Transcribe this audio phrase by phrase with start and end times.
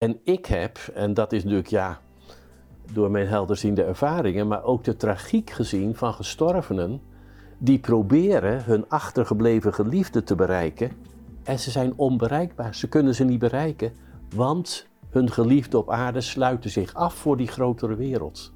[0.00, 2.00] En ik heb, en dat is natuurlijk ja,
[2.92, 7.00] door mijn helderziende ervaringen, maar ook de tragiek gezien van gestorvenen
[7.58, 10.90] die proberen hun achtergebleven geliefde te bereiken
[11.42, 12.74] en ze zijn onbereikbaar.
[12.74, 13.92] Ze kunnen ze niet bereiken,
[14.34, 18.52] want hun geliefde op aarde sluiten zich af voor die grotere wereld.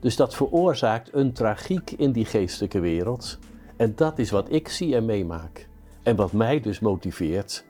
[0.00, 3.38] Dus dat veroorzaakt een tragiek in die geestelijke wereld.
[3.76, 5.68] En dat is wat ik zie en meemaak.
[6.02, 7.64] En wat mij dus motiveert.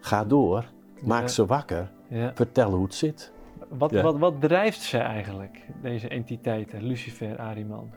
[0.00, 0.64] Ga door,
[1.02, 1.28] maak Ja.
[1.28, 2.30] ze wakker, Ja.
[2.34, 3.32] vertel hoe het zit.
[3.68, 4.02] Wat, Ja.
[4.02, 7.90] wat, wat drijft ze eigenlijk, deze entiteiten, Lucifer, Ariman?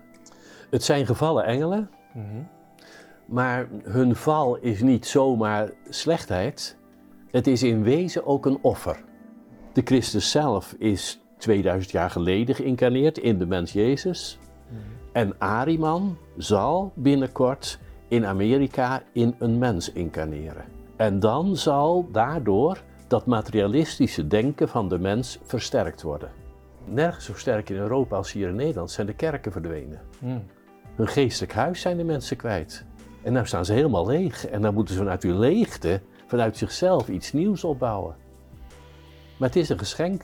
[0.70, 2.25] Het zijn gevallen engelen, Mhm.
[3.25, 6.77] maar hun val is niet zomaar slechtheid.
[7.31, 9.03] Het is in wezen ook een offer.
[9.73, 14.39] De Christus zelf is 2000 jaar geleden geïncarneerd in de mens Jezus.
[15.12, 20.65] En Ariman zal binnenkort in Amerika in een mens incarneren.
[20.95, 26.31] En dan zal daardoor dat materialistische denken van de mens versterkt worden.
[26.86, 30.01] Nergens zo sterk in Europa als hier in Nederland zijn de kerken verdwenen.
[30.20, 30.40] Mhm.
[30.96, 32.85] Hun geestelijk huis zijn de mensen kwijt.
[33.24, 34.48] En nu staan ze helemaal leeg.
[34.48, 38.16] En dan moeten ze vanuit die leegte, vanuit zichzelf, iets nieuws opbouwen.
[39.38, 40.23] Maar het is een geschenk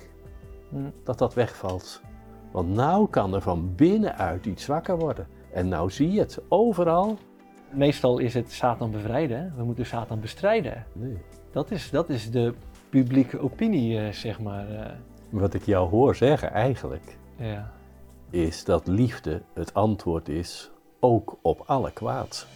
[0.69, 0.89] Mhm.
[1.03, 2.01] dat dat wegvalt.
[2.51, 5.27] Want nou kan er van binnenuit iets wakker worden.
[5.53, 7.17] En nou zie je het overal.
[7.71, 10.85] Meestal is het Satan bevrijden, we moeten Satan bestrijden.
[10.93, 11.17] Nee.
[11.51, 12.53] Dat is, dat is de
[13.03, 14.69] publieke opinie, eh, zeg maar.
[14.69, 14.91] eh,
[15.29, 17.71] Wat ik jou hoor zeggen eigenlijk, ja.
[18.29, 22.47] is dat liefde het antwoord is ook op alle kwaad.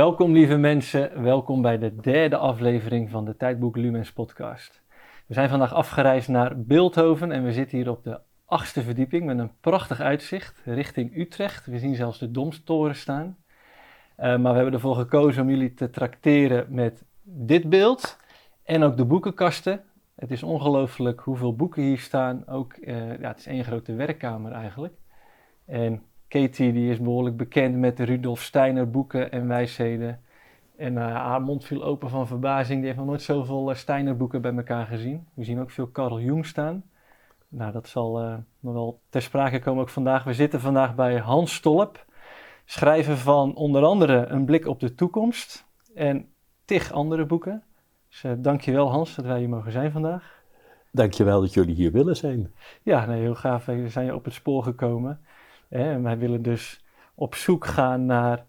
[0.00, 4.82] Welkom lieve mensen, welkom bij de derde aflevering van de Tijdboek Lumens podcast.
[5.26, 9.38] We zijn vandaag afgereisd naar Beeldhoven en we zitten hier op de achtste verdieping met
[9.38, 11.66] een prachtig uitzicht richting Utrecht.
[11.66, 13.36] We zien zelfs de Domstoren staan.
[14.16, 18.18] Eh, maar we hebben ervoor gekozen om jullie te trakteren met dit beeld
[18.64, 19.84] en ook de boekenkasten.
[20.14, 22.46] Het is ongelooflijk hoeveel boeken hier staan.
[22.46, 24.94] Ook, eh, ja, het is één grote werkkamer eigenlijk.
[25.66, 30.20] En Katie die is behoorlijk bekend met de Rudolf Steiner boeken en wijsheden.
[30.76, 32.78] En eh, haar mond viel open van verbazing.
[32.78, 35.26] Die heeft nog nooit zoveel eh, Steiner boeken bij elkaar gezien.
[35.34, 36.82] We zien ook veel Carl Jung staan.
[37.48, 40.24] Nou, dat zal eh, nog wel ter sprake komen ook vandaag.
[40.24, 42.04] We zitten vandaag bij Hans Stolp.
[42.64, 45.66] Schrijver van onder andere Een blik op de toekomst.
[45.94, 46.28] En
[46.64, 47.62] tig andere boeken.
[48.08, 50.42] Dus uh, dankjewel Hans dat wij hier mogen zijn vandaag.
[50.92, 52.54] Dankjewel dat jullie hier willen zijn.
[52.82, 53.64] Ja, nee, heel gaaf.
[53.64, 55.20] We zijn je op het spoor gekomen.
[55.70, 58.44] Wij willen dus op zoek gaan naar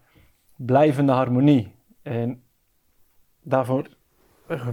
[0.56, 1.74] blijvende harmonie.
[2.02, 2.42] En
[3.42, 3.86] daarvoor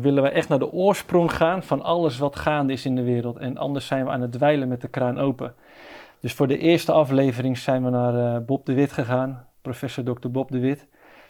[0.02, 3.38] willen wij echt naar de oorsprong gaan van alles wat gaande is in de wereld.
[3.38, 5.56] En anders zijn we aan het dweilen met de kraan open.
[6.20, 10.30] Dus voor de eerste aflevering zijn we naar uh, Bob de Wit gegaan, professor Dr.
[10.30, 10.88] Bob de Wit.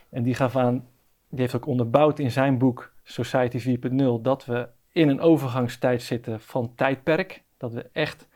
[0.09, 0.88] En die gaf aan,
[1.30, 6.40] die heeft ook onderbouwd in zijn boek Society 4.0 dat we in een overgangstijd zitten
[6.40, 7.44] van tijdperk.
[7.57, 8.28] Dat we echt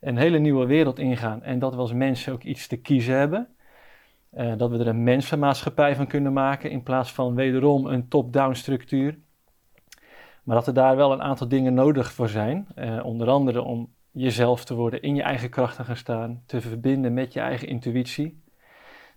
[0.00, 3.48] een hele nieuwe wereld ingaan en dat we als mensen ook iets te kiezen hebben.
[4.36, 8.54] Uh, dat we er een mensenmaatschappij van kunnen maken in plaats van wederom een top-down
[8.54, 9.18] structuur.
[10.42, 12.66] Maar dat er daar wel een aantal dingen nodig voor zijn.
[12.76, 16.60] Uh, onder andere om jezelf te worden, in je eigen kracht te gaan staan, te
[16.60, 18.42] verbinden met je eigen intuïtie.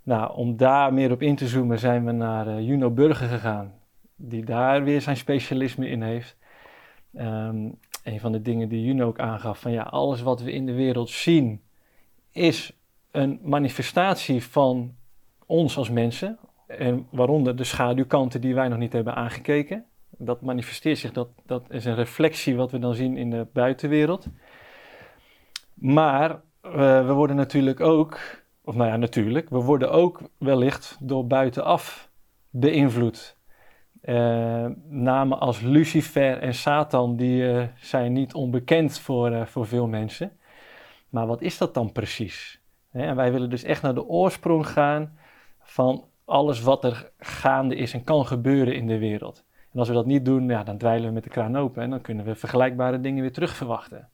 [0.03, 3.73] Nou, om daar meer op in te zoomen zijn we naar uh, Juno Burger gegaan,
[4.15, 6.37] die daar weer zijn specialisme in heeft.
[7.13, 10.65] Um, een van de dingen die Juno ook aangaf, van ja, alles wat we in
[10.65, 11.61] de wereld zien,
[12.31, 12.73] is
[13.11, 14.95] een manifestatie van
[15.45, 16.37] ons als mensen.
[16.67, 19.85] En waaronder de schaduwkanten die wij nog niet hebben aangekeken.
[20.09, 24.27] Dat manifesteert zich, dat, dat is een reflectie wat we dan zien in de buitenwereld.
[25.73, 26.71] Maar uh,
[27.05, 28.19] we worden natuurlijk ook,
[28.63, 32.09] of nou ja, natuurlijk, we worden ook wellicht door buitenaf
[32.49, 33.37] beïnvloed.
[34.03, 39.87] Uh, namen als Lucifer en Satan, die uh, zijn niet onbekend voor, uh, voor veel
[39.87, 40.31] mensen.
[41.09, 42.61] Maar wat is dat dan precies?
[42.91, 45.17] En wij willen dus echt naar de oorsprong gaan
[45.59, 49.45] van alles wat er gaande is en kan gebeuren in de wereld.
[49.73, 51.89] En als we dat niet doen, ja, dan dweilen we met de kraan open en
[51.89, 54.09] dan kunnen we vergelijkbare dingen weer terug verwachten.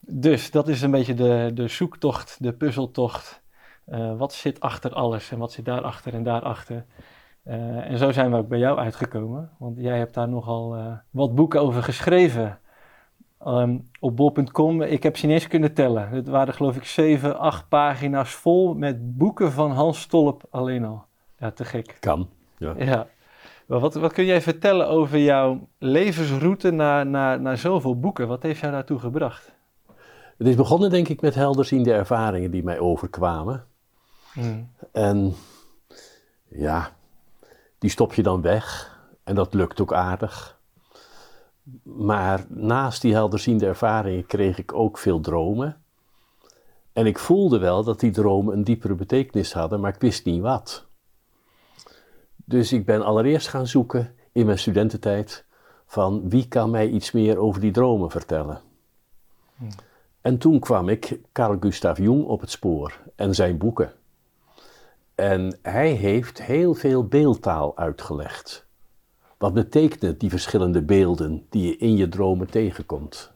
[0.00, 3.42] Dus dat is een beetje de, de zoektocht, de puzzeltocht.
[4.16, 6.84] wat zit achter alles en wat zit daarachter en daarachter?
[7.48, 10.92] Uh, en zo zijn we ook bij jou uitgekomen, want jij hebt daar nogal uh,
[11.10, 12.58] wat boeken over geschreven.
[13.46, 16.08] Um, op bol.com, ik heb ze niet eens kunnen tellen.
[16.08, 21.04] Het waren geloof ik 7, 8 pagina's vol met boeken van Hans Stolp alleen al.
[21.38, 21.96] Ja, te gek.
[22.00, 22.28] Kan,
[22.58, 22.74] ja.
[22.78, 23.06] ja.
[23.66, 28.28] Maar wat, wat kun jij vertellen over jouw levensroute naar, naar, naar zoveel boeken?
[28.28, 29.52] Wat heeft jou daartoe gebracht?
[30.38, 33.64] Het is begonnen denk ik met helderziende ervaringen die mij overkwamen.
[34.32, 34.70] Hmm.
[34.92, 35.34] En
[36.48, 36.96] ja,
[37.78, 38.96] die stop je dan weg.
[39.24, 40.58] En dat lukt ook aardig.
[41.82, 45.82] Maar naast die helderziende ervaringen kreeg ik ook veel dromen.
[46.92, 50.40] En ik voelde wel dat die dromen een diepere betekenis hadden, maar ik wist niet
[50.40, 50.86] wat.
[52.34, 55.44] Dus ik ben allereerst gaan zoeken in mijn studententijd
[55.86, 58.60] van wie kan mij iets meer over die dromen vertellen.
[60.20, 63.92] En toen kwam ik Carl Gustav Jung op het spoor en zijn boeken.
[65.18, 68.66] En hij heeft heel veel beeldtaal uitgelegd.
[69.38, 73.32] Wat betekenen die verschillende beelden die je in je dromen tegenkomt?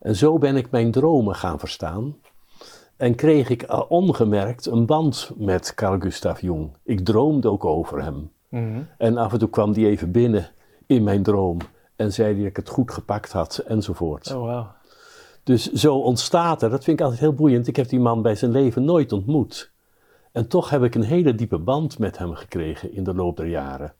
[0.00, 2.16] En zo ben ik mijn dromen gaan verstaan
[2.96, 6.76] en kreeg ik al ongemerkt een band met Carl Gustav Jung.
[6.82, 8.30] Ik droomde ook over hem.
[8.48, 8.82] Mhm.
[8.98, 10.50] En af en toe kwam die even binnen
[10.86, 11.58] in mijn droom
[11.96, 14.34] en zei hij dat ik het goed gepakt had enzovoort.
[14.34, 14.72] Oh, wauw.
[15.42, 17.66] Dus zo ontstaat er, dat vind ik altijd heel boeiend.
[17.66, 19.70] Ik heb die man bij zijn leven nooit ontmoet.
[20.32, 23.46] En toch heb ik een hele diepe band met hem gekregen in de loop der
[23.46, 23.94] jaren.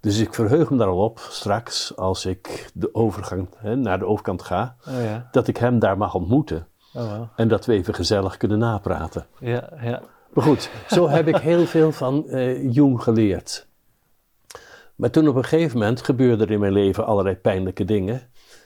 [0.00, 4.06] Dus ik verheug me daar al op straks, als ik de overgang, hè, naar de
[4.06, 5.28] overkant ga, Oh ja.
[5.30, 6.66] dat ik hem daar mag ontmoeten.
[6.94, 7.20] Oh.
[7.36, 9.26] En dat we even gezellig kunnen napraten.
[9.38, 10.02] Ja, ja.
[10.34, 13.66] Maar goed, zo heb ik heel veel van eh, Jung geleerd.
[14.94, 18.22] Maar toen op een gegeven moment gebeurden er in mijn leven allerlei pijnlijke dingen,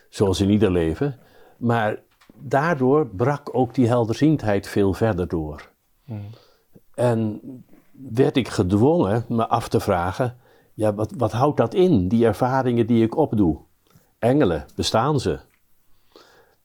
[0.09, 1.19] zoals in ieder leven.
[1.57, 1.99] Maar
[2.33, 5.69] daardoor brak ook die helderziendheid veel verder door.
[6.95, 7.41] En
[7.91, 10.37] werd ik gedwongen me af te vragen,
[10.73, 13.57] ja, wat, wat houdt dat in, die ervaringen die ik opdoe?
[14.19, 15.39] Engelen, bestaan ze?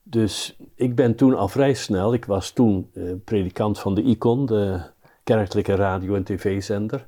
[0.03, 4.47] Dus ik ben toen al vrij snel, ik was toen eh, predikant van de ICON,
[4.47, 4.81] de
[5.25, 7.06] kerkelijke radio- en tv-zender.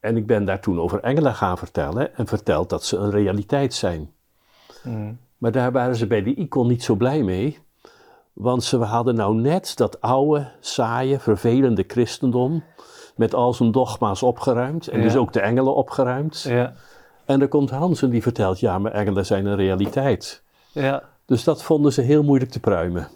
[0.00, 3.74] En ik ben daar toen over engelen gaan vertellen en verteld dat ze een realiteit
[3.74, 4.12] zijn.
[4.82, 5.12] Mhm.
[5.38, 7.58] Maar daar waren ze bij de ICON niet zo blij mee.
[8.32, 12.64] Want ze hadden nou net dat oude, saaie, vervelende christendom
[13.16, 14.88] met al zijn dogma's opgeruimd.
[14.88, 15.04] En Ja.
[15.04, 16.42] dus ook de engelen opgeruimd.
[16.42, 16.72] Ja,
[17.24, 20.42] En dan komt Hans en die vertelt, ja, maar engelen zijn een realiteit.
[20.72, 21.10] ja.
[21.26, 23.08] Dus dat vonden ze heel moeilijk te pruimen.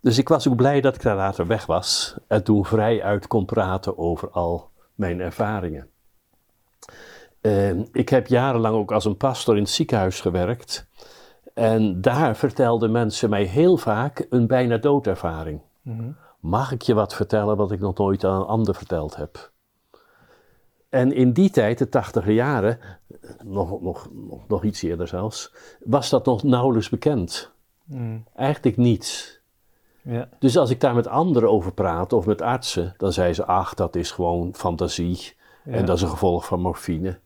[0.00, 3.26] Dus ik was ook blij dat ik daar later weg was en toen vrij uit
[3.26, 5.88] kon praten over al mijn ervaringen.
[7.40, 10.86] Eh, ik heb jarenlang ook als een pastor in het ziekenhuis gewerkt.
[11.54, 15.60] En daar vertelden mensen mij heel vaak een bijna doodervaring.
[15.82, 16.10] Mhm.
[16.40, 19.50] Mag ik je wat vertellen wat ik nog nooit aan een ander verteld heb?
[20.88, 22.78] En in die tijd, de tachtiger jaren,
[23.44, 25.52] nog, nog, nog, nog iets eerder zelfs,
[25.84, 27.52] was dat nog nauwelijks bekend.
[27.84, 28.18] Mhm.
[28.34, 29.40] Eigenlijk niets.
[30.02, 33.44] Ja, Dus als ik daar met anderen over praatte of met artsen, dan zeiden ze:
[33.44, 35.34] ach, dat is gewoon fantasie
[35.64, 35.72] Ja.
[35.72, 37.18] en dat is een gevolg van morfine.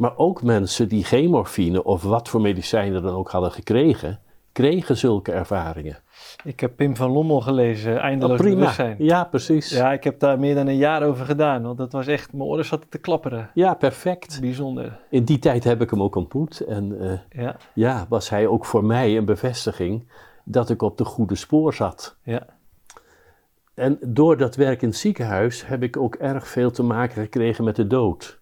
[0.00, 4.20] Maar ook mensen die geen morfine of wat voor medicijnen dan ook hadden gekregen,
[4.52, 5.98] kregen zulke ervaringen.
[6.44, 8.58] ik heb Pim van Lommel gelezen, Eindeloos Oh, prima.
[8.58, 8.96] Bewustzijn.
[8.98, 9.70] Ja, precies.
[9.70, 9.76] Ja.
[9.78, 12.48] Ja, ik heb daar meer dan een jaar over gedaan, want dat was echt, mijn
[12.48, 13.50] oren zaten te klapperen.
[13.78, 14.40] perfect.
[14.40, 14.98] Bijzonder.
[15.10, 16.60] In die tijd heb ik hem ook ontmoet.
[16.60, 20.08] En eh, Ja, ja, was hij ook voor mij een bevestiging
[20.44, 22.16] dat ik op de goede spoor zat.
[22.22, 22.46] ja,
[23.74, 27.64] En door dat werk in het ziekenhuis heb ik ook erg veel te maken gekregen
[27.64, 28.40] met de dood.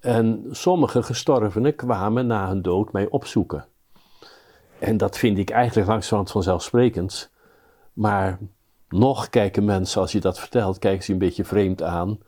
[0.00, 3.64] En sommige gestorvenen kwamen na hun dood mij opzoeken.
[4.78, 7.30] En dat vind ik eigenlijk langzamerhand vanzelfsprekend.
[7.92, 8.38] Maar
[8.88, 12.18] nog kijken mensen, als je dat vertelt, kijken ze een beetje vreemd aan.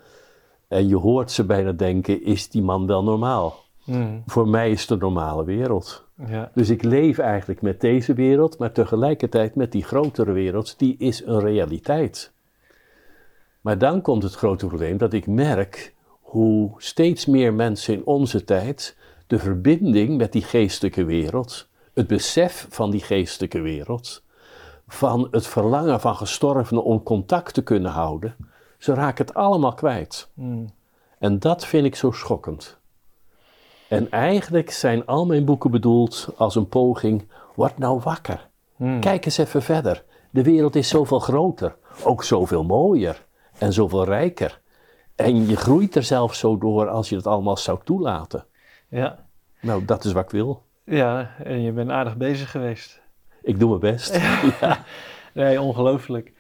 [0.69, 3.61] En je hoort ze bijna denken, is die man wel normaal?
[3.85, 4.19] Mhm.
[4.27, 6.05] Voor mij is het de normale wereld.
[6.27, 10.97] ja, Dus ik leef eigenlijk met deze wereld, maar tegelijkertijd met die grotere wereld, die
[10.99, 12.33] is een realiteit.
[13.61, 15.95] Maar dan komt het grote probleem dat ik merk
[16.33, 18.97] hoe steeds meer mensen in onze tijd
[19.27, 24.23] de verbinding met die geestelijke wereld, het besef van die geestelijke wereld,
[24.89, 28.37] van het verlangen van gestorvenen om contact te kunnen houden,
[28.79, 30.31] ze raken het allemaal kwijt.
[30.35, 30.65] Mhm.
[31.19, 32.79] En dat vind ik zo schokkend.
[33.89, 38.49] En eigenlijk zijn al mijn boeken bedoeld als een poging, word nou wakker.
[38.77, 39.01] Mhm.
[39.01, 40.05] Kijk eens even verder.
[40.31, 43.27] De wereld is zoveel groter, ook zoveel mooier
[43.59, 44.61] en zoveel rijker.
[45.23, 48.45] En je groeit er zelf zo door als je het allemaal zou toelaten.
[48.89, 49.31] ja.
[49.61, 50.63] Nou, dat is wat ik wil.
[50.85, 53.01] Ja, en je bent aardig bezig geweest.
[53.43, 54.21] Ik doe mijn best.
[54.61, 54.79] Ja.
[55.35, 56.33] Nee, ongelooflijk.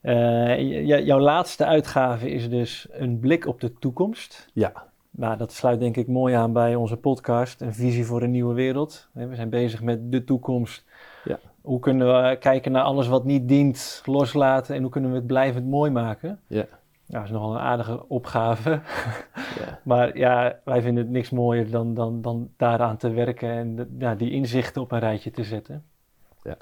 [0.00, 4.48] Eh, jouw laatste uitgave is dus een blik op de toekomst.
[4.52, 4.72] ja.
[5.10, 8.54] Nou, dat sluit denk ik mooi aan bij onze podcast, een visie voor een nieuwe
[8.54, 9.08] wereld.
[9.12, 10.84] We zijn bezig met de toekomst.
[11.24, 11.38] Ja.
[11.60, 15.26] Hoe kunnen we kijken naar alles wat niet dient, loslaten en hoe kunnen we het
[15.26, 16.40] blijvend mooi maken?
[16.46, 16.66] Ja.
[17.06, 18.70] Nou, dat is nogal een aardige opgave.
[18.70, 19.80] Ja.
[19.84, 23.94] maar ja, wij vinden het niks mooier dan, dan, dan daaraan te werken en de-
[23.98, 25.84] ja, die inzichten op een rijtje te zetten.
[26.42, 26.56] Ja.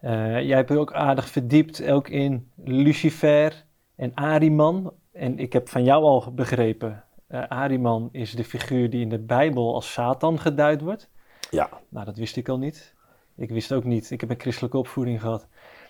[0.00, 3.64] Eh, jij hebt je ook aardig verdiept, ook in Lucifer
[3.96, 4.92] en Ariman.
[5.12, 9.18] En ik heb van jou al begrepen, eh Ariman is de figuur die in de
[9.18, 11.10] Bijbel als Satan geduid wordt.
[11.50, 11.68] Ja.
[11.88, 12.94] Nou, dat wist ik al niet.
[13.36, 14.10] Ik wist ook niet.
[14.10, 15.46] Ik heb een christelijke opvoeding gehad.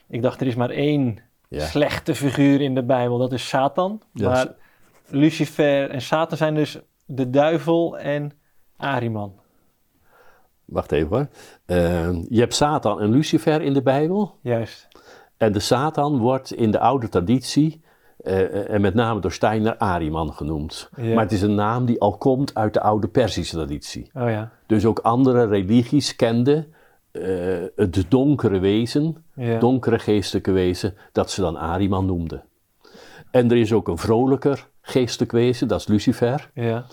[0.09, 1.19] Ik dacht, er is maar één
[1.53, 1.67] Ja.
[1.67, 3.19] slechte figuur in de Bijbel.
[3.19, 4.03] Dat is Satan.
[4.13, 4.55] Maar
[5.09, 8.33] Lucifer en Satan zijn dus de duivel en
[8.77, 9.33] Ariman.
[10.65, 11.29] Wacht even hoor.
[11.65, 14.39] Eh, je hebt Satan en Lucifer in de Bijbel.
[14.43, 14.89] Juist.
[15.37, 17.83] En de Satan wordt in de oude traditie,
[18.17, 20.91] eh, en met name door Steiner, Ariman genoemd.
[20.97, 21.15] Ja.
[21.15, 24.11] Maar het is een naam die al komt uit de oude Perzische traditie.
[24.15, 24.51] Oh ja.
[24.67, 26.75] Dus ook andere religies kenden
[27.13, 27.23] eh,
[27.77, 29.59] het donkere wezen, Ja.
[29.59, 32.45] donkere geestelijke wezen, dat ze dan Ariman noemden.
[33.31, 36.51] En er is ook een vrolijker geestelijk wezen, dat is Lucifer.
[36.55, 36.87] ja.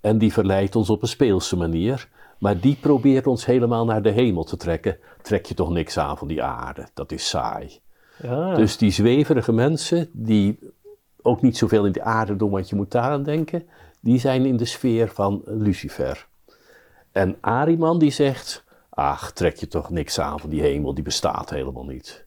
[0.00, 2.08] En die verleidt ons op een speelse manier.
[2.38, 4.98] Maar die probeert ons helemaal naar de hemel te trekken.
[5.22, 7.80] Trek je toch niks aan van die aarde, dat is saai.
[8.22, 8.54] Ja.
[8.54, 10.58] Dus die zweverige mensen, die
[11.22, 13.66] ook niet zoveel in de aarde doen wat je moet daaraan denken,
[14.00, 16.26] die zijn in de sfeer van Lucifer.
[17.12, 18.63] En Ariman die zegt,
[18.94, 22.24] ach, trek je toch niks aan van die hemel, die bestaat helemaal niet.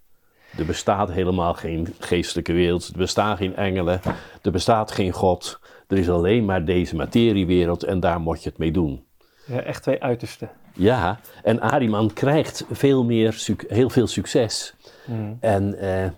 [0.57, 4.01] Er bestaat helemaal geen geestelijke wereld, er bestaan geen engelen,
[4.41, 5.59] er bestaat geen God.
[5.88, 9.03] Er is alleen maar deze materiewereld en daar moet je het mee doen.
[9.45, 10.50] ja, echt twee uitersten.
[10.74, 14.74] Ja, en Ariman krijgt veel meer, heel veel succes.
[15.05, 15.38] Hmm.
[15.39, 16.09] En eh,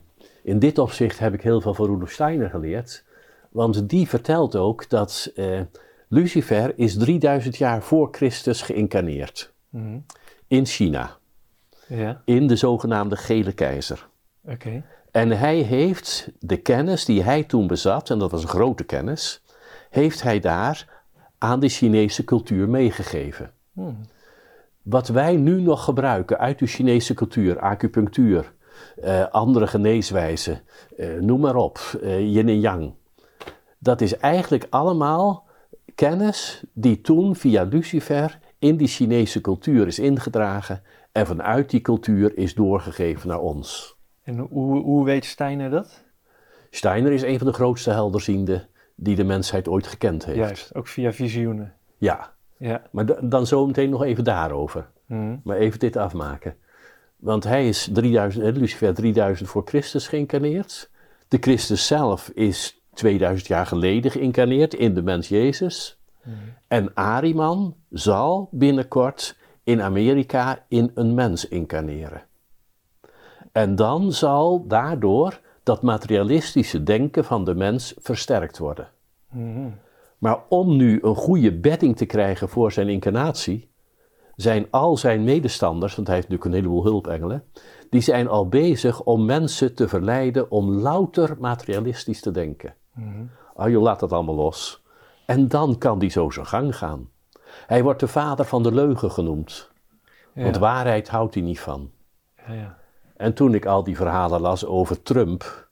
[0.43, 3.03] in dit opzicht heb ik heel veel van Rudolf Steiner geleerd.
[3.49, 5.59] Want die vertelt ook dat eh,
[6.07, 9.53] Lucifer is 3000 jaar voor Christus geïncarneerd.
[9.69, 9.97] Mhm.
[10.49, 11.17] In China.
[11.87, 14.07] Ja, In de zogenaamde gele keizer.
[14.43, 14.83] oké.
[15.11, 19.43] En hij heeft de kennis die hij toen bezat, en dat was een grote kennis,
[19.89, 21.01] heeft hij daar
[21.37, 23.51] aan de Chinese cultuur meegegeven.
[23.73, 23.97] Hmm.
[24.81, 28.53] Wat wij nu nog gebruiken uit de Chinese cultuur, acupunctuur,
[29.01, 30.61] eh, andere geneeswijzen,
[30.97, 32.93] eh, noem maar op, eh, yin en yang.
[33.77, 35.47] Dat is eigenlijk allemaal
[35.95, 42.37] kennis die toen via Lucifer in die Chinese cultuur is ingedragen en vanuit die cultuur
[42.37, 43.95] is doorgegeven naar ons.
[44.23, 46.03] En hoe, hoe weet Steiner dat?
[46.69, 50.37] Steiner is een van de grootste helderzienden die de mensheid ooit gekend heeft.
[50.37, 51.73] Juist, ook via visioenen.
[51.97, 52.81] Ja, Ja.
[52.91, 54.89] maar da- dan zo meteen nog even daarover.
[55.05, 55.35] Mhm.
[55.43, 56.55] Maar even dit afmaken.
[57.17, 60.89] Want hij is 3000, eh, Lucifer 3000 voor Christus geïncarneerd.
[61.27, 65.98] De Christus zelf is 2000 jaar geleden geïncarneerd in de mens Jezus.
[66.67, 72.21] En Ariman zal binnenkort in Amerika in een mens incarneren.
[73.51, 78.87] En dan zal daardoor dat materialistische denken van de mens versterkt worden.
[79.31, 79.69] Mhm.
[80.17, 83.69] Maar om nu een goede bedding te krijgen voor zijn incarnatie,
[84.35, 87.43] zijn al zijn medestanders, want hij heeft natuurlijk een heleboel hulpengelen,
[87.89, 92.73] die zijn al bezig om mensen te verleiden om louter materialistisch te denken.
[92.93, 93.23] Mhm.
[93.55, 94.83] Ah joh, laat dat allemaal los.
[95.29, 97.09] En dan kan die zo zijn gang gaan.
[97.67, 99.69] Hij wordt de vader van de leugen genoemd,
[100.33, 101.91] want waarheid houdt hij niet van.
[102.47, 102.77] Ja, ja.
[103.17, 105.67] En toen ik al die verhalen las over Trump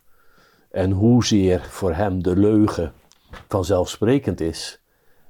[0.71, 2.93] en hoezeer voor hem de leugen
[3.47, 4.81] vanzelfsprekend is,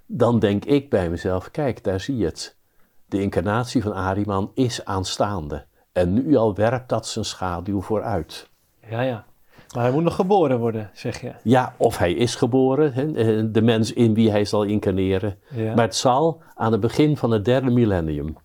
[0.05, 2.57] dan denk ik bij mezelf: kijk, daar zie je het.
[3.05, 5.65] De incarnatie van Ariman is aanstaande.
[5.91, 8.50] En nu al werpt dat zijn schaduw vooruit.
[8.89, 9.25] ja, ja.
[9.74, 11.34] Maar hij moet nog geboren worden, zeg je.
[11.44, 15.40] Ja, of hij is geboren, hè, eh, de mens in wie hij zal incarneren.
[15.50, 15.76] Ja.
[15.76, 18.38] Maar het zal aan het begin van het derde millennium.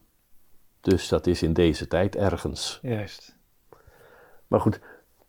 [0.81, 2.79] Dus dat is in deze tijd ergens.
[2.83, 3.37] Juist.
[4.47, 4.81] Maar goed,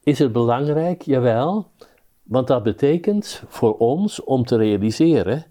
[0.04, 1.02] is het belangrijk?
[1.02, 1.72] Jawel.
[2.24, 5.46] Want dat betekent voor ons om te realiseren: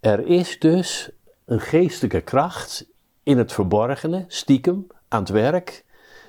[0.00, 1.10] er is dus
[1.44, 2.86] een geestelijke kracht
[3.22, 5.84] in het verborgene, stiekem, aan het werk,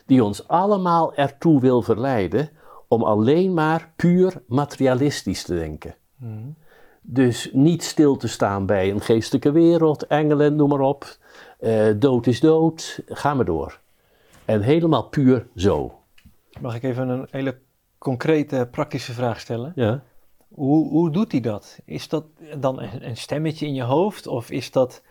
[0.06, 2.50] die ons allemaal ertoe wil verleiden
[2.94, 5.96] om alleen maar puur materialistisch te denken.
[6.16, 6.50] Mhm.
[7.02, 11.18] Dus niet stil te staan bij een geestelijke wereld, engelen, noem maar op.
[11.60, 13.80] Eh, dood is dood, ga maar door.
[14.46, 16.00] En helemaal puur zo.
[16.62, 17.58] Mag ik even een hele
[17.98, 19.72] concrete, praktische vraag stellen?
[19.76, 20.04] Ja.
[20.48, 21.80] Hoe, hoe doet hij dat?
[21.86, 22.26] Is dat
[22.58, 24.28] dan een, een stemmetje in je hoofd?
[24.28, 25.02] Of is dat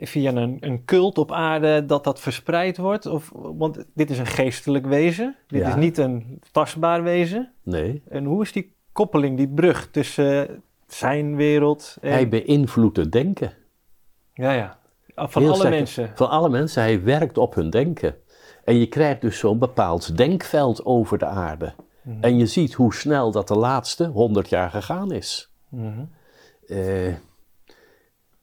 [0.00, 3.06] via een, een cult op aarde dat dat verspreid wordt?
[3.06, 5.36] Of, want dit is een geestelijk wezen.
[5.46, 5.68] Dit Ja.
[5.68, 7.52] is niet een tastbaar wezen.
[7.62, 8.02] Nee.
[8.08, 12.12] En hoe is die koppeling, die brug tussen zijn wereld en...
[12.12, 13.52] Hij beïnvloedt het denken.
[14.34, 14.78] Ja, ja.
[15.14, 15.74] Van Heel alle sterk.
[15.74, 16.10] mensen.
[16.14, 16.82] Van alle mensen.
[16.82, 18.14] Hij werkt op hun denken.
[18.64, 21.74] En je krijgt dus zo'n bepaald denkveld over de aarde.
[22.02, 22.16] Mhm.
[22.20, 25.50] En je ziet hoe snel dat de laatste 100 jaar gegaan is.
[26.66, 27.14] Eh,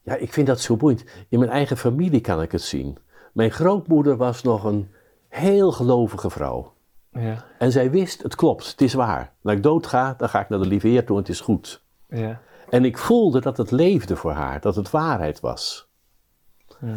[0.06, 1.04] ja, ik vind dat zo boeiend.
[1.30, 2.98] In mijn eigen familie kan ik het zien.
[3.34, 4.90] Mijn grootmoeder was nog een
[5.28, 6.74] heel gelovige vrouw.
[7.12, 9.34] Ja, En zij wist, het klopt, het is waar.
[9.44, 11.84] Als ik doodga, dan ga ik naar de lieve Heer toe en het is goed.
[12.10, 12.42] ja.
[12.70, 15.88] En ik voelde dat het leefde voor haar, dat het waarheid was.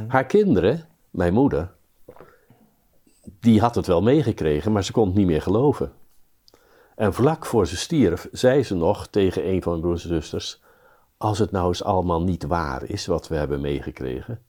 [0.08, 1.72] Haar kinderen, mijn moeder,
[3.40, 5.92] die had het wel meegekregen, maar ze kon het niet meer geloven.
[6.94, 10.62] En vlak voor ze stierf, zei ze nog tegen een van mijn broers en zusters:
[11.18, 14.42] Als het nou eens allemaal niet waar is wat we hebben meegekregen.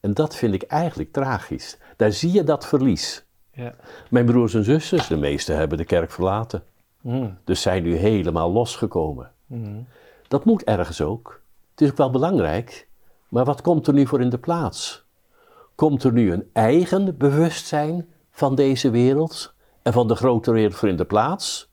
[0.00, 1.78] En dat vind ik eigenlijk tragisch.
[1.96, 3.26] Daar zie je dat verlies.
[3.52, 3.74] Ja.
[4.10, 6.62] Mijn broers en zusters, de meeste hebben de kerk verlaten.
[7.00, 7.30] Mhm.
[7.44, 9.32] Dus zijn nu helemaal losgekomen.
[9.46, 9.80] Mhm.
[10.28, 11.42] Dat moet ergens ook.
[11.70, 12.88] Het is ook wel belangrijk.
[13.28, 15.06] Maar wat komt er nu voor in de plaats?
[15.74, 20.88] Komt er nu een eigen bewustzijn van deze wereld en van de grote wereld voor
[20.88, 21.70] in de plaats?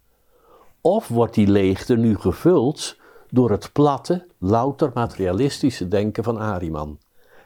[0.81, 2.97] Of wordt die leegte nu gevuld
[3.35, 6.99] door het platte, louter materialistische denken van Ariman?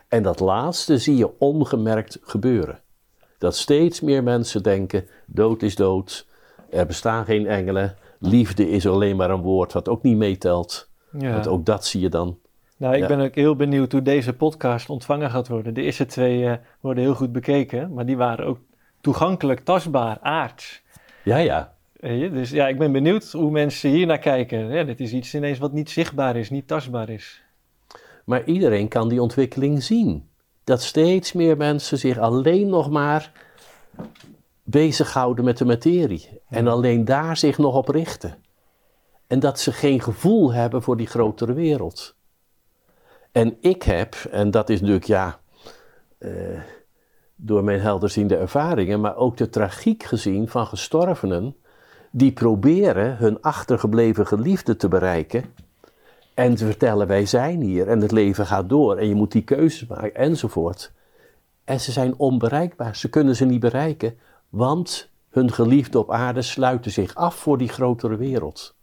[0.08, 2.80] En dat laatste zie je ongemerkt gebeuren.
[3.38, 6.28] Dat steeds meer mensen denken: dood is dood,
[6.70, 10.90] er bestaan geen engelen, liefde is alleen maar een woord wat ook niet meetelt.
[11.18, 11.32] Ja.
[11.34, 12.38] Want ook dat zie je dan.
[12.78, 13.08] Nou, ik Ja.
[13.08, 15.74] ben ook heel benieuwd hoe deze podcast ontvangen gaat worden.
[15.74, 18.60] De eerste twee eh, worden heel goed bekeken, maar die waren ook
[19.02, 20.82] toegankelijk, tastbaar, aards.
[21.24, 21.74] Ja, ja.
[22.00, 24.68] Dus ja, ik ben benieuwd hoe mensen hier naar kijken.
[24.68, 27.44] Ja, dit is iets ineens wat niet zichtbaar is, niet tastbaar is.
[28.26, 30.30] Maar iedereen kan die ontwikkeling zien.
[30.64, 33.32] Dat steeds meer mensen zich alleen nog maar
[34.64, 36.42] bezighouden met de materie.
[36.50, 38.36] En alleen daar zich nog op richten.
[39.28, 42.16] En dat ze geen gevoel hebben voor die grotere wereld.
[43.32, 45.40] En ik heb, en dat is natuurlijk ja,
[46.18, 46.60] eh,
[47.36, 51.56] door mijn helderziende ervaringen, maar ook de tragiek gezien van gestorvenen
[52.12, 55.44] die proberen hun achtergebleven geliefde te bereiken
[56.34, 59.44] en te vertellen wij zijn hier en het leven gaat door en je moet die
[59.44, 60.92] keuzes maken enzovoort.
[61.64, 64.18] En ze zijn onbereikbaar, ze kunnen ze niet bereiken,
[64.50, 68.76] want hun geliefde op aarde sluiten zich af voor die grotere wereld.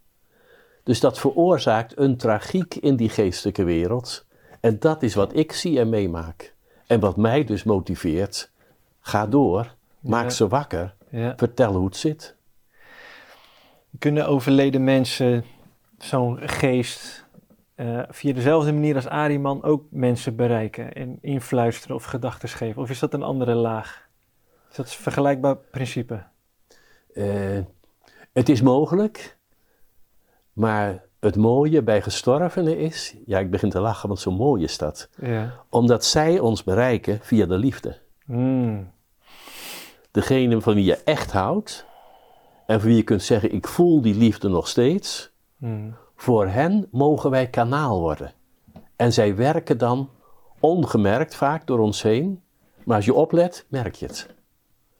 [0.82, 4.24] Dus dat veroorzaakt een tragiek in die geestelijke wereld.
[4.60, 6.54] En dat is wat ik zie en meemaak.
[6.86, 8.50] En wat mij dus motiveert.
[9.00, 10.30] Ga door, maak Ja.
[10.30, 11.34] ze wakker, Ja.
[11.36, 12.35] vertel hoe het zit.
[13.98, 15.44] Kunnen overleden mensen
[15.98, 17.26] zo'n geest
[17.74, 22.82] eh, via dezelfde manier als Ariman ook mensen bereiken en influisteren of gedachten geven?
[22.82, 24.08] Of is dat een andere laag?
[24.70, 26.22] Is dat een vergelijkbaar principe?
[27.14, 27.58] Eh,
[28.32, 29.36] het is mogelijk,
[30.52, 34.78] maar het mooie bij gestorvenen is, ja, ik begin te lachen, want zo mooi is
[34.78, 35.64] dat, Ja.
[35.68, 37.98] omdat zij ons bereiken via de liefde.
[38.24, 38.90] Hmm.
[40.10, 41.86] Degene van wie je echt houdt
[42.66, 45.94] en van wie je kunt zeggen, ik voel die liefde nog steeds, Hmm.
[46.16, 48.32] voor hen mogen wij kanaal worden.
[48.96, 50.10] En zij werken dan
[50.60, 52.42] ongemerkt vaak door ons heen,
[52.84, 54.34] maar als je oplet, merk je het.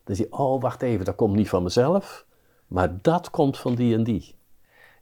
[0.05, 2.27] Dan zie je, oh, wacht even, dat komt niet van mezelf,
[2.67, 4.35] maar dat komt van die en die.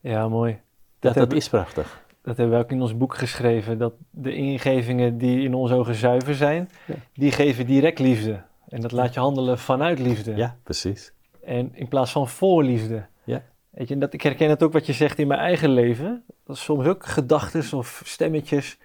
[0.01, 0.61] Ja, mooi.
[0.99, 2.03] Dat, Dat is prachtig.
[2.23, 5.95] Dat hebben we ook in ons boek geschreven, dat de ingevingen die in onze ogen
[5.95, 6.95] zuiver zijn, Ja.
[7.15, 8.43] die geven direct liefde.
[8.69, 10.35] En dat laat je handelen vanuit liefde.
[10.37, 11.13] Ja, precies.
[11.45, 13.07] En in plaats van voor liefde.
[13.25, 13.43] Ja.
[13.71, 16.25] Weet je, en dat, ik herken het ook wat je zegt in mijn eigen leven.
[16.47, 18.79] Dat soms ook gedachten of stemmetjes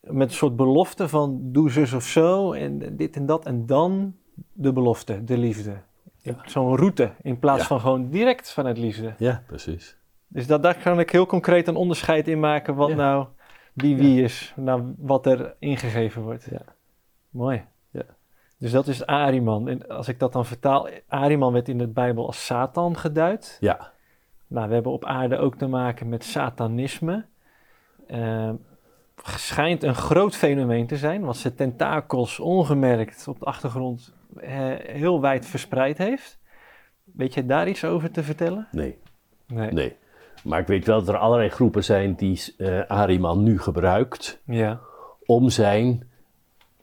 [0.00, 3.46] met een soort belofte van doe zus of zo en dit en dat.
[3.46, 4.14] En dan
[4.52, 5.76] de belofte, de liefde.
[6.16, 6.36] Ja.
[6.46, 7.66] Zo'n route in plaats Ja.
[7.66, 9.14] van gewoon direct vanuit liefde.
[9.18, 9.96] Ja, precies.
[10.28, 12.94] Dus dat, daar kan ik heel concreet een onderscheid in maken wat Ja.
[12.94, 13.26] nou
[13.72, 16.46] wie wie is, nou wat er ingegeven wordt.
[16.50, 16.60] Ja.
[17.30, 17.64] Mooi.
[18.58, 19.68] Dus dat is Ariman.
[19.68, 23.56] En als ik dat dan vertaal, Ariman werd in de Bijbel als Satan geduid.
[23.60, 23.92] Ja,
[24.46, 27.24] Nou, we hebben op aarde ook te maken met satanisme.
[28.06, 28.50] Eh,
[29.24, 35.20] schijnt een groot fenomeen te zijn, wat zijn tentakels ongemerkt op de achtergrond eh, heel
[35.20, 36.38] wijd verspreid heeft.
[37.04, 38.68] Weet je daar iets over te vertellen?
[38.72, 38.98] nee,
[39.46, 39.72] Nee.
[39.72, 39.96] nee.
[40.44, 44.80] Maar ik weet wel dat er allerlei groepen zijn die eh Ariman nu gebruikt Ja.
[45.26, 46.07] om zijn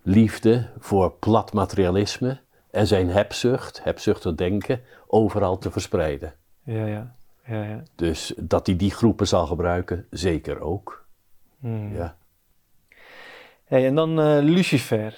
[0.06, 2.40] liefde voor plat materialisme
[2.72, 6.34] en zijn hebzucht, hebzuchtig denken, overal te verspreiden.
[6.64, 7.16] Ja, ja.
[7.48, 7.84] Ja, ja.
[7.96, 11.06] Dus dat hij die groepen zal gebruiken, zeker ook.
[11.60, 11.96] Hmm.
[11.96, 12.18] Ja.
[13.66, 15.18] Hey, en dan eh, Lucifer.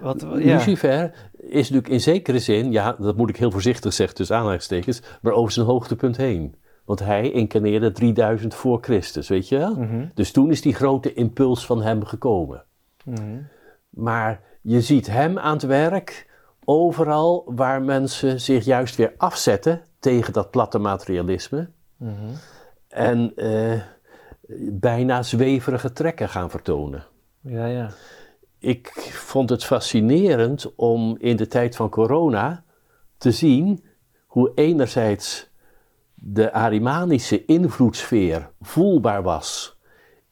[0.00, 0.36] Wat, ja.
[0.36, 5.02] Lucifer is natuurlijk in zekere zin, ja, dat moet ik heel voorzichtig zeggen tussen aanhalingstekens,
[5.22, 6.54] maar over zijn hoogtepunt heen.
[6.84, 9.74] Want hij incarneerde 3000 voor Christus, weet je wel?
[9.74, 12.64] Mhm, Dus toen is die grote impuls van hem gekomen.
[13.10, 13.42] Mhm.
[13.88, 16.26] Maar je ziet hem aan het werk
[16.64, 22.30] overal waar mensen zich juist weer afzetten tegen dat platte materialisme Mhm.
[22.88, 23.80] en eh,
[24.72, 27.04] bijna zweverige trekken gaan vertonen.
[27.40, 27.90] Ja, ja.
[28.58, 32.64] Ik vond het fascinerend om in de tijd van corona
[33.16, 33.84] te zien
[34.26, 35.50] hoe enerzijds
[36.14, 39.78] de Arimanische invloedssfeer voelbaar was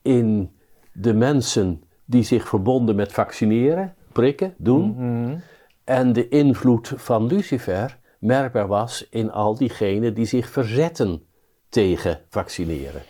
[0.02, 0.56] in
[0.92, 4.94] de mensen die zich verbonden met vaccineren, prikken, doen.
[4.96, 5.36] Mhm.
[5.84, 11.22] En de invloed van Lucifer merkbaar was in al diegenen die zich verzetten
[11.68, 13.02] tegen vaccineren.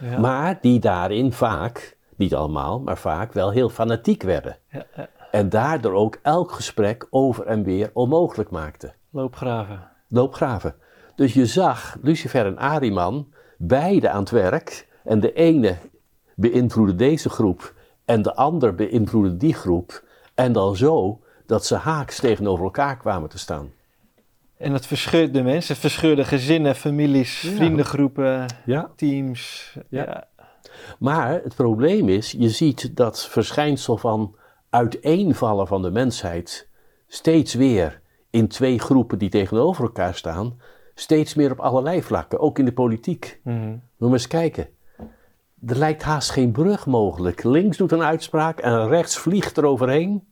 [0.00, 0.18] Ja.
[0.18, 4.56] Maar die daarin vaak, niet allemaal, maar vaak wel heel fanatiek werden.
[4.70, 5.08] Ja, ja.
[5.30, 8.94] En daardoor ook elk gesprek over en weer onmogelijk maakten.
[9.10, 9.90] Loopgraven.
[10.08, 10.74] Loopgraven.
[11.14, 14.88] Dus je zag Lucifer en Ariman beide aan het werk.
[15.04, 15.76] En de ene
[16.34, 20.04] beïnvloedde deze groep en de ander beïnvloedde die groep.
[20.34, 23.70] En dan zo dat ze haaks tegenover elkaar kwamen te staan.
[24.56, 27.50] En het verscheurde mensen, het verscheurde gezinnen, families, Ja.
[27.50, 28.90] vriendengroepen, Ja.
[28.96, 29.72] teams.
[29.88, 30.02] Ja.
[30.04, 30.26] Ja.
[30.98, 34.36] Maar het probleem is, je ziet dat verschijnsel van
[34.70, 36.68] uiteenvallen van de mensheid
[37.06, 40.60] steeds weer in twee groepen die tegenover elkaar staan,
[40.94, 43.40] steeds meer op allerlei vlakken, ook in de politiek.
[43.44, 44.68] Moet maar eens kijken.
[45.66, 47.42] Er lijkt haast geen brug mogelijk.
[47.42, 50.28] Links doet een uitspraak en rechts vliegt er overheen.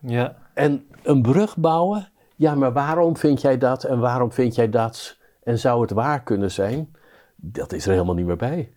[0.00, 0.36] ja.
[0.54, 5.16] En een brug bouwen, ja, maar waarom vind jij dat en waarom vind jij dat?
[5.42, 6.96] En zou het waar kunnen zijn?
[7.36, 8.72] Dat is er helemaal niet meer bij.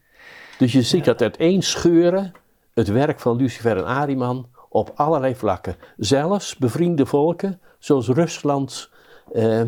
[0.58, 2.32] Dus je ziet dat uiteen scheuren
[2.74, 5.76] het werk van Lucifer en Ariman op allerlei vlakken.
[5.98, 8.90] Zelfs bevriende volken, zoals Rusland
[9.34, 9.60] eh,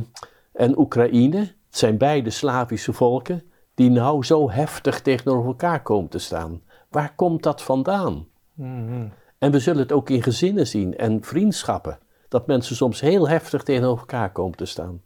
[0.54, 3.44] en Oekraïne, het zijn beide Slavische volken,
[3.76, 6.62] die nou zo heftig tegenover elkaar komen te staan.
[6.90, 8.28] Waar komt dat vandaan?
[8.54, 9.08] Mhm.
[9.38, 12.00] En we zullen het ook in gezinnen zien en vriendschappen.
[12.28, 15.02] Dat mensen soms heel heftig tegenover elkaar komen te staan.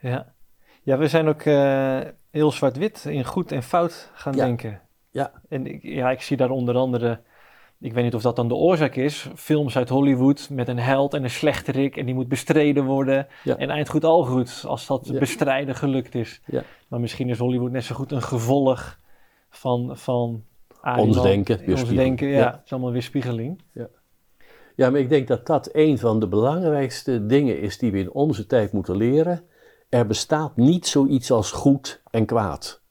[0.00, 0.34] ja.
[0.82, 4.44] Ja, we zijn ook eh, heel zwart-wit in goed en fout gaan Ja.
[4.44, 4.80] denken.
[5.10, 5.32] Ja.
[5.48, 7.20] En ik, ja, ik zie daar onder andere,
[7.80, 11.14] ik weet niet of dat dan de oorzaak is, films uit Hollywood met een held
[11.14, 13.26] en een slechterik en die moet bestreden worden.
[13.44, 13.56] Ja.
[13.56, 15.18] En eind goed al goed, als dat Ja.
[15.18, 16.40] bestrijden gelukt is.
[16.46, 16.62] Ja.
[16.88, 18.98] Maar misschien is Hollywood net zo goed een gevolg
[19.50, 20.44] van, van
[20.80, 21.06] Ariman.
[21.06, 22.38] Ons denken, Ons denken, ja.
[22.38, 22.50] Ja.
[22.50, 23.62] Het is allemaal weerspiegeling.
[24.74, 28.12] Ja, maar ik denk dat dat een van de belangrijkste dingen is die we in
[28.12, 29.44] onze tijd moeten leren.
[29.88, 32.82] Er bestaat niet zoiets als goed en kwaad.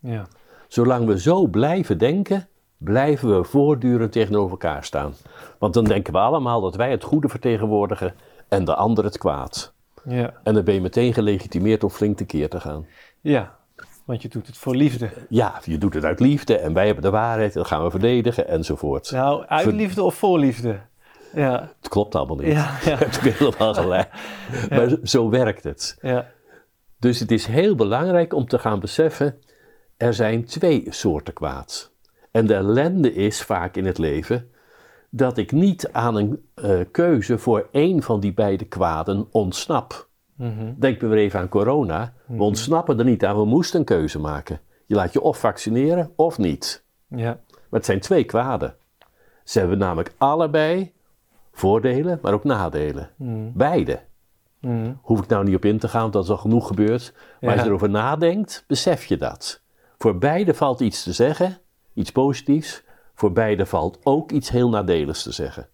[0.00, 0.26] Ja.
[0.68, 2.48] Zolang we zo blijven denken,
[2.84, 5.14] blijven we voortdurend tegenover elkaar staan.
[5.58, 8.14] Want dan denken we allemaal dat wij het goede vertegenwoordigen
[8.48, 9.72] en de ander het kwaad.
[10.08, 10.32] Ja.
[10.42, 12.86] En dan ben je meteen gelegitimeerd om flink tekeer te gaan.
[13.20, 13.54] ja,
[14.04, 15.10] want je doet het voor liefde.
[15.28, 18.48] Ja, je doet het uit liefde en wij hebben de waarheid, dat gaan we verdedigen
[18.48, 19.10] enzovoort.
[19.10, 20.80] Nou, uit liefde of voor liefde?
[21.34, 22.46] Ja, Het klopt allemaal niet.
[22.52, 22.90] ja, ja.
[22.90, 24.08] Je hebt ook helemaal gelijk.
[24.70, 25.98] Maar zo- zo werkt het.
[26.02, 26.30] ja.
[26.98, 29.38] Dus het is heel belangrijk om te gaan beseffen,
[29.96, 31.92] er zijn twee soorten kwaad.
[32.34, 34.50] En de ellende is vaak in het leven
[35.10, 40.08] dat ik niet aan een eh, keuze voor één van die beide kwaden ontsnap.
[40.34, 40.72] Mhm.
[40.76, 42.12] Denk weer even aan corona.
[42.26, 44.60] We ontsnappen er niet aan, we moesten een keuze maken.
[44.86, 46.84] Je laat je of vaccineren of niet.
[47.08, 47.38] ja.
[47.48, 48.76] Maar het zijn twee kwaden.
[49.44, 50.92] Ze hebben namelijk allebei
[51.52, 53.10] voordelen, maar ook nadelen.
[53.16, 53.50] Mhm.
[53.52, 54.00] Beide.
[54.60, 54.92] Mhm.
[55.02, 57.12] Hoef ik nou niet op in te gaan, want dat is al genoeg gebeurd.
[57.40, 59.60] Maar als je erover nadenkt, besef je dat.
[59.98, 61.58] Voor beide valt iets te zeggen,
[61.94, 62.82] iets positiefs.
[63.14, 65.68] Voor beide valt ook iets heel nadeligs te zeggen.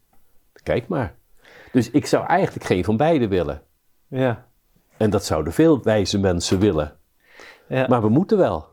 [0.63, 1.15] Kijk maar.
[1.71, 3.61] Dus ik zou eigenlijk geen van beide willen.
[4.07, 4.49] ja.
[4.97, 6.95] En dat zouden veel wijze mensen willen.
[7.67, 7.85] ja.
[7.87, 8.65] Maar we moeten wel.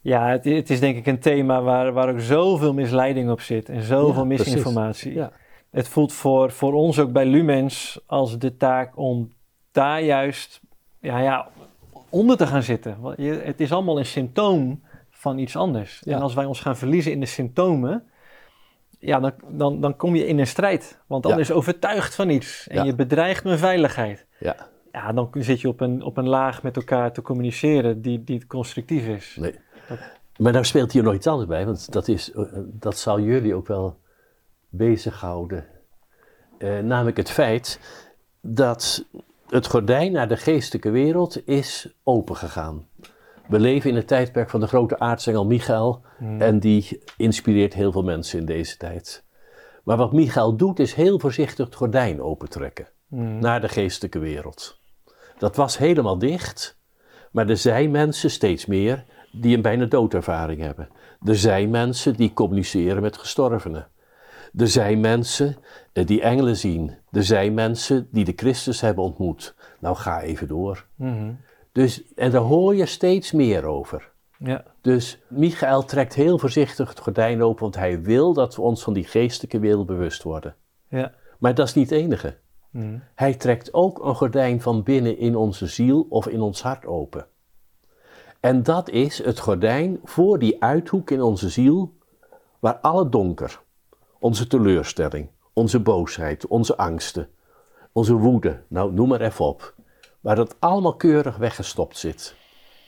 [0.00, 3.68] Ja, het, het is denk ik een thema waar, waar ook zoveel misleiding op zit
[3.68, 5.14] en zoveel Ja, misinformatie.
[5.14, 5.32] Ja.
[5.70, 9.32] Het voelt voor, voor ons ook bij Lumens als de taak om
[9.72, 10.60] daar juist
[11.00, 11.48] ja, ja,
[12.08, 12.96] onder te gaan zitten.
[13.00, 14.82] Want je, het is allemaal een symptoom
[15.26, 16.00] van iets anders.
[16.04, 16.16] Ja.
[16.16, 18.04] En als wij ons gaan verliezen in de symptomen,
[18.98, 21.00] ja, dan, dan, dan kom je in een strijd.
[21.06, 21.38] Want dan Ja.
[21.38, 22.82] is overtuigd van iets en Ja.
[22.84, 24.26] je bedreigt mijn veiligheid.
[24.38, 24.56] Ja,
[24.92, 28.46] Ja, dan zit je op een, op een laag met elkaar te communiceren die, die
[28.46, 29.36] constructief is.
[29.40, 29.54] nee.
[30.38, 33.54] Maar daar speelt hier nog iets anders bij, want dat, is, eh, dat zal jullie
[33.54, 33.98] ook wel
[34.68, 35.64] bezighouden.
[36.58, 37.80] Eh, namelijk het feit
[38.40, 39.04] dat
[39.48, 42.86] het gordijn naar de geestelijke wereld is opengegaan.
[43.48, 46.40] We leven in het tijdperk van de grote aartsengel Michael Hmm.
[46.40, 49.24] en die inspireert heel veel mensen in deze tijd.
[49.84, 53.38] Maar wat Michael doet is heel voorzichtig het gordijn opentrekken Mm.
[53.38, 54.80] naar de geestelijke wereld.
[55.38, 56.78] Dat was helemaal dicht,
[57.30, 60.88] maar er zijn mensen, steeds meer, die een bijna doodervaring hebben.
[61.24, 63.88] Er zijn mensen die communiceren met gestorvenen.
[64.56, 65.56] Er zijn mensen
[65.92, 66.96] eh, die engelen zien.
[67.12, 69.54] Er zijn mensen die de Christus hebben ontmoet.
[69.80, 70.86] Nou, ga even door.
[70.94, 71.32] Mhm.
[71.76, 74.12] Dus, en daar hoor je steeds meer over.
[74.38, 74.64] Ja.
[74.80, 78.92] Dus Michael trekt heel voorzichtig het gordijn open, want hij wil dat we ons van
[78.92, 80.54] die geestelijke wereld bewust worden.
[80.88, 81.12] Ja.
[81.38, 82.36] Maar dat is niet het enige.
[82.70, 82.98] Mhm.
[83.14, 87.26] Hij trekt ook een gordijn van binnen in onze ziel of in ons hart open.
[88.40, 91.94] En dat is het gordijn voor die uithoek in onze ziel,
[92.58, 93.60] waar alle donker,
[94.18, 97.28] onze teleurstelling, onze boosheid, onze angsten,
[97.92, 99.74] onze woede, nou noem maar even op,
[100.26, 102.34] waar het allemaal keurig weggestopt zit.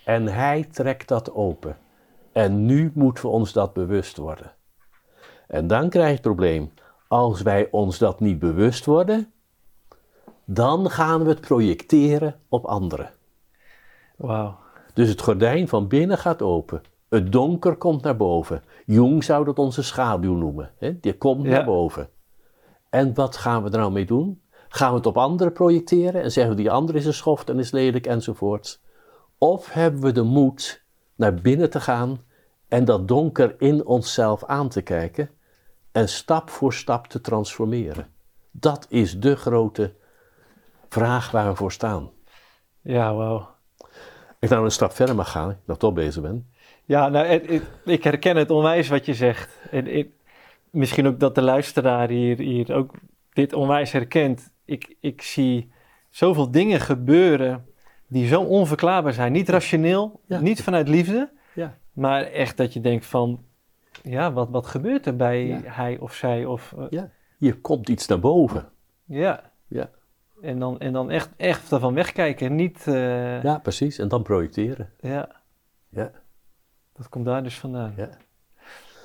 [0.05, 1.77] En hij trekt dat open.
[2.33, 4.53] En nu moeten we ons dat bewust worden.
[5.47, 6.73] En dan krijg je het probleem.
[7.09, 9.33] Als wij ons dat niet bewust worden,
[10.45, 13.11] dan gaan we het projecteren op anderen.
[14.17, 14.57] Wauw.
[14.95, 16.83] Dus het gordijn van binnen gaat open.
[17.09, 18.63] Het donker komt naar boven.
[18.87, 20.71] Jung zou dat onze schaduw noemen.
[20.79, 21.01] Hè?
[21.01, 21.51] Die komt Ja.
[21.51, 22.09] naar boven.
[22.89, 24.41] En wat gaan we er nou mee doen?
[24.69, 27.59] Gaan we het op anderen projecteren en zeggen we die ander is een schoft en
[27.59, 28.81] is lelijk enzovoort?
[29.39, 30.83] Of hebben we de moed
[31.15, 32.21] naar binnen te gaan
[32.69, 35.31] en dat donker in onszelf aan te kijken
[35.93, 38.07] en stap voor stap te transformeren?
[38.51, 39.93] Dat is de grote
[40.89, 42.11] vraag waar we voor staan.
[42.81, 43.49] Ja, wauw.
[44.41, 46.47] Ik nou een stap verder mag gaan, ik nog toch bezig ben.
[46.85, 47.27] Ja, nou,
[47.85, 49.59] ik herken het onwijs wat je zegt.
[49.71, 50.13] En, ik-
[50.71, 52.95] misschien ook dat de luisteraar hier, hier ook
[53.33, 54.51] dit onwijs herkent.
[54.69, 55.73] Ik, ik zie
[56.11, 57.67] zoveel dingen gebeuren
[58.07, 59.33] die zo onverklaarbaar zijn.
[59.33, 60.41] Niet rationeel, Ja.
[60.41, 61.79] niet vanuit liefde, Ja.
[61.93, 63.45] maar echt dat je denkt van...
[64.03, 65.61] Ja, wat, wat gebeurt er bij Ja.
[65.65, 66.45] hij of zij?
[66.45, 67.11] Of, eh, Ja.
[67.39, 68.69] Hier komt iets naar boven.
[69.05, 69.51] ja.
[69.69, 69.91] Ja.
[70.43, 72.55] En dan, en dan echt, echt ervan wegkijken.
[72.55, 73.99] Niet, eh, Ja, precies.
[73.99, 74.91] En dan projecteren.
[75.01, 75.29] ja.
[75.89, 76.11] Ja.
[76.97, 77.93] Dat komt daar dus vandaan.
[77.97, 78.09] Ja.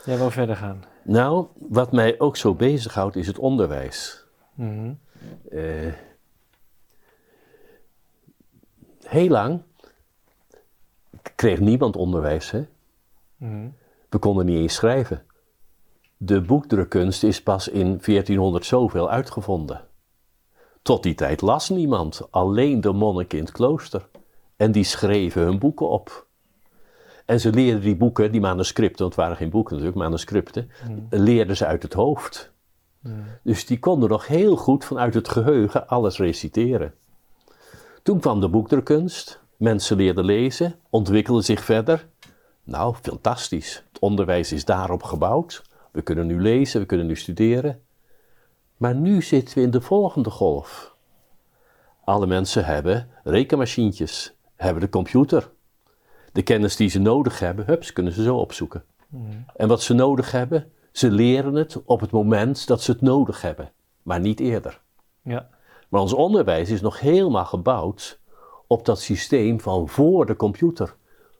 [0.05, 0.83] Jij wil verder gaan.
[1.03, 4.25] Nou, wat mij ook zo bezighoudt is het onderwijs.
[4.53, 4.93] Mhm.
[5.49, 5.93] Eh,
[9.01, 9.61] heel lang
[11.35, 12.51] kreeg niemand onderwijs.
[12.51, 12.65] Hè?
[13.37, 13.67] Mhm.
[14.09, 15.23] We konden niet eens schrijven.
[16.17, 19.81] De boekdrukkunst is pas in 1400 zoveel uitgevonden.
[20.81, 24.07] Tot die tijd las niemand, alleen de monniken in het klooster.
[24.55, 26.27] En die schreven hun boeken op.
[27.25, 30.69] En ze leerden die boeken, die manuscripten, want het waren geen boeken natuurlijk, manuscripten,
[31.09, 32.52] leerden ze uit het hoofd.
[33.43, 36.93] Dus die konden nog heel goed vanuit het geheugen alles reciteren.
[38.03, 42.07] Toen kwam de boekdrukkunst, mensen leerden lezen, ontwikkelden zich verder.
[42.63, 43.83] Nou, fantastisch.
[43.91, 45.63] Het onderwijs is daarop gebouwd.
[45.91, 47.81] We kunnen nu lezen, we kunnen nu studeren.
[48.77, 50.95] Maar nu zitten we in de volgende golf.
[52.03, 55.51] Alle mensen hebben rekenmachientjes, hebben de computer.
[56.31, 58.83] De kennis die ze nodig hebben, hups, kunnen ze zo opzoeken.
[59.55, 63.41] En wat ze nodig hebben, ze leren het op het moment dat ze het nodig
[63.41, 63.71] hebben,
[64.03, 64.81] maar niet eerder.
[65.21, 65.49] Ja.
[65.89, 68.19] Maar ons onderwijs is nog helemaal gebouwd
[68.67, 70.95] op dat systeem van voor de computer,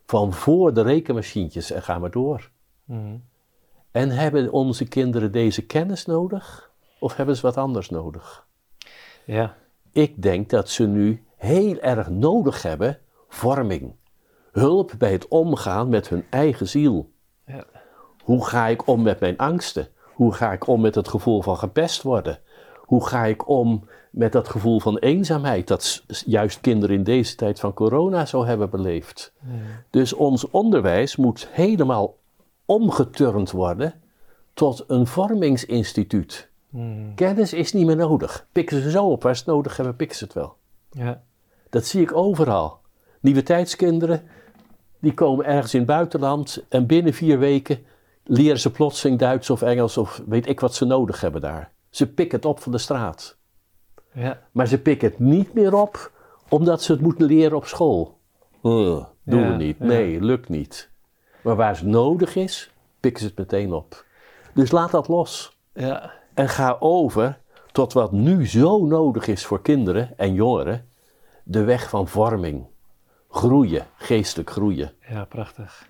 [0.06, 2.50] van voor de rekenmachientjes en ga maar door.
[2.86, 3.18] Mhm.
[3.92, 8.48] En hebben onze kinderen deze kennis nodig of hebben ze wat anders nodig?
[9.26, 9.56] Ja.
[9.92, 13.96] Ik denk dat ze nu heel erg nodig hebben vorming.
[14.52, 17.13] Hulp bij het omgaan met hun eigen ziel.
[18.24, 19.88] Hoe ga ik om met mijn angsten?
[20.14, 22.40] Hoe ga ik om met het gevoel van gepest worden?
[22.78, 27.60] Hoe ga ik om met dat gevoel van eenzaamheid dat juist kinderen in deze tijd
[27.60, 29.34] van corona zo hebben beleefd?
[29.90, 32.18] Dus ons onderwijs moet helemaal
[32.66, 33.94] omgeturnd worden
[34.54, 36.50] tot een vormingsinstituut.
[36.70, 37.14] Mhm.
[37.16, 38.48] Kennis is niet meer nodig.
[38.52, 40.56] Pikken ze zo op waar ze het nodig hebben, pikken ze het wel.
[40.92, 41.22] Ja.
[41.70, 42.80] Dat zie ik overal.
[43.20, 44.22] Nieuwe tijdskinderen,
[45.00, 47.86] die komen ergens in het buitenland en binnen vier weken
[48.24, 51.72] leren ze plotseling Duits of Engels of weet ik wat ze nodig hebben daar.
[51.90, 53.38] Ze pikken het op van de straat.
[54.12, 54.42] Ja.
[54.52, 56.12] Maar ze pikken het niet meer op
[56.50, 58.18] omdat ze het moeten leren op school.
[58.64, 59.80] Uh, doen Ja, we niet.
[59.80, 60.90] Nee, lukt niet.
[61.42, 64.06] Maar waar het nodig is, pikken ze het meteen op.
[64.54, 65.58] Dus laat dat los.
[65.74, 66.12] Ja.
[66.34, 67.40] En ga over
[67.72, 70.88] tot wat nu zo nodig is voor kinderen en jongeren:
[71.44, 72.66] de weg van vorming.
[73.30, 74.92] Groeien, geestelijk groeien.
[75.10, 75.88] Ja, prachtig.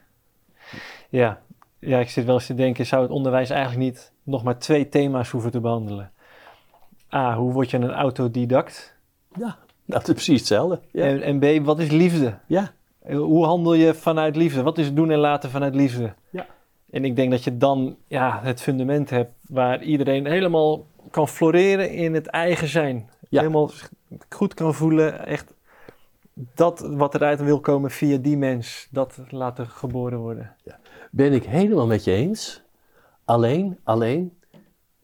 [1.10, 1.42] Ja.
[1.86, 4.90] Ja, ik zit wel eens te denken, zou het onderwijs eigenlijk niet nog maar twee
[4.90, 6.12] thema's hoeven te behandelen?
[7.14, 8.96] A, hoe word je een autodidact?
[9.36, 10.80] Ja, dat is precies hetzelfde.
[10.92, 11.06] Ja.
[11.06, 12.38] En, en B, wat is liefde?
[12.48, 12.74] ja.
[13.12, 14.64] Hoe handel je vanuit liefde?
[14.64, 16.14] Wat is doen en laten vanuit liefde?
[16.30, 16.46] Ja.
[16.90, 21.92] En ik denk dat je dan ja, het fundament hebt waar iedereen helemaal kan floreren
[21.92, 23.10] in het eigen zijn.
[23.30, 23.40] Ja.
[23.40, 23.70] Helemaal
[24.30, 25.54] goed kan voelen, echt
[26.34, 30.56] dat wat eruit wil komen via die mens, dat laten geboren worden.
[31.16, 32.62] Ben ik helemaal met je eens.
[33.26, 34.38] Alleen, alleen,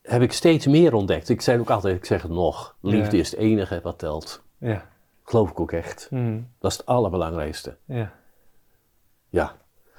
[0.01, 1.29] heb ik steeds meer ontdekt.
[1.29, 3.21] Ik zei ook altijd, ik zeg het nog, liefde Ja.
[3.21, 4.43] is het enige wat telt.
[4.57, 4.85] Ja.
[5.23, 6.07] Geloof ik ook echt.
[6.11, 6.39] Mhm.
[6.59, 7.77] Dat is het allerbelangrijkste.
[7.85, 8.11] Ja.
[9.29, 9.55] Ja.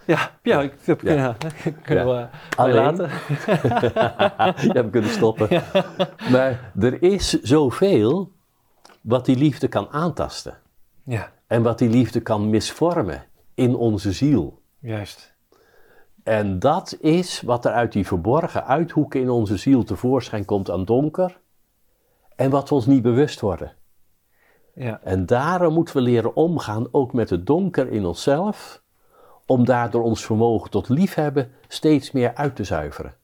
[0.06, 1.12] Ja, ja, ik heb Ja.
[1.14, 1.36] ja.
[1.84, 2.22] kunnen Ja.
[2.22, 3.08] we bij Alleen- laten.
[4.66, 5.48] Je hebt kunnen stoppen.
[6.30, 8.32] Maar er is zoveel
[9.00, 10.58] wat die liefde kan aantasten.
[11.04, 14.62] Ja, En wat die liefde kan misvormen in onze ziel.
[14.78, 15.29] juist.
[16.30, 20.84] En dat is wat er uit die verborgen uithoeken in onze ziel tevoorschijn komt aan
[20.84, 21.40] donker.
[22.36, 23.72] En wat we ons niet bewust worden.
[24.74, 28.82] Ja, En daarom moeten we leren omgaan ook met het donker in onszelf.
[29.46, 33.14] Om daardoor ons vermogen tot liefhebben steeds meer uit te zuiveren.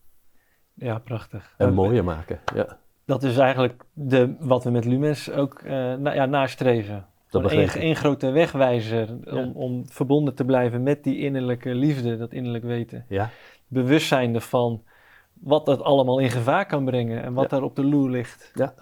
[0.75, 1.55] ja prachtig.
[1.57, 2.41] En mooier maken.
[2.55, 7.07] Ja, Dat is eigenlijk de, wat we met Lumens ook na, ja, nastreven.
[7.31, 9.51] Dat één, één grote wegwijzer om, Ja.
[9.55, 13.05] om verbonden te blijven met die innerlijke liefde, dat innerlijk weten.
[13.09, 13.31] Ja,
[13.69, 14.83] Bewustzijn ervan
[15.33, 17.49] wat dat allemaal in gevaar kan brengen en wat Ja.
[17.51, 18.51] daar op de loer ligt.
[18.55, 18.75] ja,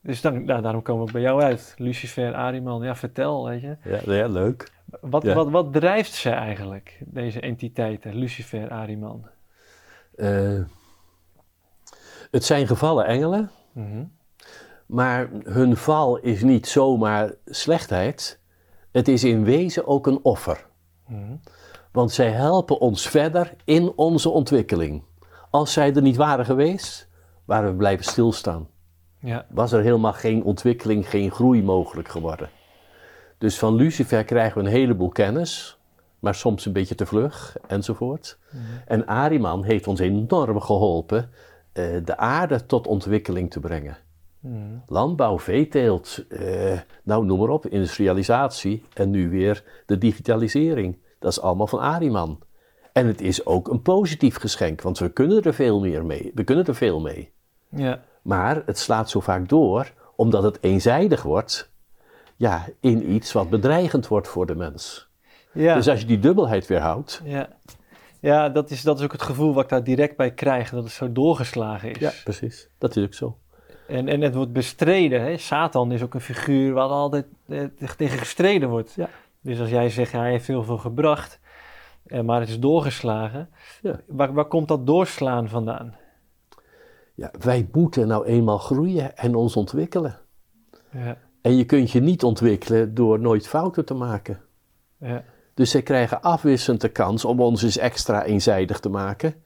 [0.00, 1.74] Dus dan, nou, daarom komen we bij jou uit.
[1.78, 3.76] Lucifer, Ariman, ja vertel, weet je.
[3.84, 4.72] ja, ja leuk.
[5.00, 5.34] Wat, Ja.
[5.34, 9.26] wat, wat drijft ze eigenlijk, deze entiteiten, Lucifer, Ariman?
[10.16, 10.60] Eh,
[12.30, 13.50] het zijn gevallen engelen.
[13.72, 14.04] Mhm.
[14.86, 18.40] Maar hun val is niet zomaar slechtheid.
[18.92, 20.66] Het is in wezen ook een offer.
[21.06, 21.36] Mhm.
[21.92, 25.02] Want zij helpen ons verder in onze ontwikkeling.
[25.50, 27.08] Als zij er niet waren geweest,
[27.44, 28.68] waren we blijven stilstaan.
[29.18, 32.50] Ja, Was er helemaal geen ontwikkeling, geen groei mogelijk geworden.
[33.38, 35.78] Dus van Lucifer krijgen we een heleboel kennis,
[36.18, 38.38] maar soms een beetje te vlug enzovoort.
[38.86, 41.30] En Ariman heeft ons enorm geholpen
[41.72, 43.96] eh, de aarde tot ontwikkeling te brengen.
[44.86, 50.98] Landbouw, veeteelt, eh, nou noem maar op, industrialisatie en nu weer de digitalisering.
[51.18, 52.38] Dat is allemaal van Ariman.
[52.92, 56.30] En het is ook een positief geschenk, want we kunnen er veel meer mee.
[56.34, 57.32] We kunnen er veel mee.
[57.68, 61.70] ja, Maar het slaat zo vaak door, omdat het eenzijdig wordt,
[62.36, 65.08] ja, in iets wat bedreigend wordt voor de mens.
[65.52, 65.74] ja.
[65.74, 67.48] Dus als je die dubbelheid weerhoudt, Ja,
[68.20, 70.84] ja dat, is, dat is ook het gevoel wat ik daar direct bij krijg, dat
[70.84, 71.98] het zo doorgeslagen is.
[71.98, 73.38] ja, precies, dat is ook zo.
[73.86, 75.22] En, en het wordt bestreden.
[75.22, 75.36] Hè?
[75.36, 77.64] Satan is ook een figuur waar altijd eh,
[77.96, 78.92] tegen gestreden wordt.
[78.94, 79.08] Ja.
[79.40, 81.40] Dus als jij zegt, ja, hij heeft heel veel gebracht,
[82.06, 83.48] eh, maar het is doorgeslagen.
[83.82, 84.00] Ja.
[84.06, 85.94] Waar, waar komt dat doorslaan vandaan?
[87.14, 90.18] Ja, wij moeten nou eenmaal groeien en ons ontwikkelen.
[90.90, 94.40] Ja, En je kunt je niet ontwikkelen door nooit fouten te maken.
[94.98, 99.43] ja, Dus zij krijgen afwisselend de kans om ons eens extra eenzijdig te maken.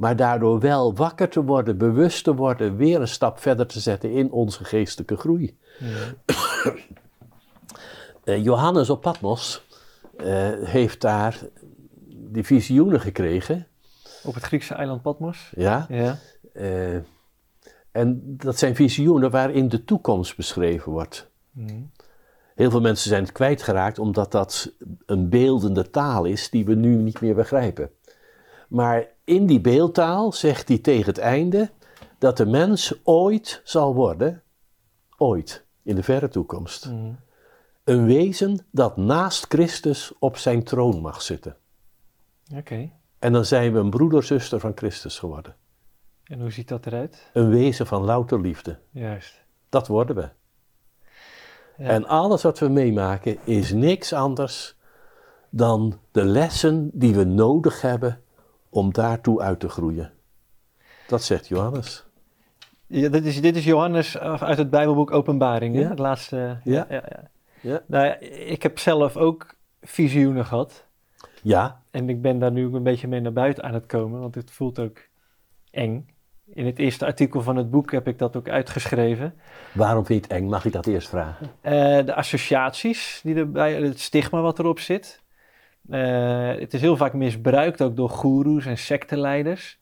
[0.00, 4.10] Maar daardoor wel wakker te worden, bewust te worden, weer een stap verder te zetten
[4.10, 5.58] in onze geestelijke groei.
[5.78, 6.14] ja.
[8.24, 9.66] Eh, Johannes op Patmos
[10.16, 11.38] eh, heeft daar
[12.08, 13.66] die visioenen gekregen.
[14.22, 15.52] Op het Griekse eiland Patmos?
[15.56, 15.86] Ja?
[15.88, 16.18] Ja.
[16.52, 16.94] Eh,
[17.90, 21.30] en dat zijn visioenen waarin de toekomst beschreven wordt.
[21.50, 21.80] Mhm.
[22.54, 24.72] Heel veel mensen zijn het kwijtgeraakt omdat dat
[25.06, 27.90] een beeldende taal is die we nu niet meer begrijpen.
[28.70, 31.70] Maar in die beeldtaal zegt hij tegen het einde
[32.18, 34.42] dat de mens ooit zal worden,
[35.16, 37.12] ooit, in de verre toekomst, Mhm.
[37.84, 41.56] een wezen dat naast Christus op zijn troon mag zitten.
[42.56, 42.90] Oké.
[43.18, 45.56] En dan zijn we een broeder, zuster van Christus geworden.
[46.24, 47.30] En hoe ziet dat eruit?
[47.32, 48.78] Een wezen van louter liefde.
[48.90, 49.44] Juist.
[49.68, 50.28] Dat worden we.
[51.76, 51.88] Ja.
[51.88, 54.76] En alles wat we meemaken is niks anders
[55.50, 58.22] dan de lessen die we nodig hebben
[58.70, 60.12] om daartoe uit te groeien.
[61.06, 62.04] Dat zegt Johannes.
[62.86, 65.80] Ja, dit, is, dit is Johannes eh, uit het Bijbelboek Openbaring, hè?
[65.80, 65.88] Ja.
[65.88, 66.36] het laatste.
[66.64, 66.86] Ja.
[66.88, 67.30] Ja, ja.
[67.60, 67.82] Ja.
[67.86, 70.84] Nou ja, ik heb zelf ook visioenen gehad.
[71.42, 74.20] Ja, En ik ben daar nu ook een beetje mee naar buiten aan het komen,
[74.20, 74.98] want het voelt ook
[75.70, 76.08] eng.
[76.52, 79.34] In het eerste artikel van het boek heb ik dat ook uitgeschreven.
[79.72, 80.48] waarom vind je het eng?
[80.48, 81.50] Mag ik dat eerst vragen?
[81.60, 81.72] Eh,
[82.06, 85.19] de associaties die erbij, het stigma wat erop zit.
[85.90, 89.78] Eh, het is heel vaak misbruikt ook door goeroes en secteleiders.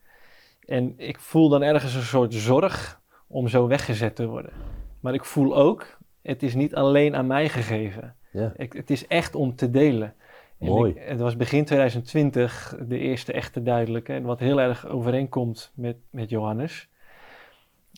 [0.66, 4.52] En ik voel dan ergens een soort zorg om zo weggezet te worden.
[5.00, 8.14] Maar ik voel ook, het is niet alleen aan mij gegeven.
[8.32, 10.14] Ja, Ik, het is echt om te delen.
[10.58, 10.90] En Mooi.
[10.92, 14.12] ik- het was begin 2020 de eerste echte duidelijke.
[14.12, 16.88] En wat heel erg overeenkomt met, met Johannes.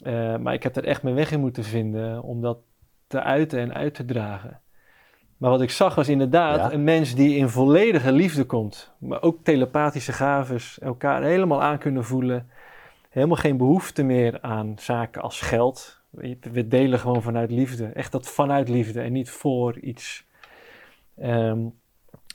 [0.03, 2.59] Eh, maar ik heb er echt mijn weg in moeten vinden om dat
[3.07, 4.61] te uiten en uit te dragen.
[5.41, 6.73] Maar wat ik zag was inderdaad Ja.
[6.73, 8.93] een mens die in volledige liefde komt.
[8.99, 12.51] Maar ook telepathische gaves, elkaar helemaal aan kunnen voelen.
[13.09, 16.01] Helemaal geen behoefte meer aan zaken als geld.
[16.11, 17.87] We we delen gewoon vanuit liefde.
[17.87, 20.25] Echt dat vanuit liefde en niet voor iets.
[21.17, 21.59] Ehm,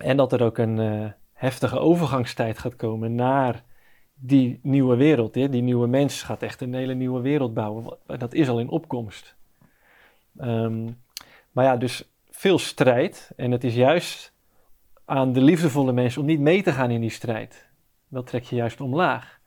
[0.01, 3.63] en dat er ook een eh, heftige overgangstijd gaat komen naar
[4.13, 7.97] die nieuwe wereld, hè, die nieuwe mens gaat echt een hele nieuwe wereld bouwen.
[8.05, 9.35] Dat is al in opkomst.
[10.37, 10.85] Ehm,
[11.51, 12.09] maar ja, dus
[12.45, 13.31] veel strijd.
[13.35, 14.33] En het is juist
[15.05, 17.67] aan de liefdevolle mensen om niet mee te gaan in die strijd.
[18.07, 19.39] Dat trek je juist omlaag.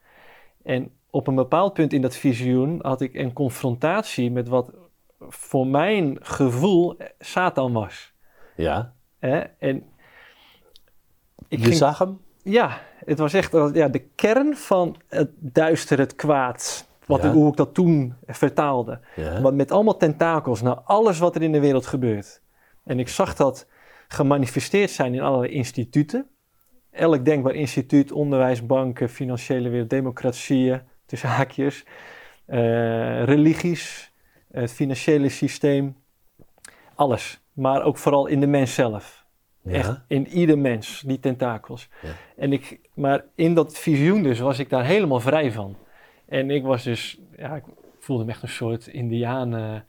[0.63, 4.71] En op een bepaald punt in dat visioen had ik een confrontatie met wat
[5.19, 8.13] voor mijn gevoel Satan was.
[8.55, 8.93] Ja.
[9.19, 9.39] Hè?
[9.39, 9.83] En
[11.47, 12.19] ik je zag hem?
[12.43, 16.87] Ja, het was echt ja, de kern van het duister, het kwaad.
[17.05, 18.99] Wat ik, hoe ik dat toen vertaalde.
[19.15, 19.41] Ja.
[19.41, 22.41] Want met allemaal tentakels naar alles wat er in de wereld gebeurt.
[22.83, 23.67] En ik zag dat
[24.07, 26.29] gemanifesteerd zijn in allerlei instituten.
[26.91, 31.85] Elk denkbaar instituut, onderwijs, banken, financiële wereld, democratieën, tussen haakjes,
[32.47, 34.13] uh, religies,
[34.51, 35.95] het financiële systeem,
[36.95, 37.41] alles.
[37.53, 39.25] Maar ook vooral in de mens zelf.
[39.65, 41.89] Echt in ieder mens, die tentakels.
[42.01, 42.09] Ja.
[42.35, 45.77] En ik, maar in dat visioen dus was ik daar helemaal vrij van.
[46.25, 47.63] En ik was dus, ja, ik
[47.99, 49.85] voelde me echt een soort indianen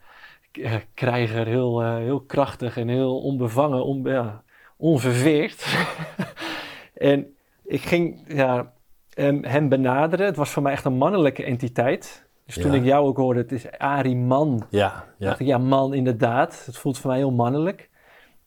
[0.95, 4.43] krijger, heel, uh, heel krachtig en heel onbevangen, on, ja,
[4.77, 5.77] onverveerd.
[6.95, 8.73] en ik ging ja,
[9.15, 10.27] hem, hem, benaderen.
[10.27, 12.29] Het was voor mij echt een mannelijke entiteit.
[12.47, 14.67] Dus toen ik jou ook hoorde, het is Ari Man.
[14.71, 15.27] Ja, ja.
[15.27, 16.63] dacht ik, ja, man, inderdaad.
[16.67, 17.91] Het voelt voor mij heel mannelijk.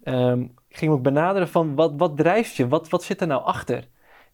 [0.03, 2.67] Um, ik ging me ook benaderen van, wat, wat drijft je?
[2.67, 3.87] Wat, wat zit er nou achter?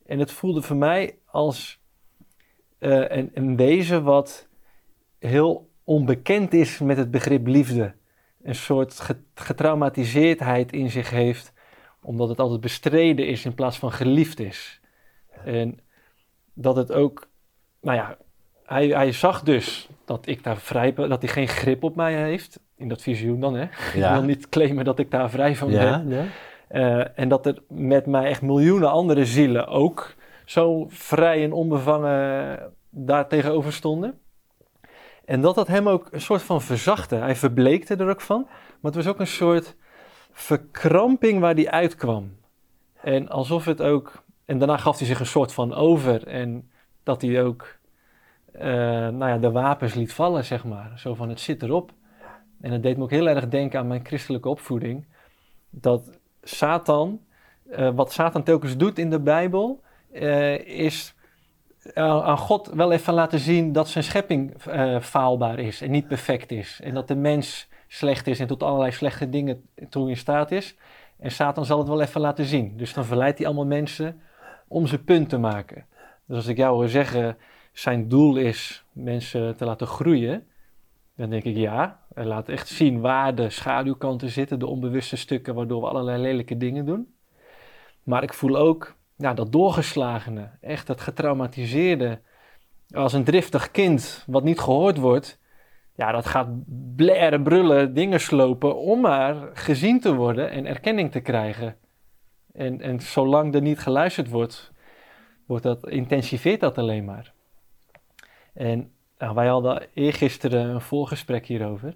[0.05, 1.79] En het voelde voor mij als
[2.79, 4.47] uh, een, een wezen wat
[5.19, 7.93] heel onbekend is met het begrip liefde.
[8.43, 9.01] Een soort
[9.33, 11.53] getraumatiseerdheid in zich heeft,
[12.01, 14.81] omdat het altijd bestreden is in plaats van geliefd is.
[15.45, 15.79] En
[16.53, 17.27] dat het ook,
[17.81, 18.17] nou ja,
[18.63, 22.59] hij, hij zag dus dat ik daar vrij dat hij geen grip op mij heeft.
[22.75, 23.67] In dat visioen dan, hè.
[23.93, 24.07] Ja.
[24.09, 26.09] Ik wil niet claimen dat ik daar vrij van ben.
[26.09, 26.25] Ja.
[26.71, 30.15] Uh, en dat er met mij echt miljoenen andere zielen ook
[30.45, 32.59] zo vrij en onbevangen
[32.89, 34.19] daar tegenover stonden.
[35.29, 37.15] En dat dat hem ook een soort van verzachtte.
[37.15, 38.41] Hij verbleekte er ook van.
[38.47, 39.75] Maar het was ook een soort
[40.31, 42.37] verkramping waar hij uitkwam.
[43.01, 44.23] En alsof het ook.
[44.45, 46.27] En daarna gaf hij zich een soort van over.
[46.27, 46.69] En
[47.03, 47.77] dat hij ook.
[48.55, 50.91] Uh, nou ja, de wapens liet vallen, zeg maar.
[50.95, 51.91] Zo van het zit erop.
[52.61, 55.05] En dat deed me ook heel erg denken aan mijn christelijke opvoeding.
[55.69, 57.21] Dat Satan,
[57.71, 61.15] uh, wat Satan telkens doet in de Bijbel, uh, is
[61.93, 66.51] aan God wel even laten zien dat zijn schepping uh, faalbaar is en niet perfect
[66.51, 66.79] is.
[66.83, 70.75] En dat de mens slecht is en tot allerlei slechte dingen toe in staat is.
[71.19, 72.77] En Satan zal het wel even laten zien.
[72.77, 74.21] Dus dan verleidt hij allemaal mensen
[74.67, 75.85] om zijn punt te maken.
[76.25, 77.37] Dus als ik jou hoor zeggen,
[77.71, 80.47] zijn doel is mensen te laten groeien,
[81.15, 85.55] dan denk ik ja, hij laat echt zien waar de schaduwkanten zitten, de onbewuste stukken
[85.55, 87.13] waardoor we allerlei lelijke dingen doen.
[88.03, 92.19] Maar ik voel ook ja, dat doorgeslagene, echt dat getraumatiseerde,
[92.91, 95.39] als een driftig kind wat niet gehoord wordt,
[95.95, 96.47] ja, dat gaat
[96.95, 101.75] blaren, brullen, dingen slopen om maar gezien te worden en erkenning te krijgen.
[102.53, 104.71] En, en zolang er niet geluisterd wordt,
[105.45, 107.33] wordt dat, intensiveert dat alleen maar.
[108.53, 111.95] En nou, wij hadden eergisteren een voorgesprek hierover.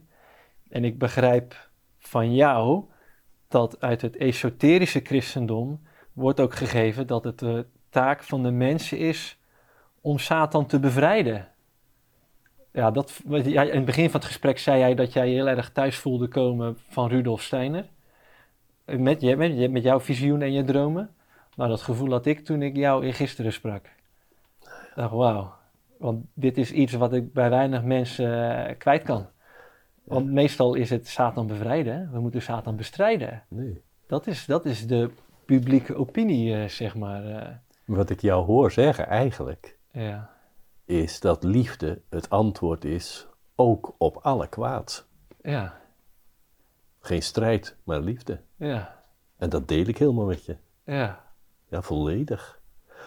[0.69, 1.69] En ik begrijp
[1.99, 2.84] van jou
[3.47, 5.82] dat uit het esoterische christendom
[6.14, 9.39] wordt ook gegeven dat het de taak van de mensen is
[10.01, 11.47] om Satan te bevrijden.
[12.72, 15.97] Ja, dat, in het begin van het gesprek zei jij dat jij heel erg thuis
[15.97, 17.89] voelde komen van Rudolf Steiner.
[18.86, 21.09] Met, met, met jouw visioen en je dromen.
[21.55, 23.86] Nou, dat gevoel had ik toen ik jou in gisteren sprak.
[24.61, 25.53] Ik dacht, wauw.
[25.97, 29.28] Want dit is iets wat ik bij weinig mensen uh, kwijt kan.
[30.03, 32.09] Want meestal is het Satan bevrijden.
[32.11, 33.43] We moeten Satan bestrijden.
[33.47, 33.82] Nee.
[34.07, 35.09] Dat is, dat is de
[35.45, 37.25] publieke opinie, uh, zeg maar.
[37.25, 37.49] Uh.
[37.85, 40.29] Wat ik jou hoor zeggen eigenlijk, ja.
[40.85, 45.07] is dat liefde het antwoord is ook op alle kwaad.
[45.41, 45.81] Ja.
[46.99, 48.41] Geen strijd, maar liefde.
[48.55, 49.03] Ja.
[49.37, 50.57] En dat deel ik helemaal met je.
[50.85, 51.33] Ja.
[51.69, 52.61] Ja, volledig.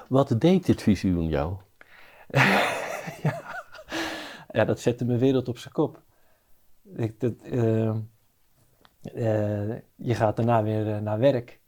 [0.08, 1.56] Wat deed dit visioen jou?
[3.22, 3.56] ja.
[4.52, 6.02] ja, dat zette mijn wereld op zijn kop.
[6.96, 7.94] Ik, dat, uh,
[9.14, 11.60] uh, je gaat daarna weer naar werk.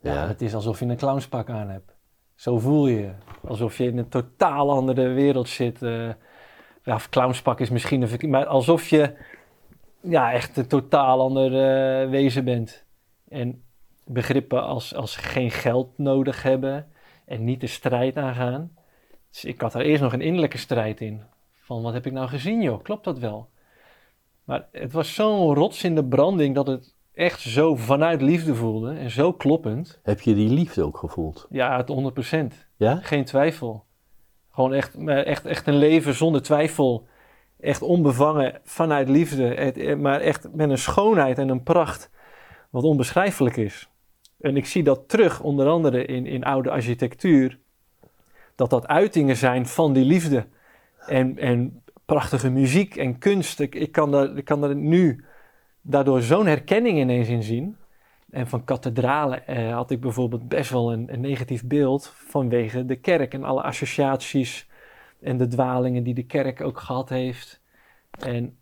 [0.00, 1.96] Ja, Het is alsof je een clownspak aan hebt.
[2.34, 3.12] Zo voel je
[3.44, 5.82] Alsof je in een totaal andere wereld zit.
[5.82, 6.12] Uh,
[6.82, 9.16] ja, clownspak is misschien een verkeerd, maar alsof je
[10.00, 12.84] ja, echt een totaal ander uh, wezen bent.
[13.28, 13.62] En
[14.04, 16.86] begrippen als, als geen geld nodig hebben
[17.24, 18.76] en niet de strijd aangaan.
[19.30, 21.22] Dus ik had er eerst nog een innerlijke strijd in.
[21.54, 23.48] Van wat heb ik nou gezien joh, klopt dat wel?
[24.44, 28.92] Maar het was zo'n rots in de branding dat het echt zo vanuit liefde voelde
[28.92, 30.00] en zo kloppend.
[30.02, 31.46] Heb je die liefde ook gevoeld?
[31.50, 32.66] Ja, het 100%.
[32.76, 32.98] Ja?
[33.02, 33.84] Geen twijfel.
[34.50, 37.06] Gewoon echt, echt, echt een leven zonder twijfel.
[37.60, 39.96] Echt onbevangen vanuit liefde.
[40.00, 42.10] Maar echt met een schoonheid en een pracht
[42.70, 43.90] wat onbeschrijfelijk is.
[44.40, 47.58] En ik zie dat terug, onder andere in, in oude architectuur.
[48.54, 50.46] Dat dat uitingen zijn van die liefde.
[51.06, 53.60] En, en prachtige muziek en kunst.
[53.60, 55.24] Ik, ik, kan, daar, ik kan daar nu
[55.80, 57.76] daardoor zo'n herkenning ineens in zien.
[58.30, 62.96] En van kathedralen eh, had ik bijvoorbeeld best wel een, een, negatief beeld vanwege de
[62.96, 64.68] kerk en alle associaties
[65.20, 67.62] en de dwalingen die de kerk ook gehad heeft.
[68.20, 68.56] En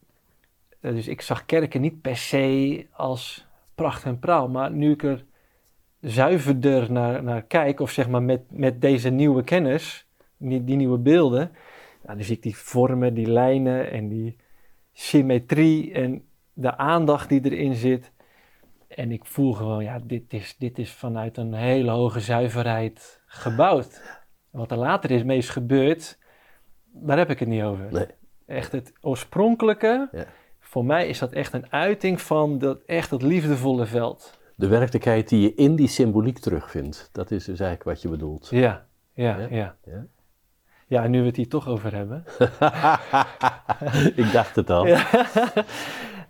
[0.80, 5.02] eh, dus ik zag kerken niet per se als pracht en praal, maar nu ik
[5.02, 5.24] er
[6.00, 10.06] zuiverder naar, naar kijk, of zeg maar met, met deze nieuwe kennis,
[10.36, 11.50] die, die nieuwe beelden,
[12.02, 14.36] nou, dan zie ik die vormen, die lijnen en die
[14.92, 16.24] symmetrie en
[16.58, 18.12] de aandacht die erin zit.
[18.88, 24.02] En ik voel gewoon, ja, dit is, dit is vanuit een hele hoge zuiverheid gebouwd.
[24.50, 26.18] wat er later is meest gebeurd,
[26.92, 27.86] daar heb ik het niet over.
[27.92, 28.06] Nee.
[28.46, 30.24] Echt het oorspronkelijke, Ja.
[30.60, 34.38] voor mij is dat echt een uiting van dat, echt dat liefdevolle veld.
[34.54, 38.48] De werkelijkheid die je in die symboliek terugvindt, dat is dus eigenlijk wat je bedoelt.
[38.50, 39.46] Ja, ja, Ja?
[39.50, 39.76] ja.
[39.84, 40.06] Ja?
[40.88, 42.24] Ja, en nu we het hier toch over hebben.
[44.24, 44.86] ik dacht het al.
[44.86, 45.06] Ja.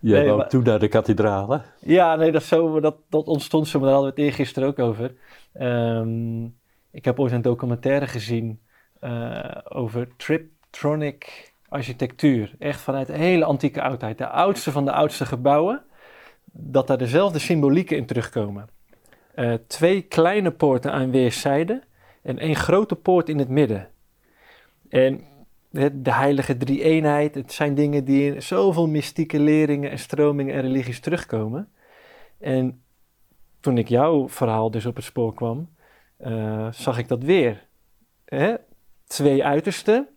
[0.06, 1.62] Je Nee, wou maar- toen naar de kathedralen.
[1.80, 4.78] Ja, nee, dat, zo, dat, dat ontstond zo, maar daar hadden we het eergisteren ook
[4.78, 5.14] over.
[5.52, 6.44] Ehm,
[6.90, 8.60] ik heb ooit een documentaire gezien
[9.00, 12.54] eh, over Triptronic architectuur.
[12.58, 14.18] Echt vanuit de hele antieke oudheid.
[14.18, 15.82] De oudste van de oudste gebouwen.
[16.52, 18.68] Dat daar dezelfde symbolieken in terugkomen.
[19.34, 21.82] Eh, twee kleine poorten aan weerszijden
[22.22, 23.88] en één grote poort in het midden.
[24.88, 25.20] En
[25.70, 31.00] de, heilige drie-eenheid, het zijn dingen die in zoveel mystieke leringen en stromingen en religies
[31.00, 31.68] terugkomen.
[32.38, 32.82] En
[33.60, 35.68] toen ik jouw verhaal dus op het spoor kwam,
[36.16, 37.66] eh, zag ik dat weer.
[38.24, 38.54] Hè?
[39.06, 40.08] Twee uitersten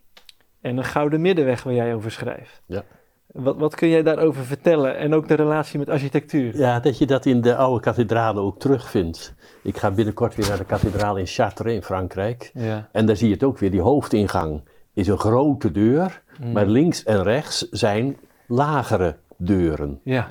[0.61, 2.61] en een gouden middenweg waar jij over schrijft.
[2.65, 2.83] Ja.
[3.31, 4.97] Wat, wat kun jij daarover vertellen?
[4.97, 6.57] En ook de relatie met architectuur.
[6.57, 9.33] Ja, dat je dat in de oude kathedralen ook terugvindt.
[9.63, 12.51] Ik ga binnenkort weer naar de kathedraal in Chartres in Frankrijk.
[12.53, 12.89] Ja.
[12.91, 13.71] En daar zie je het ook weer.
[13.71, 14.61] Die hoofdingang
[14.99, 16.51] is een grote deur, Mm.
[16.51, 19.99] maar links en rechts zijn lagere deuren.
[20.03, 20.27] Ja.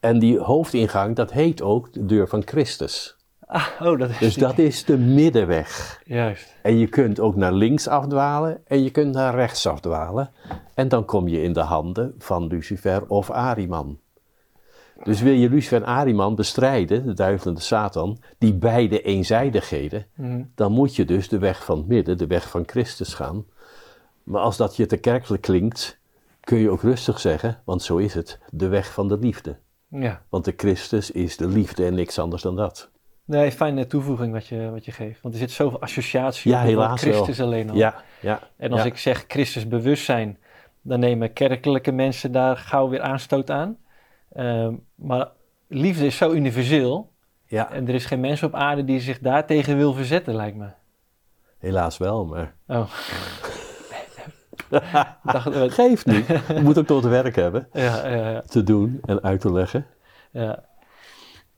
[0.00, 3.16] En die hoofdingang, dat heet ook de deur van Christus.
[3.46, 6.00] Ah, oh, dat is Dus die- dat is de middenweg.
[6.04, 6.54] Juist.
[6.62, 10.30] En je kunt ook naar links afdwalen en je kunt naar rechts afdwalen.
[10.74, 13.98] En dan kom je in de handen van Lucifer of Ariman.
[15.04, 20.06] Dus wil je Lucifer en Ariman bestrijden, de duivel en de Satan, die beide eenzijdigheden,
[20.14, 20.50] Mm.
[20.54, 23.44] dan moet je dus de weg van het midden, de weg van Christus gaan.
[24.24, 25.98] Maar als dat je te kerkelijk klinkt,
[26.40, 29.56] kun je ook rustig zeggen, want zo is het, de weg van de liefde.
[29.88, 30.22] Ja.
[30.28, 32.90] Want de Christus is de liefde en niks anders dan dat.
[33.24, 35.20] Nee, fijne toevoeging wat je, wat je geeft.
[35.22, 36.96] Want er zit zoveel associatie Ja, wel.
[36.96, 37.76] Christus alleen al.
[37.76, 38.40] Ja, ja.
[38.56, 38.86] En als ja.
[38.86, 40.38] ik zeg Christus bewustzijn,
[40.82, 43.76] dan nemen kerkelijke mensen daar gauw weer aanstoot aan.
[44.32, 45.28] Ehm, maar
[45.68, 47.12] liefde is zo universeel.
[47.46, 50.68] ja, En er is geen mens op aarde die zich daartegen wil verzetten, lijkt me.
[51.58, 52.90] helaas wel, maar Oh.
[55.24, 56.26] Eh, geeft niet.
[56.26, 59.52] Je moet ook nog het werk hebben ja, ja, ja, te doen en uit te
[59.52, 59.86] leggen.
[60.30, 60.64] ja.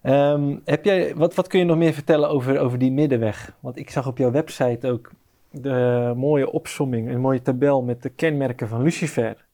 [0.03, 3.53] Ehm, heb jij, wat, wat kun je nog meer vertellen over, over die middenweg?
[3.61, 5.11] Want ik zag op jouw website ook
[5.51, 9.45] de mooie opsomming, een mooie tabel met de kenmerken van Lucifer.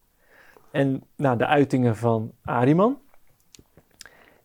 [0.70, 2.98] En nou, de uitingen van Ariman.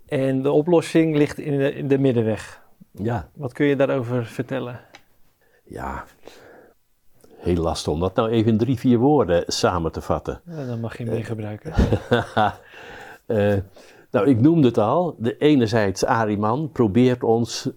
[0.05, 2.61] En de oplossing ligt in de, in de middenweg.
[2.91, 4.79] Ja, Wat kun je daarover vertellen?
[5.63, 6.03] ja.
[7.47, 10.41] Heel lastig om dat nou even in drie, vier woorden samen te vatten.
[10.45, 11.73] Ja, dan mag je meer gebruiken.
[13.25, 13.55] Eh,
[14.11, 15.15] nou, ik noemde het al.
[15.19, 17.69] De enerzijds Ariman probeert ons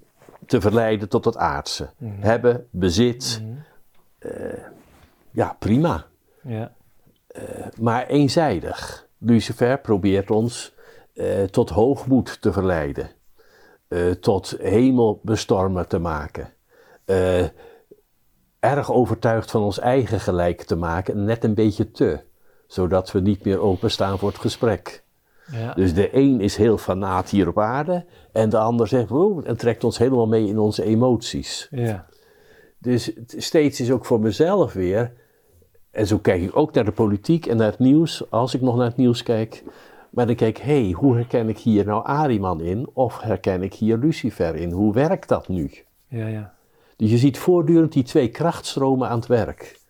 [0.46, 1.90] te verleiden tot het aardse.
[1.98, 2.20] Mhm.
[2.20, 4.54] Hebben, bezit, Mhm.
[5.30, 6.06] ja prima.
[6.42, 6.72] Ja,
[7.80, 9.06] Maar eenzijdig.
[9.18, 10.74] Lucifer probeert ons
[11.14, 13.10] eh, tot hoogmoed te verleiden.
[13.88, 16.48] Eh, tot hemelbestormer te maken.
[18.60, 21.24] Erg overtuigd van ons eigen gelijk te maken.
[21.24, 22.20] Net een beetje te.
[22.66, 25.02] Zodat we niet meer openstaan voor het gesprek.
[25.52, 28.04] ja, Dus de een is heel fanaat hier op aarde.
[28.32, 31.68] En de ander zegt, wow, en trekt ons helemaal mee in onze emoties.
[31.70, 32.06] ja,
[32.78, 35.12] Dus steeds is ook voor mezelf weer,
[35.90, 38.76] en zo kijk ik ook naar de politiek en naar het nieuws, als ik nog
[38.76, 39.62] naar het nieuws kijk.
[40.10, 42.90] Maar dan kijk ik, hé, hey, hoe herken ik hier nou Ariman in?
[42.92, 44.70] Of herken ik hier Lucifer in?
[44.70, 45.70] Hoe werkt dat nu?
[46.08, 46.54] ja, ja.
[47.00, 49.80] Dus je ziet voortdurend die twee krachtstromen aan het werk.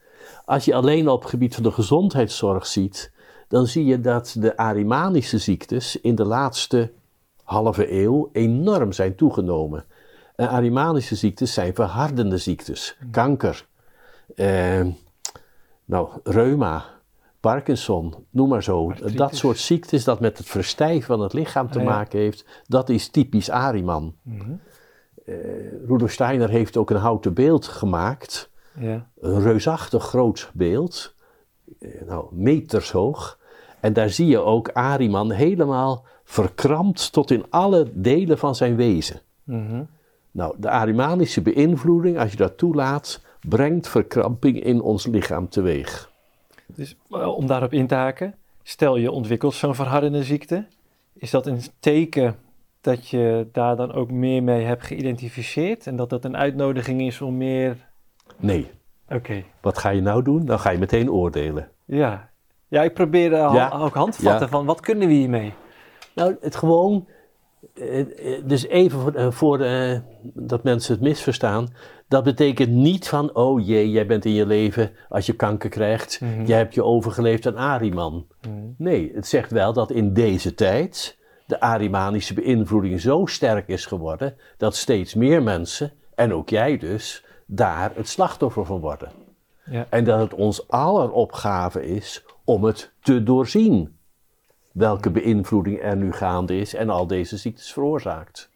[0.44, 3.12] Als je alleen op het gebied van de gezondheidszorg ziet,
[3.48, 6.92] dan zie je dat de Arimanische ziektes in de laatste
[7.42, 9.84] halve eeuw enorm zijn toegenomen.
[10.36, 13.66] En Arimanische ziektes zijn verhardende ziektes, kanker,
[14.34, 14.86] eh,
[15.84, 16.84] Nou, reuma,
[17.40, 18.88] Parkinson, noem maar zo.
[18.90, 19.14] Artritis.
[19.16, 21.90] Dat soort ziektes dat met het verstijven van het lichaam te Ah, ja.
[21.90, 24.14] maken heeft, dat is typisch Ariman.
[24.22, 24.52] Mhm.
[25.86, 28.50] Rudolf Steiner heeft ook een houten beeld gemaakt.
[28.78, 29.06] Ja.
[29.20, 31.14] Een reusachtig groot beeld.
[31.80, 33.38] eh, Nou, meters hoog.
[33.80, 39.20] En daar zie je ook Ariman helemaal verkrampt tot in alle delen van zijn wezen.
[39.44, 39.82] Mhm.
[40.30, 46.10] Nou, de Arimanische beïnvloeding, als je dat toelaat, brengt verkramping in ons lichaam teweeg.
[46.66, 50.66] Dus eh, om daarop in te haken, stel je ontwikkelt zo'n verhardende ziekte,
[51.12, 52.36] is dat een teken
[52.80, 57.20] dat je daar dan ook meer mee hebt geïdentificeerd en dat dat een uitnodiging is
[57.20, 57.76] om meer.
[58.36, 58.70] Nee,
[59.08, 60.44] Oké, wat ga je nou doen?
[60.44, 61.68] Dan ga je meteen oordelen.
[61.84, 62.28] ja.
[62.68, 63.70] Ja, ik probeer al, Ja.
[63.70, 64.48] ook handvatten Ja.
[64.48, 65.52] van wat kunnen we hiermee?
[66.14, 67.06] Nou, het gewoon.
[68.44, 71.68] Dus even voor, eh, voor eh, dat mensen het misverstaan.
[72.08, 76.20] Dat betekent niet van, oh jee, jij bent in je leven, als je kanker krijgt,
[76.20, 76.44] Mhm.
[76.44, 78.26] jij hebt je overgeleefd aan Ariman.
[78.48, 78.54] Mhm.
[78.76, 81.18] Nee, het zegt wel dat in deze tijd
[81.50, 87.24] de Arimanische beïnvloeding zo sterk is geworden dat steeds meer mensen, en ook jij dus,
[87.46, 89.12] daar het slachtoffer van worden.
[89.64, 89.86] Ja.
[89.90, 93.96] En dat het ons aller opgave is om het te doorzien.
[94.72, 98.50] Welke beïnvloeding er nu gaande is en al deze ziektes veroorzaakt.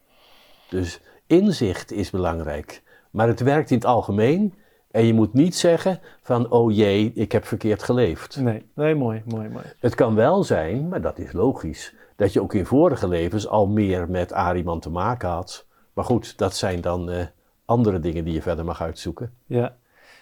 [0.69, 2.83] Dus inzicht is belangrijk.
[3.11, 4.55] Maar het werkt in het algemeen.
[4.91, 8.37] En je moet niet zeggen van, oh jee, ik heb verkeerd geleefd.
[8.37, 9.65] Nee, nee, mooi, mooi, mooi.
[9.79, 13.67] Het kan wel zijn, maar dat is logisch, dat je ook in vorige levens al
[13.67, 15.67] meer met Ariman te maken had.
[15.93, 17.27] Maar goed, dat zijn dan eh,
[17.65, 19.33] andere dingen die je verder mag uitzoeken.
[19.47, 19.77] Ja.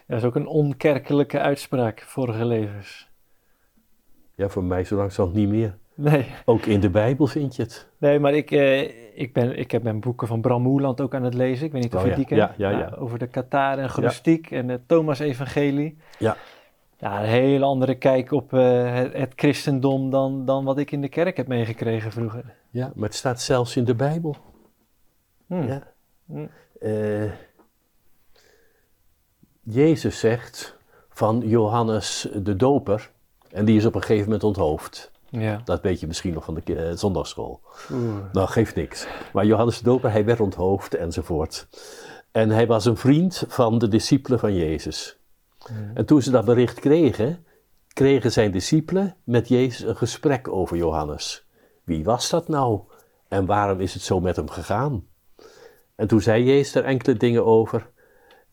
[0.07, 3.11] Dat is ook een onkerkelijke uitspraak, vorige levens.
[4.35, 5.77] Ja, voor mij zo langzamerhand niet meer.
[5.95, 7.89] Nee, Ook in de Bijbel vind je het.
[7.99, 8.81] nee maar ik, eh,
[9.21, 11.67] ik, ben, ik heb mijn boeken van Bram Moerland ook aan het lezen.
[11.67, 12.41] Ik weet niet of Oh je ja, die kent.
[12.41, 12.79] ja, ja, ja.
[12.89, 15.99] Nou, over de Katar en gnostiek en het Thomas-evangelie.
[16.19, 16.37] Ja.
[17.03, 21.01] Ja, een hele andere kijk op eh, het, het christendom dan, dan wat ik in
[21.01, 22.55] de kerk heb meegekregen vroeger.
[22.71, 24.37] Ja, maar het staat zelfs in de Bijbel.
[25.47, 25.63] Hm.
[25.63, 25.93] Ja.
[26.27, 26.47] Hm.
[26.81, 27.31] Eh,
[29.61, 30.77] Jezus zegt
[31.09, 33.11] van Johannes de Doper,
[33.51, 35.11] en die is op een gegeven moment onthoofd.
[35.29, 35.61] Ja.
[35.65, 37.61] Dat weet je misschien nog van de eh, zondagschool.
[37.93, 38.17] Oeh.
[38.33, 39.07] Nou, geeft niks.
[39.33, 41.69] Maar Johannes de Doper, hij werd onthoofd enzovoort.
[42.31, 45.21] En hij was een vriend van de discipelen van Jezus.
[45.95, 47.47] En toen ze dat bericht kregen,
[47.93, 51.47] kregen zijn discipelen met Jezus een gesprek over Johannes.
[51.85, 52.81] Wie was dat nou?
[53.29, 55.07] En waarom is het zo met hem gegaan?
[55.95, 57.91] En toen zei Jezus er enkele dingen over.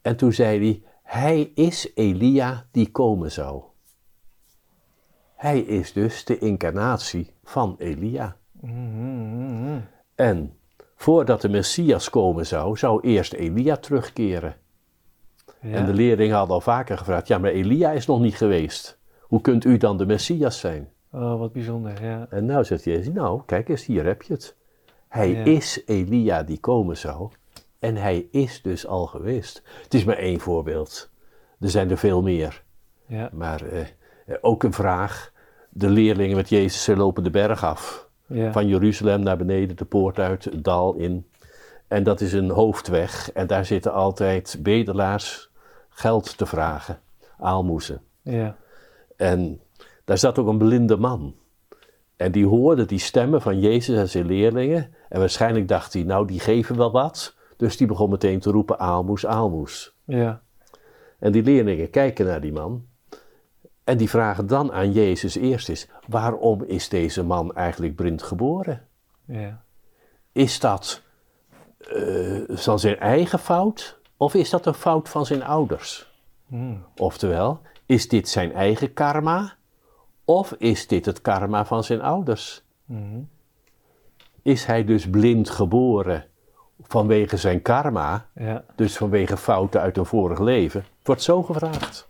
[0.02, 3.64] En toen zei hij, hij is Elia die komen zou.
[5.36, 8.38] Hij is dus de incarnatie van Elia.
[8.52, 9.80] Mhm, mhm.
[10.16, 10.58] En
[10.96, 14.56] voordat de Messias komen zou, zou eerst Elia terugkeren.
[15.62, 15.74] Ja.
[15.74, 19.00] En de leerlingen hadden al vaker gevraagd: ja, maar Elia is nog niet geweest.
[19.22, 20.90] Hoe kunt u dan de Messias zijn?
[21.12, 22.28] Oh, wat bijzonder, ja.
[22.30, 24.56] En nou zegt Jezus: Nou, kijk eens, hier heb je het.
[25.08, 25.44] Hij Ja.
[25.44, 27.30] is Elia die komen zou.
[27.80, 29.64] En hij is dus al geweest.
[29.84, 31.10] Het is maar één voorbeeld.
[31.60, 32.64] Er zijn er veel meer.
[33.06, 33.86] Ja, Maar eh,
[34.42, 35.32] ook een vraag.
[35.70, 38.10] De leerlingen met Jezus ze lopen de berg af.
[38.28, 38.52] ja.
[38.52, 41.28] Van Jeruzalem naar beneden, de poort uit, het dal in.
[41.88, 43.32] En dat is een hoofdweg.
[43.32, 45.49] En daar zitten altijd bedelaars
[46.00, 47.00] geld te vragen.
[47.38, 48.02] Aalmoezen.
[48.22, 48.56] ja.
[49.18, 49.62] En
[50.06, 51.36] daar zat ook een blinde man.
[52.16, 54.94] En die hoorde die stemmen van Jezus en zijn leerlingen.
[55.10, 57.36] En waarschijnlijk dacht hij, nou die geven wel wat.
[57.58, 59.96] Dus die begon meteen te roepen, aalmoes, aalmoes.
[60.04, 60.42] ja.
[61.20, 62.86] En die leerlingen kijken naar die man.
[63.84, 68.88] En die vragen dan aan Jezus eerst eens, waarom is deze man eigenlijk blind geboren?
[69.26, 69.64] ja.
[70.32, 71.02] Is dat
[71.78, 76.12] eh, van zijn eigen fout of is dat een fout van zijn ouders?
[76.48, 76.76] Hm.
[76.98, 79.54] Oftewel, is dit zijn eigen karma
[80.26, 82.64] of is dit het karma van zijn ouders?
[82.86, 83.20] Mhm.
[84.42, 86.26] Is hij dus blind geboren
[86.82, 90.80] vanwege zijn karma, Ja, dus vanwege fouten uit een vorig leven?
[90.80, 92.08] Het wordt zo gevraagd.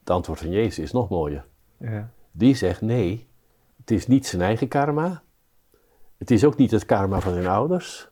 [0.00, 1.44] Het antwoord van Jezus is nog mooier.
[1.78, 2.10] ja.
[2.32, 3.28] Die zegt nee,
[3.76, 5.22] het is niet zijn eigen karma.
[6.18, 8.08] Het is ook niet het karma van zijn ouders.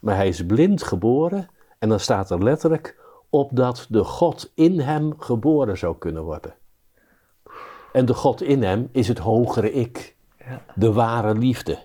[0.00, 1.48] Maar hij is blind geboren.
[1.84, 2.96] En dan staat er letterlijk
[3.30, 6.54] opdat de God in hem geboren zou kunnen worden.
[7.92, 10.16] En de God in hem is het hogere ik.
[10.38, 10.60] Ja.
[10.74, 11.78] De ware liefde.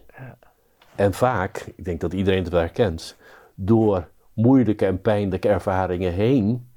[0.95, 3.15] En vaak, ik denk dat iedereen het wel herkent,
[3.55, 6.71] door moeilijke en pijnlijke ervaringen heen,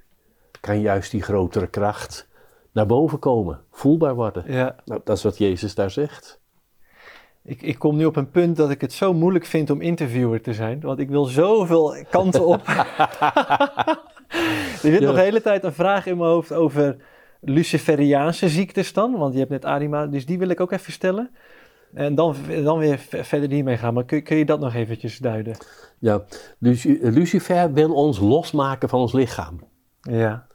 [0.61, 2.29] kan juist die grotere kracht
[2.73, 4.45] naar boven komen, voelbaar worden.
[4.47, 4.77] ja.
[4.85, 6.41] Nou, dat is wat Jezus daar zegt.
[7.45, 10.41] Ik, ik kom nu op een punt dat ik het zo moeilijk vind om interviewer
[10.43, 10.81] te zijn.
[10.81, 12.61] Want ik wil zoveel kanten op.
[13.57, 13.99] er
[14.81, 15.07] zit Ja.
[15.07, 16.97] nog de hele tijd een vraag in mijn hoofd over
[17.41, 19.19] Luciferiaanse ziektes dan?
[19.19, 21.31] Want je hebt net Arima, dus die wil ik ook even stellen.
[21.95, 22.35] En dan,
[22.65, 23.95] dan weer verder hiermee gaan.
[23.95, 25.57] Maar kun, kun je dat nog eventjes duiden?
[25.99, 26.23] Ja,
[26.59, 29.61] Luci- Lucifer wil ons losmaken van ons lichaam.
[30.01, 30.47] Ja,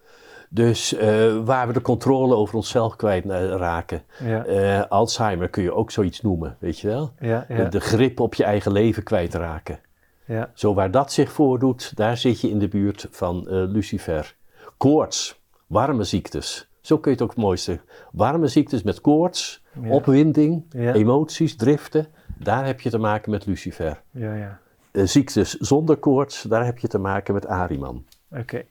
[0.50, 4.02] Dus eh, waar we de controle over onszelf kwijtraken.
[4.24, 7.12] ja, Eh Alzheimer kun je ook zoiets noemen, weet je wel?
[7.20, 7.64] ja, De, ja.
[7.70, 9.80] de grip op je eigen leven kwijtraken.
[10.26, 10.52] ja.
[10.54, 14.36] Zo waar dat zich voordoet, daar zit je in de buurt van eh, Lucifer.
[14.78, 16.70] Koorts, warme ziektes.
[16.82, 17.80] Zo kun je het ook het mooiste.
[18.12, 22.08] Warme ziektes met koorts, opwinding, emoties, driften.
[22.38, 24.02] Daar heb je te maken met Lucifer.
[24.12, 24.60] ja, ja.
[24.92, 28.06] Eh, ziektes zonder koorts, daar heb je te maken met Ariman.
[28.32, 28.64] Oké.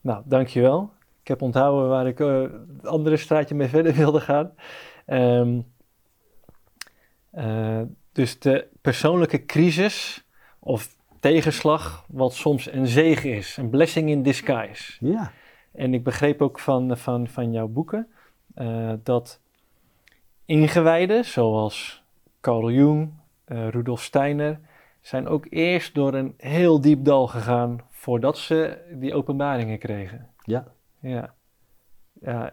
[0.00, 0.90] Nou, dankjewel.
[1.28, 2.40] Ik heb onthouden waar ik eh,
[2.76, 4.52] het andere straatje mee verder wilde gaan.
[5.06, 5.60] Ehm,
[7.30, 10.24] eh, dus de persoonlijke crisis
[10.58, 14.96] of tegenslag, wat soms een zegen is, een blessing in disguise.
[15.00, 15.32] Ja.
[15.72, 18.08] En ik begreep ook van, van, van jouw boeken
[18.54, 19.40] eh, dat
[20.44, 22.02] ingewijden, zoals
[22.40, 23.12] Carl Jung,
[23.44, 24.60] Rudolf Steiner,
[25.00, 30.28] zijn ook eerst door een heel diep dal gegaan voordat ze die openbaringen kregen.
[30.42, 30.76] Ja.
[31.00, 31.34] Ja.
[32.20, 32.52] ja.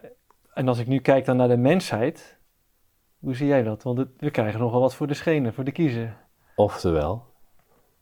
[0.54, 2.38] En als ik nu kijk dan naar de mensheid,
[3.18, 3.82] hoe zie jij dat?
[3.82, 6.16] Want het- we krijgen nogal wat voor de schenen, voor de kiezen.
[6.54, 7.24] Oftewel,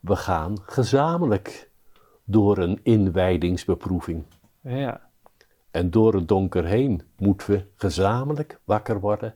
[0.01, 1.71] we gaan gezamenlijk
[2.25, 4.25] door een inwijdingsbeproeving.
[4.61, 5.11] Ja,
[5.71, 9.35] En door het donker heen moeten we gezamenlijk wakker worden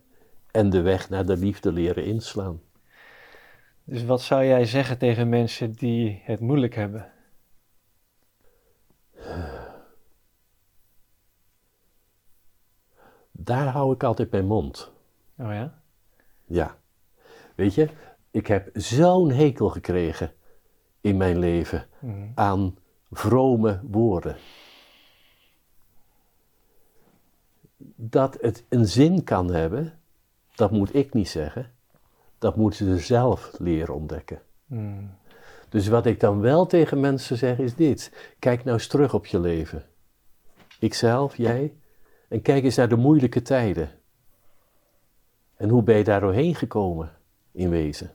[0.50, 2.60] en de weg naar de liefde leren inslaan.
[3.84, 7.12] dus wat zou jij zeggen tegen mensen die het moeilijk hebben?
[13.40, 14.92] Daar hou ik altijd mijn mond.
[15.38, 15.80] Oh ja?
[16.44, 16.76] Ja.
[17.54, 17.88] Weet je,
[18.30, 20.32] ik heb zo'n hekel gekregen
[21.00, 22.26] in mijn leven Mhm.
[22.34, 22.76] aan
[23.10, 24.36] vrome woorden.
[27.96, 29.98] Dat het een zin kan hebben,
[30.54, 31.70] dat moet ik niet zeggen.
[32.38, 34.42] Dat moeten ze zelf leren ontdekken.
[34.66, 35.04] Mhm.
[35.68, 38.34] Dus wat ik dan wel tegen mensen zeg is dit.
[38.38, 39.84] Kijk nou eens terug op je leven.
[40.78, 41.74] Ikzelf, jij.
[42.28, 43.90] En kijk eens naar de moeilijke tijden.
[45.56, 47.16] En hoe ben je daar doorheen gekomen,
[47.52, 48.10] in wezen?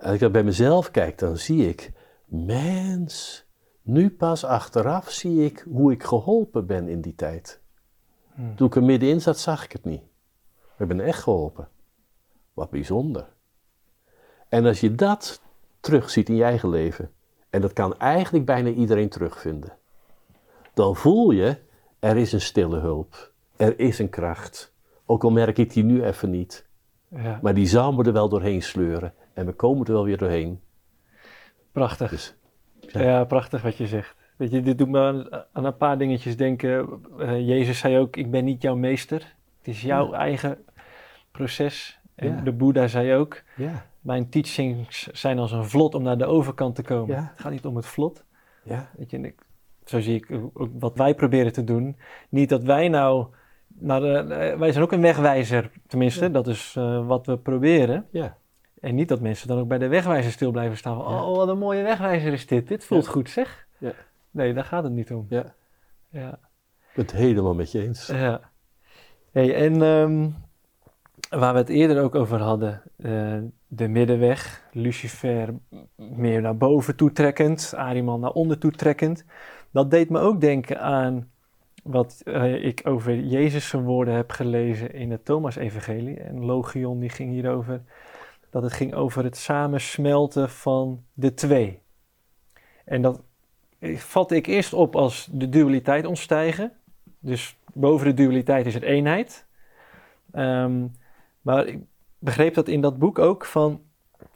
[0.00, 1.92] Als ik dat bij mezelf kijk, dan zie ik,
[2.24, 3.44] mens,
[3.82, 7.60] nu pas achteraf zie ik hoe ik geholpen ben in die tijd.
[8.34, 8.56] Hmm.
[8.56, 10.02] Toen ik er middenin zat, zag ik het niet.
[10.60, 11.68] Maar ik ben echt geholpen.
[12.52, 13.32] Wat bijzonder.
[14.48, 15.40] En als je dat
[15.80, 17.12] terugziet in je eigen leven,
[17.50, 19.78] en dat kan eigenlijk bijna iedereen terugvinden,
[20.74, 21.58] dan voel je,
[22.04, 23.32] er is een stille hulp.
[23.56, 24.72] Er is een kracht.
[25.06, 26.66] Ook al merk ik die nu even niet.
[27.08, 29.12] Ja, Maar die zal me er wel doorheen sleuren.
[29.34, 30.60] En we komen er wel weer doorheen.
[31.72, 32.10] prachtig.
[32.10, 32.34] Dus
[32.80, 33.00] Ja.
[33.02, 33.24] Ja.
[33.24, 34.16] prachtig wat je zegt.
[34.36, 36.88] Weet je, dit doet me aan, aan een paar dingetjes denken.
[37.18, 39.34] Eh, Jezus zei ook, ik ben niet jouw meester.
[39.58, 40.64] Het is jouw eigen
[41.30, 41.98] proces.
[42.14, 46.24] En de Boeddha zei ook, ja, mijn teachings zijn als een vlot om naar de
[46.26, 47.16] overkant te komen.
[47.16, 48.24] Het gaat niet om het vlot.
[48.62, 49.40] ja, Weet je, en ik,
[49.84, 51.96] zo zie ik ook wat wij proberen te doen.
[52.28, 53.26] Niet dat wij nou,
[53.78, 56.30] de, eh, wij zijn ook een wegwijzer, tenminste, Ja.
[56.30, 58.06] dat is eh, wat we proberen.
[58.10, 58.36] ja,
[58.80, 61.02] En niet dat mensen dan ook bij de wegwijzer stil blijven staan.
[61.02, 61.24] van, Ja.
[61.24, 62.68] Oh, wat een mooie wegwijzer is dit.
[62.68, 63.66] Dit voelt goed, zeg.
[63.78, 63.92] Ja.
[64.30, 65.26] Nee, daar gaat het niet om.
[65.28, 65.54] ja.
[66.10, 66.28] Ja.
[66.78, 68.06] Ik ben het helemaal met je eens.
[68.06, 68.40] ja.
[69.32, 70.28] Hey, en ehm,
[71.40, 75.54] waar we het eerder ook over hadden, eh, de middenweg, Lucifer
[75.96, 79.24] meer naar boven toetrekkend, Ariman naar onder toetrekkend.
[79.74, 81.30] Dat deed me ook denken aan
[81.82, 86.20] wat eh, ik over Jezus' woorden heb gelezen in het Thomas-evangelie.
[86.20, 87.82] En Logion die ging hierover,
[88.50, 91.82] dat het ging over het samensmelten van de twee.
[92.84, 93.22] En dat
[93.94, 96.72] vatte ik eerst op als de dualiteit ontstijgen.
[97.18, 99.46] Dus boven de dualiteit is het eenheid.
[100.32, 100.86] Ehm,
[101.40, 101.78] maar ik
[102.18, 103.82] begreep dat in dat boek ook van.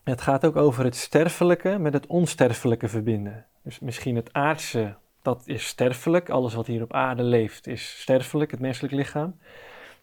[0.05, 3.47] Het gaat ook over het sterfelijke met het onsterfelijke verbinden.
[3.63, 4.97] Dus misschien het aardse,
[5.29, 6.31] dat is sterfelijk.
[6.31, 9.39] Alles wat hier op aarde leeft is sterfelijk, het menselijk lichaam.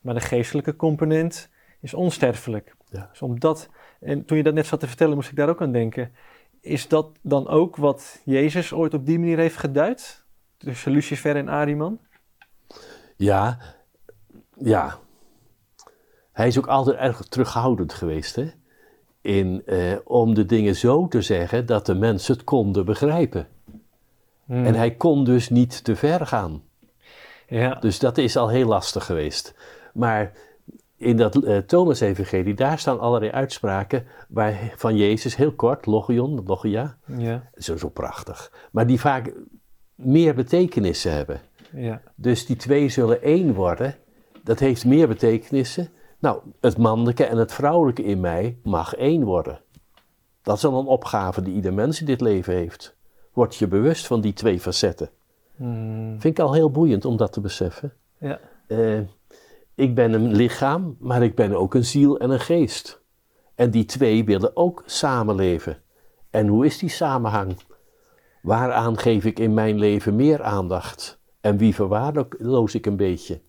[0.01, 1.49] Maar de geestelijke component
[1.81, 2.75] is onsterfelijk.
[2.89, 3.07] Ja.
[3.11, 3.69] Dus omdat,
[3.99, 6.11] en toen je dat net zat te vertellen, moest ik daar ook aan denken.
[6.61, 10.25] Is dat dan ook wat Jezus ooit op die manier heeft geduid?
[10.57, 11.99] Tussen Lucifer en Ariman?
[13.15, 13.59] Ja,
[14.57, 14.99] ja.
[16.31, 18.51] Hij is ook altijd erg terughoudend geweest, hè?
[19.21, 23.47] In, eh, om de dingen zo te zeggen dat de mensen het konden begrijpen.
[24.45, 24.65] Hmm.
[24.65, 26.63] En hij kon dus niet te ver gaan.
[27.47, 29.55] Ja, Dus dat is al heel lastig geweest.
[29.93, 30.31] Maar
[30.97, 36.97] in dat eh, Thomas-evangelie, daar staan allerlei uitspraken waar, van Jezus, heel kort, logion, logia,
[37.17, 38.51] ja, zo, zo prachtig.
[38.71, 39.33] Maar die vaak
[39.95, 41.41] meer betekenissen hebben.
[41.73, 42.01] Ja.
[42.15, 43.95] Dus die twee zullen één worden.
[44.43, 45.89] Dat heeft meer betekenissen.
[46.19, 49.59] Nou, het mannelijke en het vrouwelijke in mij mag één worden.
[50.41, 52.94] Dat is dan een opgave die ieder mens in dit leven heeft.
[53.35, 55.09] Word je bewust van die twee facetten.
[55.55, 57.93] Mm, Vind ik al heel boeiend om dat te beseffen.
[58.17, 58.39] ja.
[58.67, 58.99] Eh,
[59.75, 63.01] ik ben een lichaam, maar ik ben ook een ziel en een geest.
[63.55, 65.77] En die twee willen ook samenleven.
[66.29, 67.55] En hoe is die samenhang?
[68.41, 71.19] Waaraan geef ik in mijn leven meer aandacht?
[71.41, 73.41] En wie verwaarloos ik een beetje?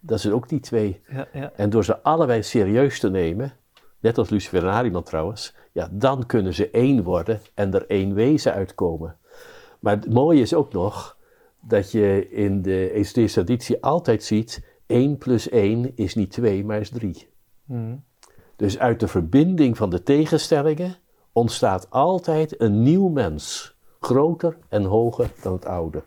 [0.00, 1.00] Dat zijn ook die twee.
[1.08, 1.52] Ja, ja.
[1.56, 3.52] En door ze allebei serieus te nemen,
[4.00, 8.14] net als Lucifer en Ariman trouwens, ja, dan kunnen ze één worden en er één
[8.14, 9.16] wezen uitkomen.
[9.80, 11.16] Maar het mooie is ook nog
[11.60, 16.80] dat je in de esoterische traditie altijd ziet, 1 plus 1 is niet 2, maar
[16.80, 17.28] is 3.
[17.64, 18.04] Mm,
[18.56, 20.96] Dus uit de verbinding van de tegenstellingen
[21.32, 26.02] ontstaat altijd een nieuw mens, groter en hoger dan het oude.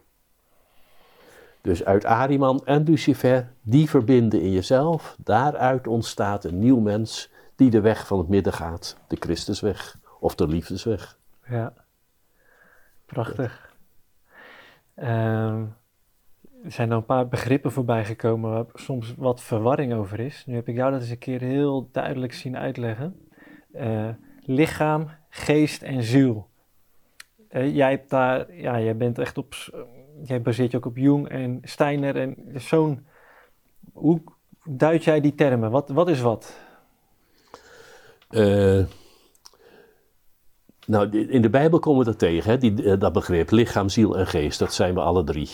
[1.62, 7.31] Dus uit Ariman en Lucifer, die verbinden in jezelf, daaruit ontstaat een nieuw mens
[7.62, 11.18] die de weg van het midden gaat, de Christusweg of de liefdesweg.
[11.48, 11.74] ja.
[13.06, 13.76] Prachtig.
[14.96, 15.66] Ehm,
[16.64, 20.46] er zijn er een paar begrippen voorbij gekomen waar soms wat verwarring over is.
[20.46, 23.28] Nu heb ik jou dat eens een keer heel duidelijk zien uitleggen.
[23.72, 24.10] Eh,
[24.40, 26.48] lichaam, geest en ziel.
[27.48, 29.56] Eh, jij, hebt daar, ja, jij bent echt op.
[30.24, 32.18] Jij baseert je ook op Jung en Steiner.
[32.18, 33.06] En zo'n.
[33.94, 34.22] Hoe
[34.64, 35.72] duid jij die termen?
[35.72, 36.70] Wat, wat is wat?
[38.32, 38.86] Eh,
[40.88, 42.58] nou, in de Bijbel komen we dat tegen, hè?
[42.58, 45.50] Die, eh, dat begrip lichaam, ziel en geest, dat zijn we alle drie.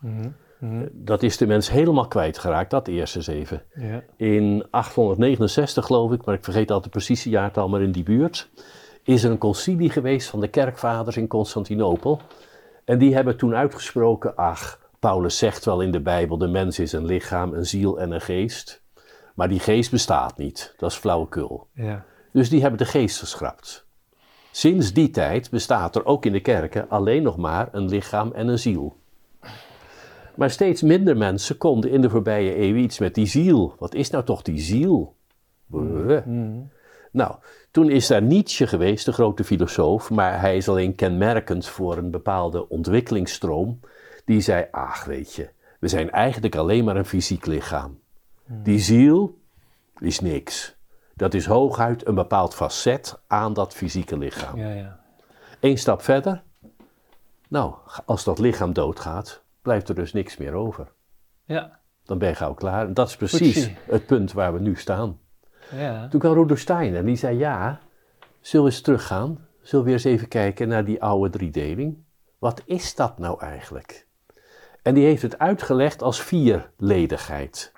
[0.00, 0.28] Mhm,
[0.60, 3.62] mhm, Dat is de mens helemaal kwijtgeraakt, dat eerst eens even.
[3.74, 4.02] Ja.
[4.16, 8.48] In 869 geloof ik, maar ik vergeet altijd precies het jaartal, maar in die buurt,
[9.02, 12.20] is er een concilie geweest van de kerkvaders in Constantinopel.
[12.84, 16.92] En die hebben toen uitgesproken, ach, Paulus zegt wel in de Bijbel, de mens is
[16.92, 18.84] een lichaam, een ziel en een geest.
[19.36, 21.66] Maar die geest bestaat niet, dat is flauwekul.
[21.72, 22.04] Ja.
[22.32, 23.86] Dus die hebben de geest geschrapt.
[24.50, 28.48] Sinds die tijd bestaat er ook in de kerken alleen nog maar een lichaam en
[28.48, 28.96] een ziel.
[30.34, 33.74] Maar steeds minder mensen konden in de voorbije eeuw iets met die ziel.
[33.78, 35.14] Wat is nou toch die ziel?
[35.66, 36.60] Mhm.
[37.10, 37.34] Nou,
[37.70, 42.10] toen is daar Nietzsche geweest, de grote filosoof, maar hij is alleen kenmerkend voor een
[42.10, 43.80] bepaalde ontwikkelingsstroom.
[44.24, 45.48] Die zei, ach weet je,
[45.80, 47.98] we zijn eigenlijk alleen maar een fysiek lichaam.
[48.46, 49.38] Die ziel
[49.98, 50.76] is niks.
[51.14, 54.58] Dat is hooguit een bepaald facet aan dat fysieke lichaam.
[54.58, 55.00] Ja, ja.
[55.60, 56.42] Eén stap verder.
[57.48, 57.74] Nou,
[58.04, 60.92] als dat lichaam doodgaat, blijft er dus niks meer over.
[61.44, 61.80] Ja.
[62.04, 62.86] Dan ben je gauw klaar.
[62.86, 65.18] En dat is precies het punt waar we nu staan.
[65.70, 66.08] Ja.
[66.08, 67.80] Toen kwam Rudolf Steiner en die zei: Ja,
[68.40, 69.46] zullen we eens teruggaan?
[69.62, 72.04] Zullen we eens even kijken naar die oude driedeling?
[72.38, 74.06] Wat is dat nou eigenlijk?
[74.82, 77.72] En die heeft het uitgelegd als vierledigheid.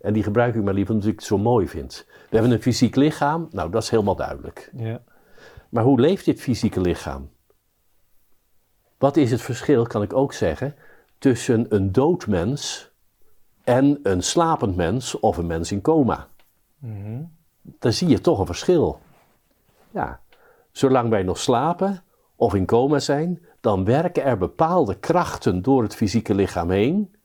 [0.00, 2.06] En die gebruik ik maar liever omdat ik het zo mooi vind.
[2.08, 4.70] We hebben een fysiek lichaam, nou dat is helemaal duidelijk.
[4.76, 5.02] Ja.
[5.68, 7.30] Maar hoe leeft dit fysieke lichaam?
[8.98, 10.74] Wat is het verschil, kan ik ook zeggen,
[11.18, 12.90] tussen een dood mens
[13.64, 16.28] en een slapend mens of een mens in coma?
[16.78, 17.22] Mhm.
[17.62, 19.00] Dan zie je toch een verschil.
[19.90, 20.20] Ja,
[20.72, 22.02] zolang wij nog slapen
[22.36, 27.15] of in coma zijn, dan werken er bepaalde krachten door het fysieke lichaam heen,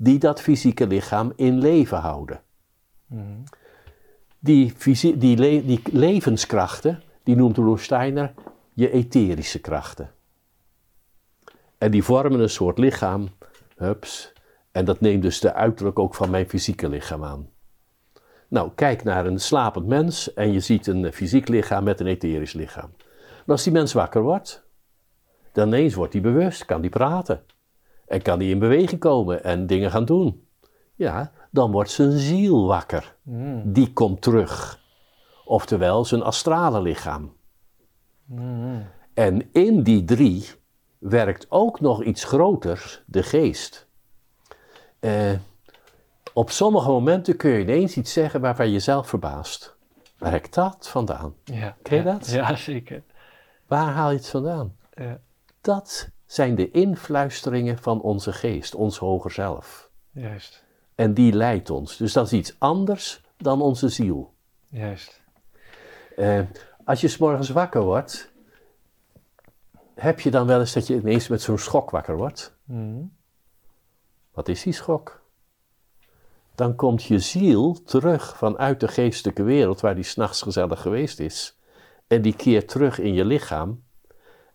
[0.00, 2.40] die dat fysieke lichaam in leven houden.
[4.38, 8.34] Die, die, die levenskrachten, die noemt Rudolf Steiner
[8.74, 10.10] je etherische krachten.
[11.78, 13.28] En die vormen een soort lichaam,
[13.76, 14.32] hups,
[14.70, 17.48] en dat neemt dus de uiterlijk ook van mijn fysieke lichaam aan.
[18.48, 22.52] Nou, kijk naar een slapend mens en je ziet een fysiek lichaam met een etherisch
[22.52, 22.90] lichaam.
[23.46, 24.66] Als die mens wakker wordt,
[25.52, 27.44] dan ineens wordt hij bewust, kan hij praten.
[28.08, 30.46] En kan hij in beweging komen en dingen gaan doen.
[30.94, 33.16] Ja, dan wordt zijn ziel wakker.
[33.22, 33.72] Mhm.
[33.72, 34.80] Die komt terug.
[35.44, 37.32] Oftewel zijn astrale lichaam.
[38.24, 38.80] Mhm.
[39.14, 40.46] En in die drie
[40.98, 43.88] werkt ook nog iets groters, de geest.
[45.00, 45.32] Eh,
[46.32, 49.76] op sommige momenten kun je ineens iets zeggen waarvan je jezelf verbaast.
[50.18, 51.34] Waar heb ik dat vandaan?
[51.44, 51.76] Ja.
[51.82, 52.12] Ken je ja.
[52.12, 52.30] dat?
[52.30, 53.02] Ja, zeker.
[53.66, 54.76] Waar haal je het vandaan?
[54.94, 55.20] Ja.
[55.60, 59.90] Dat zijn de influisteringen van onze geest, ons hoger zelf.
[60.10, 60.64] Juist.
[60.94, 61.96] En die leidt ons.
[61.96, 64.34] Dus dat is iets anders dan onze ziel.
[64.68, 65.20] Juist.
[66.16, 66.40] Eh,
[66.84, 68.32] als je 's morgens wakker wordt,
[69.94, 72.56] heb je dan wel eens dat je ineens met zo'n schok wakker wordt?
[72.64, 73.02] Mhm.
[74.32, 75.22] Wat is die schok?
[76.54, 81.58] Dan komt je ziel terug vanuit de geestelijke wereld waar die s'nachts gezellig geweest is.
[82.06, 83.82] En die keert terug in je lichaam.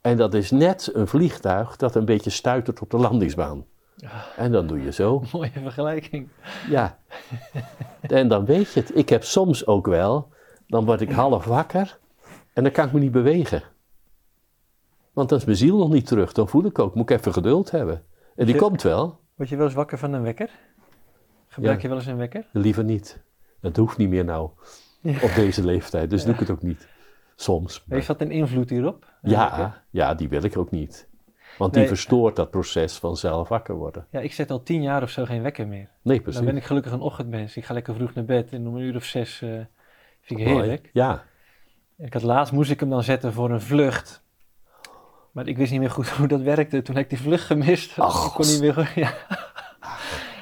[0.04, 3.66] En dat is net een vliegtuig dat een beetje stuitert op de landingsbaan.
[4.36, 5.24] En dan doe je zo.
[5.34, 6.28] Mooie vergelijking.
[6.70, 7.00] Ja.
[8.02, 8.96] En dan weet je het.
[8.98, 10.32] Ik heb soms ook wel,
[10.68, 12.00] dan word ik half wakker
[12.54, 13.64] en dan kan ik me niet bewegen.
[15.14, 16.32] Want dan is mijn ziel nog niet terug.
[16.34, 18.04] Dan voel ik ook, moet ik even geduld hebben.
[18.36, 20.50] En die Je- komt wel, Word je wel eens wakker van een wekker?
[21.48, 21.82] Gebruik Ja.
[21.82, 22.46] je wel eens een wekker?
[22.52, 23.22] liever niet.
[23.62, 24.50] Dat hoeft niet meer nou,
[25.02, 25.18] Ja.
[25.22, 26.10] op deze leeftijd.
[26.10, 26.88] Dus doe ik het ook niet.
[27.36, 27.84] Soms.
[27.86, 29.06] maar- Heeft dat een invloed hierop?
[29.22, 31.08] Ja, ja, die wil ik ook niet.
[31.58, 34.06] Want die verstoort dat proces van zelf wakker worden.
[34.10, 35.88] Ja, ik zet al tien jaar of zo geen wekker meer.
[36.02, 36.44] Nee, Dan precies.
[36.46, 37.58] ben ik gelukkig een ochtendmens.
[37.58, 39.50] Ik ga lekker vroeg naar bed en om een uur of zes eh,
[40.22, 40.60] vind ik Mooi.
[40.60, 40.90] heerlijk.
[40.94, 41.24] Ja,
[41.98, 44.24] Ik had laatst moest ik hem dan zetten voor een vlucht.
[45.32, 46.82] Maar ik wist niet meer goed hoe dat werkte.
[46.82, 48.00] Toen heb ik die vlucht gemist.
[48.00, 48.74] Ach, ik kon niet meer.
[48.74, 49.14] goed- Ja.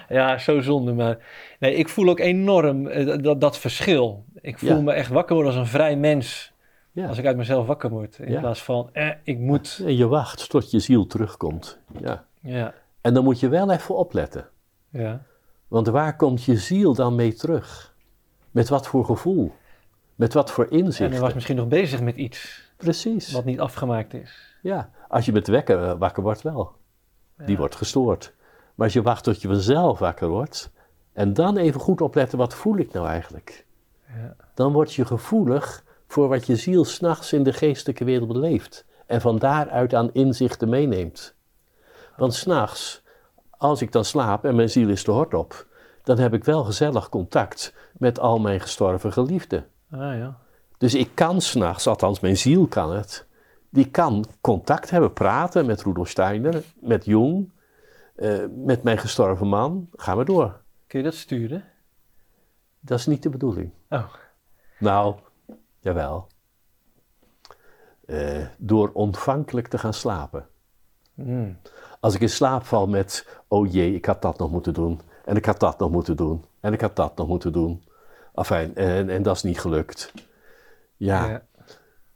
[0.10, 0.94] ja, zo zonde.
[0.94, 1.18] Maar
[1.60, 4.26] nee, ik voel ook enorm eh, dat, dat verschil.
[4.42, 4.82] Ik voel Ja.
[4.82, 6.51] me echt wakker worden als een vrij mens.
[6.92, 7.08] Ja.
[7.08, 8.20] Als ik uit mezelf wakker word.
[8.20, 8.40] In Ja.
[8.40, 9.82] plaats van, eh, ik moet.
[9.86, 11.78] En je wacht tot je ziel terugkomt.
[12.00, 12.26] Ja.
[12.42, 14.50] Ja, En dan moet je wel even opletten.
[14.90, 15.22] ja.
[15.68, 17.96] Want waar komt je ziel dan mee terug?
[18.52, 19.52] Met wat voor gevoel?
[20.16, 21.22] Met wat voor En hij inzichten?
[21.22, 23.32] was misschien nog bezig met iets Precies.
[23.32, 24.56] wat niet afgemaakt is.
[24.62, 26.72] Ja, als je met wekker eh, wakker wordt wel.
[27.46, 28.34] Die wordt gestoord.
[28.76, 30.72] Maar als je wacht tot je vanzelf wakker wordt...
[31.14, 33.66] en dan even goed opletten, wat voel ik nou eigenlijk?
[34.08, 34.36] Ja.
[34.54, 38.86] Dan word je gevoelig voor wat je ziel s'nachts in de geestelijke wereld beleeft.
[39.06, 41.36] En van daaruit aan inzichten meeneemt.
[42.18, 43.04] Want s'nachts,
[43.50, 45.68] als ik dan slaap en mijn ziel is te hard op...
[46.04, 49.68] dan heb ik wel gezellig contact met al mijn gestorven geliefden.
[49.92, 50.38] Ah ja.
[50.78, 53.28] Dus ik kan s'nachts, althans mijn ziel kan het,
[53.70, 57.52] die kan contact hebben, praten met Rudolf Steiner, met Jung,
[58.16, 59.90] eh, met mijn gestorven man.
[59.96, 60.62] Ga maar door.
[60.88, 61.64] Kun je dat sturen?
[62.80, 63.72] Dat is niet de bedoeling.
[63.90, 64.14] Oh.
[64.80, 65.16] Nou,
[65.82, 66.28] jawel.
[68.06, 70.48] Eh, door ontvankelijk te gaan slapen.
[71.14, 71.58] Mm.
[72.00, 75.02] Als ik in slaap val met, oh jee, ik had dat nog moeten doen.
[75.26, 76.46] En ik had dat nog moeten doen.
[76.60, 77.84] En ik had dat nog moeten doen.
[78.34, 80.14] Afijn, en, en dat is niet gelukt.
[80.98, 81.44] Ja, Ja.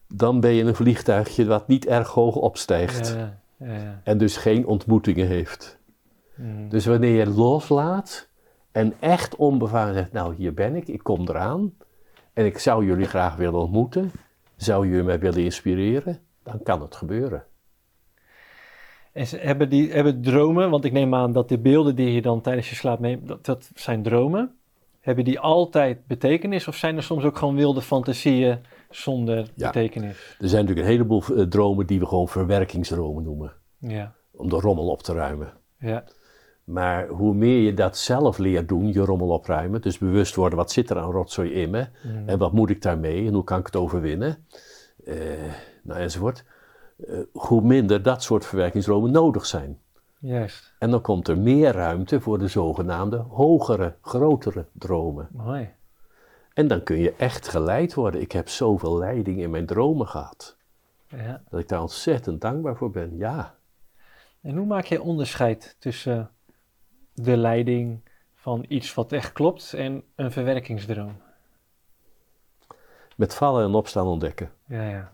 [0.08, 3.08] dan ben je een vliegtuigje wat niet erg hoog opstijgt.
[3.08, 4.02] Ja, ja, ja.
[4.04, 5.78] En dus geen ontmoetingen heeft.
[6.36, 6.70] Mm.
[6.70, 8.28] Dus wanneer je loslaat
[8.72, 11.74] en echt onbevangen zegt, nou hier ben ik, ik kom eraan.
[12.36, 14.12] En ik zou jullie graag willen ontmoeten.
[14.56, 16.20] Zou jullie mij willen inspireren?
[16.44, 17.44] Dan kan het gebeuren.
[19.12, 22.22] En ze hebben, die, hebben dromen, want ik neem aan dat de beelden die je
[22.22, 24.56] dan tijdens je slaap neemt, dat, dat zijn dromen.
[25.00, 28.60] Hebben die altijd betekenis of zijn er soms ook gewoon wilde fantasieën
[28.90, 29.68] zonder Ja.
[29.68, 30.36] betekenis?
[30.40, 33.54] Er zijn natuurlijk een heleboel eh, dromen die we gewoon verwerkingsdromen noemen.
[33.78, 35.54] Ja, Om de rommel op te ruimen.
[35.80, 36.04] ja,
[36.66, 40.72] Maar hoe meer je dat zelf leert doen, je rommel opruimen, dus bewust worden wat
[40.72, 42.30] zit er aan rotzooi in me Mm.
[42.30, 44.46] en wat moet ik daarmee en hoe kan ik het overwinnen,
[45.06, 45.16] eh,
[45.84, 46.44] nou enzovoort,
[47.08, 49.80] eh, hoe minder dat soort verwerkingsdromen nodig zijn.
[50.20, 50.74] juist.
[50.80, 55.28] En dan komt er meer ruimte voor de zogenaamde hogere, grotere dromen.
[55.32, 55.70] Mooi.
[56.54, 58.22] En dan kun je echt geleid worden.
[58.22, 60.58] Ik heb zoveel leiding in mijn dromen gehad,
[61.08, 61.42] Ja.
[61.50, 63.18] dat ik daar ontzettend dankbaar voor ben.
[63.18, 63.56] Ja,
[64.42, 66.30] En hoe maak jij onderscheid tussen
[67.16, 71.24] de leiding van iets wat echt klopt en een verwerkingsdroom?
[73.16, 74.52] met vallen en opstaan ontdekken.
[74.68, 75.14] Ja, ja.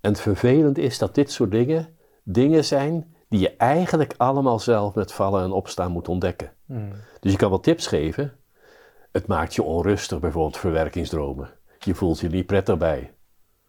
[0.00, 4.94] En het vervelend is dat dit soort dingen dingen zijn die je eigenlijk allemaal zelf
[4.94, 6.52] met vallen en opstaan moet ontdekken.
[6.64, 6.92] Mm.
[7.20, 8.32] Dus je kan wel tips geven.
[9.12, 11.50] Het maakt je onrustig, bijvoorbeeld verwerkingsdromen.
[11.78, 13.12] Je voelt je niet prettig bij.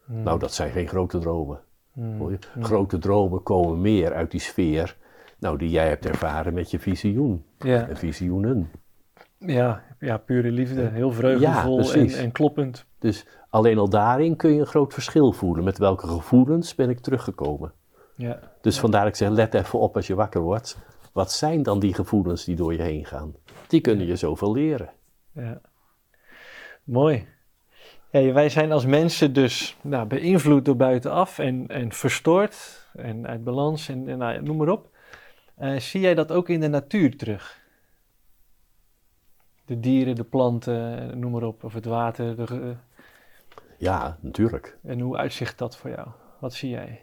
[0.06, 0.24] Mm.
[0.24, 1.60] Nou, dat zijn geen grote dromen.
[1.94, 2.30] Mm.
[2.30, 2.38] je.
[2.60, 4.98] Grote dromen komen meer uit die sfeer
[5.42, 7.88] nou, die jij hebt ervaren met je visioen Ja.
[7.88, 8.72] en visioenen.
[9.38, 10.82] Ja, ja, pure liefde.
[10.82, 12.86] Heel vreugdevol Ja, en, en kloppend.
[13.00, 15.64] Dus alleen al daarin kun je een groot verschil voelen.
[15.64, 17.74] Met welke gevoelens ben ik teruggekomen.
[18.16, 18.40] Ja.
[18.62, 20.78] Dus vandaar dat ik zeg, let even op als je wakker wordt.
[21.14, 23.36] Wat zijn dan die gevoelens die door je heen gaan?
[23.68, 24.90] Die kunnen je zoveel leren.
[25.34, 25.62] Ja.
[26.84, 27.28] Mooi.
[28.10, 33.44] Hey, wij zijn als mensen dus nou, beïnvloed door buitenaf en, en verstoord en uit
[33.44, 34.90] balans en, en nou, noem maar op.
[35.62, 37.60] Eh, zie jij dat ook in de natuur terug?
[39.66, 42.36] De dieren, de planten, noem maar op, of het water.
[42.36, 42.76] De,
[43.78, 44.78] Ja, natuurlijk.
[44.84, 46.08] en hoe uitzicht dat voor jou?
[46.40, 47.02] Wat zie jij?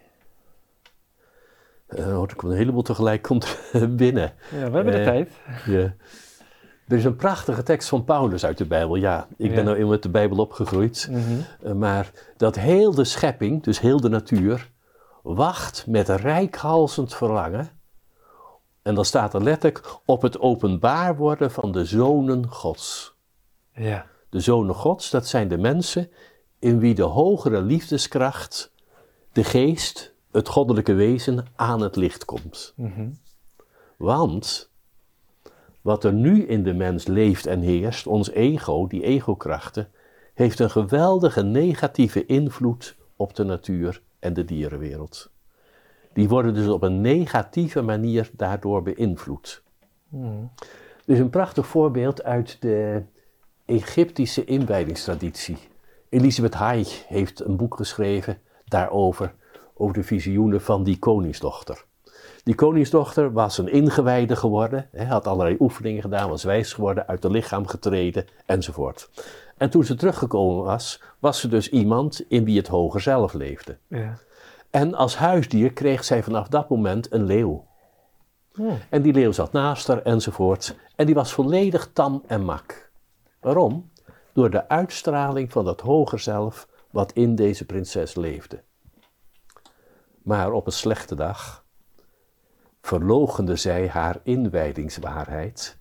[1.87, 3.57] Hoort ik wel een heleboel tegelijk komt
[3.89, 4.33] binnen.
[4.51, 5.31] Ja, we hebben de Eh, tijd.
[5.65, 5.95] Ja.
[6.87, 8.95] Er is een prachtige tekst van Paulus uit de Bijbel.
[8.95, 9.55] Ja, ik Ja.
[9.55, 11.09] ben nou eenmaal met de Bijbel opgegroeid.
[11.11, 11.77] Mhm.
[11.77, 14.69] Maar dat heel de schepping, dus heel de natuur,
[15.23, 17.69] wacht met rijkhalsend verlangen.
[18.81, 23.15] En dan staat er letterlijk op het openbaar worden van de zonen Gods.
[23.73, 24.05] Ja.
[24.29, 26.09] De zonen Gods, dat zijn de mensen
[26.59, 28.71] in wie de hogere liefdeskracht,
[29.31, 32.73] de geest, het goddelijke wezen aan het licht komt.
[32.75, 33.09] Mhm.
[33.97, 34.69] Want
[35.81, 39.91] wat er nu in de mens leeft en heerst, ons ego, die egokrachten,
[40.33, 45.29] heeft een geweldige negatieve invloed op de natuur en de dierenwereld.
[46.13, 49.63] Die worden dus op een negatieve manier daardoor beïnvloed.
[50.09, 50.51] Hmm.
[51.05, 53.03] Dus een prachtig voorbeeld uit de
[53.65, 55.57] Egyptische inwijdingstraditie.
[56.09, 59.33] Elisabeth Haig heeft een boek geschreven daarover,
[59.73, 61.85] over de visioenen van die koningsdochter.
[62.43, 67.31] Die koningsdochter was een ingewijde geworden, had allerlei oefeningen gedaan, was wijs geworden, uit het
[67.31, 69.09] lichaam getreden enzovoort.
[69.57, 73.77] En toen ze teruggekomen was, was ze dus iemand in wie het hoger zelf leefde.
[73.87, 74.17] Ja.
[74.69, 77.67] En als huisdier kreeg zij vanaf dat moment een leeuw.
[78.53, 78.77] Hmm.
[78.89, 80.75] En die leeuw zat naast haar enzovoort.
[80.95, 82.91] En die was volledig tam en mak.
[83.39, 83.91] Waarom?
[84.33, 88.63] Door de uitstraling van dat hoger zelf wat in deze prinses leefde.
[90.21, 91.65] Maar op een slechte dag
[92.81, 95.77] verloochende zij haar inwijdingswaarheid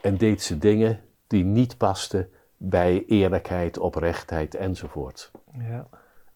[0.00, 5.30] en deed ze dingen die niet pasten bij eerlijkheid, oprechtheid enzovoort.
[5.58, 5.88] Ja.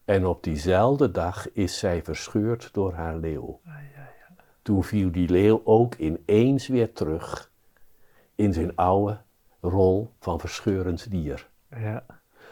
[0.05, 3.59] En op diezelfde dag is zij verscheurd door haar leeuw.
[4.61, 7.51] Toen viel die leeuw ook ineens weer terug
[8.35, 9.17] in zijn oude
[9.61, 11.47] rol van verscheurend dier.
[11.69, 12.05] Ja.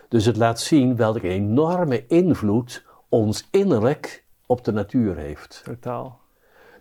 [0.08, 5.62] Dus het laat zien welke enorme invloed ons innerlijk op de natuur heeft.
[5.64, 6.20] Totaal.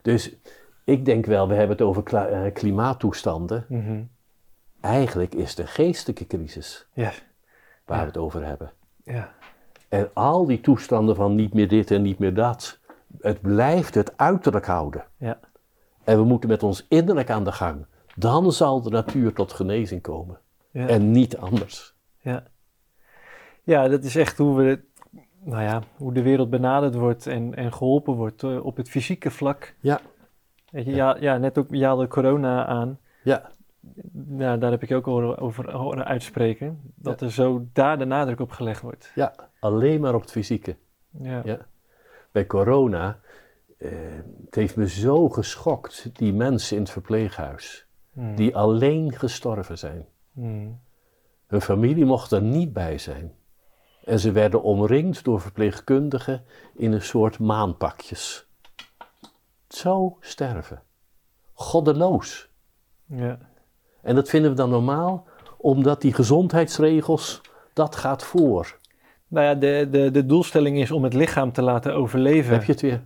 [0.03, 0.37] Dus
[0.85, 3.64] ik denk wel, we hebben het over eh, klimaattoestanden.
[3.68, 4.03] Mhm.
[4.81, 7.12] Eigenlijk is de geestelijke crisis Ja.
[7.85, 8.73] waar we het over hebben.
[9.05, 9.35] Ja.
[9.93, 12.78] En al die toestanden van niet meer dit en niet meer dat.
[13.20, 15.05] Het blijft het uiterlijk houden.
[15.16, 15.38] Ja.
[16.05, 17.86] En we moeten met ons innerlijk aan de gang.
[18.16, 20.38] Dan zal de natuur tot genezing komen.
[20.70, 20.86] Ja.
[20.86, 21.95] En niet anders.
[22.20, 22.45] Ja.
[23.62, 24.80] ja, dat is echt hoe, we,
[25.45, 29.30] nou ja, hoe de wereld benaderd wordt en, en geholpen wordt eh, op het fysieke
[29.30, 29.74] vlak.
[29.80, 30.01] Ja,
[30.70, 32.99] Weet je, ja, ja, net ook, je haalde corona aan.
[33.22, 33.51] ja,
[34.12, 35.09] Nou, daar heb ik ook
[35.43, 36.80] over horen uitspreken.
[36.95, 39.12] Dat er zo daar de nadruk op gelegd wordt.
[39.14, 39.51] ja.
[39.62, 40.76] Alleen maar op het fysieke.
[41.10, 41.40] Ja.
[41.44, 41.66] Ja.
[42.32, 43.20] Bij corona,
[43.78, 43.90] eh,
[44.44, 47.86] het heeft me zo geschokt, die mensen in het verpleeghuis.
[48.12, 48.34] Hmm.
[48.34, 50.06] Die alleen gestorven zijn.
[50.32, 50.80] Hmm.
[51.46, 53.34] Hun familie mocht er niet bij zijn.
[54.04, 56.44] En ze werden omringd door verpleegkundigen
[56.74, 58.46] in een soort maanpakjes.
[59.68, 60.82] Zo sterven.
[61.52, 62.48] Goddeloos.
[63.06, 63.38] Ja.
[64.00, 67.40] En dat vinden we dan normaal, omdat die gezondheidsregels,
[67.72, 68.80] dat gaat voor.
[69.33, 72.53] Nou ja, de, de, de doelstelling is om het lichaam te laten overleven.
[72.53, 73.03] Heb je het weer?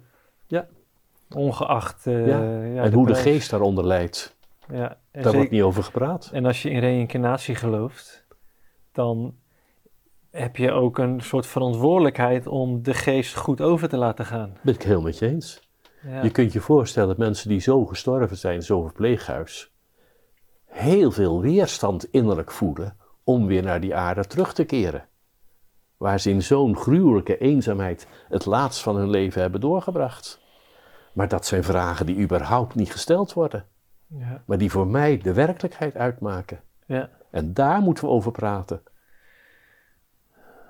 [1.35, 2.07] Ongeacht.
[2.07, 2.39] eh, Ja.
[2.65, 4.37] ja, en hoe de geest daaronder leidt,
[4.73, 4.99] Ja.
[5.11, 6.31] En, daar wordt niet over gepraat.
[6.33, 8.27] en als je in reïncarnatie gelooft,
[8.93, 9.35] dan
[10.31, 14.57] heb je ook een soort verantwoordelijkheid om de geest goed over te laten gaan.
[14.63, 15.61] Ben ik heel met je eens.
[16.09, 16.23] Ja.
[16.23, 19.73] Je kunt je voorstellen, mensen die zo gestorven zijn, zo verpleeghuis,
[20.67, 25.09] heel veel weerstand innerlijk voelen om weer naar die aarde terug te keren.
[25.97, 30.41] Waar ze in zo'n gruwelijke eenzaamheid het laatst van hun leven hebben doorgebracht.
[31.13, 33.67] Maar dat zijn vragen die überhaupt niet gesteld worden,
[34.07, 34.43] Ja.
[34.47, 36.61] maar die voor mij de werkelijkheid uitmaken.
[36.87, 37.11] Ja.
[37.31, 38.83] En daar moeten we over praten.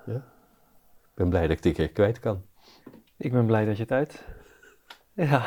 [0.05, 0.15] Ja?
[0.15, 2.41] Ik ben blij dat ik dit keer kwijt kan.
[3.17, 4.23] Ik ben blij dat je het uit.
[5.13, 5.45] Ja.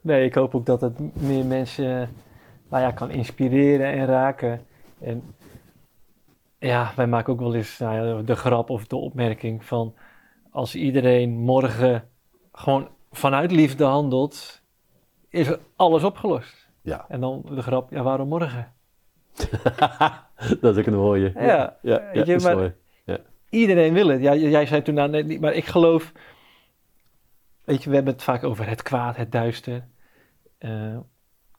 [0.00, 2.14] Nee, ik hoop ook dat het meer mensen
[2.68, 4.66] nou ja, kan inspireren en raken.
[5.00, 5.34] En
[6.66, 9.94] ja, wij maken ook wel eens nou ja, de grap of de opmerking van
[10.50, 12.08] als iedereen morgen
[12.52, 14.62] gewoon vanuit liefde handelt,
[15.28, 16.68] is alles opgelost.
[16.82, 18.72] Ja, En dan de grap, ja, waarom morgen?
[20.60, 21.32] dat is ook een mooie.
[21.34, 22.72] Ja, ja, ja, je, dat is maar- mooi.
[23.50, 24.20] Iedereen wil het.
[24.20, 26.12] Ja, jij zei toen, nou, niet, maar ik geloof.
[27.64, 29.84] Weet je, we hebben het vaak over het kwaad, het duister.
[30.58, 30.98] Eh,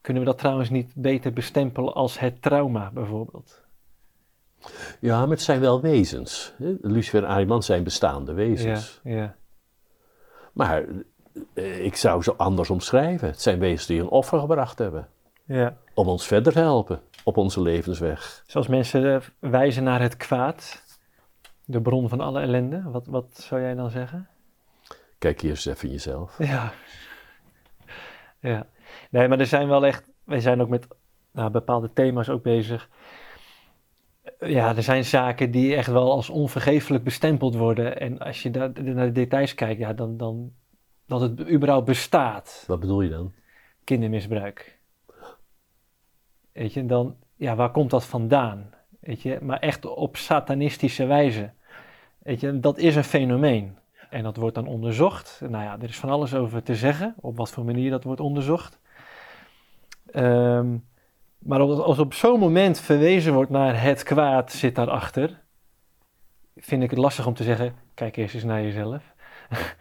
[0.01, 3.64] kunnen we dat trouwens niet beter bestempelen als het trauma, bijvoorbeeld?
[4.99, 6.53] Ja, maar het zijn wel wezens.
[6.81, 8.99] Lucifer en Ariman zijn bestaande Ja, wezens.
[9.03, 9.35] ja,
[10.53, 10.83] Maar
[11.53, 13.27] eh, ik zou ze anders omschrijven.
[13.27, 15.07] Het zijn wezens die een offer gebracht hebben.
[15.43, 15.77] ja.
[15.93, 18.43] Om ons verder te helpen op onze levensweg.
[18.47, 20.83] Zoals mensen eh, wijzen naar het kwaad,
[21.65, 22.81] de bron van alle ellende.
[22.85, 24.27] Wat, wat zou jij dan zeggen?
[25.17, 26.37] Kijk eens even in jezelf.
[26.53, 26.73] Ja.
[28.39, 28.65] Ja.
[29.09, 30.09] Nee, maar er zijn wel echt...
[30.23, 30.87] Wij zijn ook met
[31.31, 32.89] nou, bepaalde thema's ook bezig.
[34.45, 37.99] Ja, er zijn zaken die echt wel als onvergeeflijk bestempeld worden.
[37.99, 40.51] En als je daar naar de details kijkt, ja, dan, dan...
[41.07, 42.63] Dat het überhaupt bestaat.
[42.67, 43.33] Wat bedoel je dan?
[43.83, 44.79] Kindermisbruik.
[46.51, 47.15] Weet je, dan...
[47.35, 48.73] Ja, waar komt dat vandaan?
[48.99, 51.51] Weet je, maar echt op satanistische wijze.
[52.17, 53.77] Weet je, dat is een fenomeen.
[54.09, 55.41] En dat wordt dan onderzocht.
[55.49, 58.21] Nou ja, er is van alles over te zeggen, op wat voor manier dat wordt
[58.21, 58.79] onderzocht.
[60.11, 60.77] Ehm,
[61.45, 65.41] Maar als, als op zo'n moment verwezen wordt naar het kwaad zit daarachter,
[66.55, 69.13] vind ik het lastig om te zeggen, kijk eerst eens naar jezelf.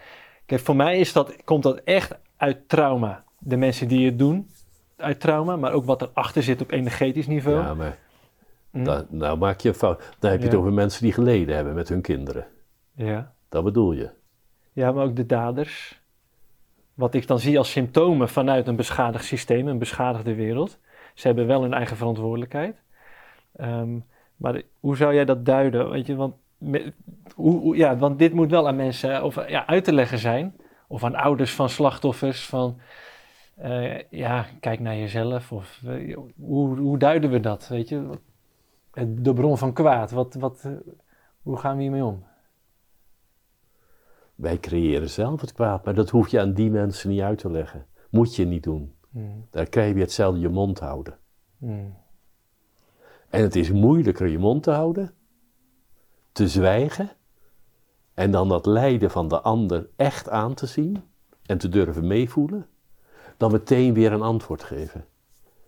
[0.46, 3.24] Kijk, voor mij is dat, komt dat echt uit trauma.
[3.38, 4.50] De mensen die het doen,
[4.96, 7.56] uit trauma, maar ook wat erachter zit op energetisch niveau.
[7.62, 7.98] Ja, maar
[8.70, 8.84] Hm?
[8.84, 10.16] dan, nou maak je fout.
[10.18, 12.46] Dan heb je het over mensen die geleden hebben met hun kinderen.
[12.94, 13.32] Ja.
[13.48, 14.10] Dat bedoel je.
[14.72, 16.02] ja, maar ook de daders.
[16.94, 20.78] Wat ik dan zie als symptomen vanuit een beschadigd systeem, een beschadigde wereld.
[21.14, 22.82] Ze hebben wel hun eigen verantwoordelijkheid.
[23.56, 23.98] Ehm,
[24.36, 25.90] maar hoe zou jij dat duiden?
[25.90, 26.34] Weet je, want,
[27.34, 30.56] hoe, ja, want dit moet wel aan mensen of, ja, uit te leggen zijn.
[30.88, 32.46] Of aan ouders van slachtoffers.
[32.46, 32.78] Van,
[33.54, 35.52] eh, ja, kijk naar jezelf.
[35.52, 37.68] Of, eh, hoe, hoe duiden we dat?
[37.68, 38.08] Weet je?
[39.06, 40.10] De bron van kwaad.
[40.10, 40.72] Wat, wat, eh,
[41.42, 42.24] hoe gaan we hiermee om?
[44.34, 47.50] Wij creëren zelf het kwaad, maar dat hoef je aan die mensen niet uit te
[47.50, 47.86] leggen.
[48.10, 48.93] Moet je niet doen.
[49.14, 51.18] Hmm, Daar krijg je hetzelfde je mond houden.
[51.58, 51.96] hmm,
[53.28, 55.14] En het is moeilijker je mond te houden,
[56.32, 57.10] te zwijgen
[58.14, 61.02] en dan dat lijden van de ander echt aan te zien
[61.46, 62.66] en te durven meevoelen,
[63.36, 65.04] dan meteen weer een antwoord geven.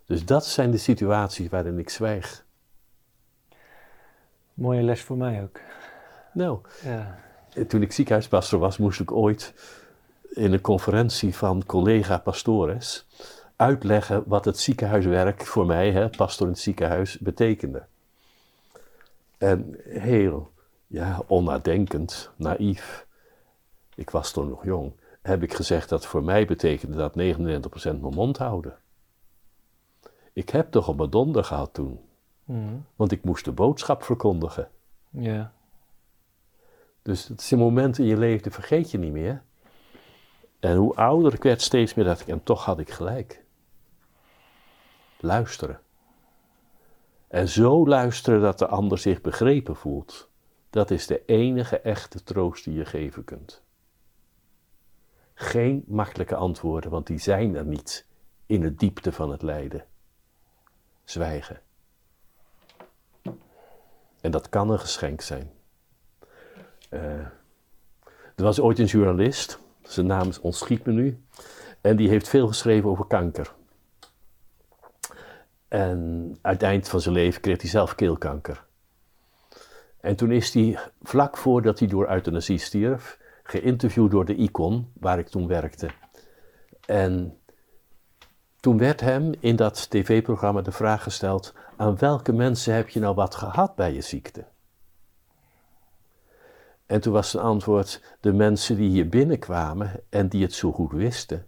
[0.04, 2.44] Dus dat zijn de situaties waarin ik zwijg.
[4.54, 5.60] Mooie les voor mij ook.
[6.32, 7.18] Nou, Ja.
[7.66, 9.54] toen ik ziekenhuispastor was, moest ik ooit
[10.34, 13.06] in een conferentie van collega pastores
[13.56, 17.84] uitleggen wat het ziekenhuiswerk voor mij, hè, pastor in het ziekenhuis, betekende.
[19.38, 20.50] En heel
[20.86, 23.06] ja, onnadenkend, naïef,
[23.94, 24.92] ik was toen nog jong,
[25.22, 28.76] heb ik gezegd dat voor mij betekende dat 99% mijn mond houden.
[30.32, 32.00] Ik heb toch op mijn donder gehad toen,
[32.44, 32.74] Mhm.
[32.96, 34.68] want ik moest de boodschap verkondigen.
[35.10, 35.52] Ja.
[37.02, 39.42] Dus het is een moment in je leven, dat vergeet je niet meer.
[40.60, 43.44] En hoe ouder ik werd, steeds meer dacht ik, en toch had ik gelijk.
[45.20, 45.80] Luisteren.
[47.28, 50.28] En zo luisteren dat de ander zich begrepen voelt.
[50.70, 53.62] Dat is de enige echte troost die je geven kunt.
[55.34, 58.06] Geen makkelijke antwoorden, want die zijn er niet
[58.46, 59.84] in de diepte van het lijden.
[61.04, 61.60] Zwijgen.
[64.20, 65.50] En dat kan een geschenk zijn.
[66.88, 67.20] Eh,
[68.34, 71.24] er was ooit een journalist, zijn naam ontschiet me nu,
[71.80, 73.54] en die heeft veel geschreven over kanker.
[75.76, 78.64] En aan het eind van zijn leven kreeg hij zelf keelkanker.
[80.00, 85.18] En toen is hij, vlak voordat hij door euthanasie stierf, geïnterviewd door de Icon, waar
[85.18, 85.90] ik toen werkte.
[86.86, 87.38] En
[88.60, 93.14] toen werd hem in dat tv-programma de vraag gesteld: aan welke mensen heb je nou
[93.14, 94.44] wat gehad bij je ziekte?
[96.86, 100.92] En toen was zijn antwoord: de mensen die hier binnenkwamen en die het zo goed
[100.92, 101.46] wisten.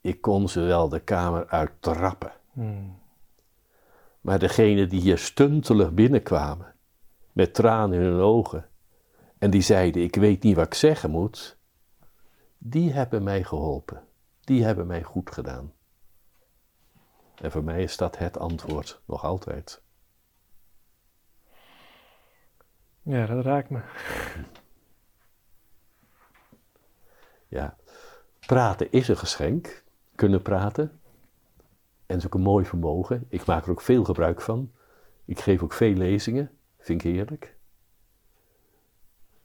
[0.00, 2.32] Ik kon ze wel de kamer uittrappen.
[2.52, 3.04] Hmm.
[4.26, 6.74] Maar degenen die hier stuntelig binnenkwamen,
[7.32, 8.68] met tranen in hun ogen,
[9.38, 11.58] en die zeiden: Ik weet niet wat ik zeggen moet,
[12.58, 14.06] die hebben mij geholpen.
[14.40, 15.72] Die hebben mij goed gedaan.
[17.34, 19.82] En voor mij is dat het antwoord, nog altijd.
[23.02, 23.80] Ja, dat raakt me.
[27.48, 27.76] Ja,
[28.46, 29.84] praten is een geschenk.
[30.14, 31.00] Kunnen praten.
[32.06, 33.26] En is ook een mooi vermogen.
[33.28, 34.72] Ik maak er ook veel gebruik van.
[35.24, 36.50] Ik geef ook veel lezingen.
[36.78, 37.56] Vind ik heerlijk.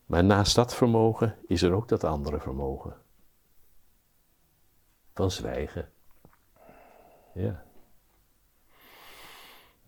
[0.05, 2.95] Maar naast dat vermogen is er ook dat andere vermogen.
[5.13, 5.89] Van zwijgen.
[7.33, 7.63] Ja,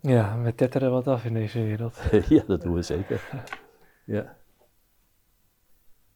[0.03, 2.01] Ja, we tetteren wat af in deze wereld.
[2.29, 3.29] ja dat doen we zeker.
[4.03, 4.37] Ja.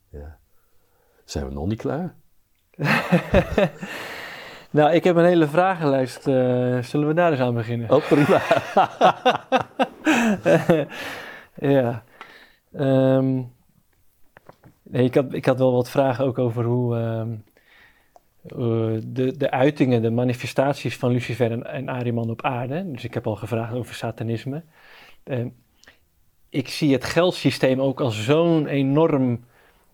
[0.09, 0.39] Ja.
[1.25, 2.15] Zijn we nog niet klaar?
[4.71, 6.27] Nou, ik heb een hele vragenlijst.
[6.27, 7.91] eh, zullen we daar eens aan beginnen?
[7.91, 8.41] Oh, prima.
[11.79, 12.03] ja.
[12.73, 13.35] Ehm,
[14.83, 17.31] nee, ik, had, ik had wel wat vragen ook over hoe ehm,
[18.47, 22.91] eh, de, de uitingen, de manifestaties van Lucifer en, en Ariman op aarde.
[22.91, 24.63] Dus ik heb al gevraagd over satanisme.
[25.23, 25.47] Ehm,
[26.49, 29.43] ik zie het geldsysteem ook als zo'n enorm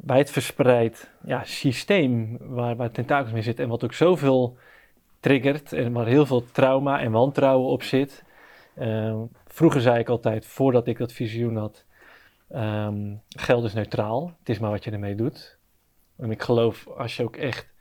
[0.05, 4.57] wijdverspreid ja, systeem waar, waar tentakels mee zitten en wat ook zoveel
[5.19, 8.23] triggert en waar heel veel trauma en wantrouwen op zit.
[8.75, 9.17] Ehm,
[9.47, 11.85] vroeger zei ik altijd, voordat ik dat visioen had,
[12.49, 14.35] ehm, geld is neutraal.
[14.39, 15.57] Het is maar wat je ermee doet.
[16.17, 17.71] En ik geloof, als je ook echt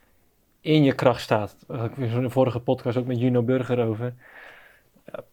[0.61, 4.15] in je kracht staat, had ik in vorige podcast ook met Juno Burger over.
[5.07, 5.25] Ja,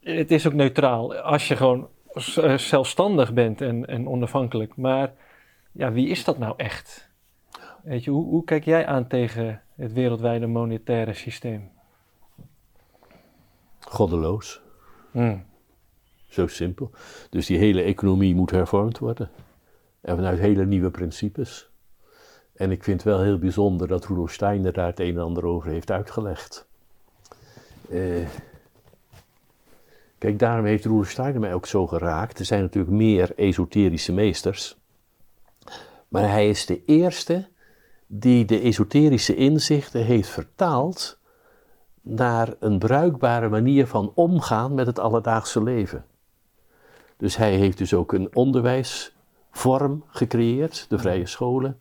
[0.00, 1.16] het is ook neutraal.
[1.16, 4.76] Als je gewoon eh, zelfstandig bent en, en onafhankelijk.
[4.76, 5.12] Maar
[5.76, 7.10] ja, wie is dat nou echt?
[7.82, 11.70] Weet je, hoe, hoe kijk jij aan tegen het wereldwijde monetaire systeem?
[13.88, 14.60] goddeloos.
[15.10, 15.44] Hmm.
[16.28, 16.90] Zo simpel.
[17.30, 19.30] Dus die hele economie moet hervormd worden.
[20.00, 21.70] En vanuit hele nieuwe principes.
[22.54, 25.44] En ik vind het wel heel bijzonder dat Rudolf Steiner daar het een en ander
[25.44, 26.66] over heeft uitgelegd.
[27.90, 28.28] Eh,
[30.18, 32.38] kijk, daarom heeft Rudolf Steiner mij ook zo geraakt.
[32.38, 34.76] Er zijn natuurlijk meer esoterische meesters.
[36.08, 37.48] Maar hij is de eerste
[38.06, 41.18] die de esoterische inzichten heeft vertaald
[42.00, 46.04] naar een bruikbare manier van omgaan met het alledaagse leven.
[47.16, 51.80] Dus hij heeft dus ook een onderwijsvorm gecreëerd, de vrije scholen.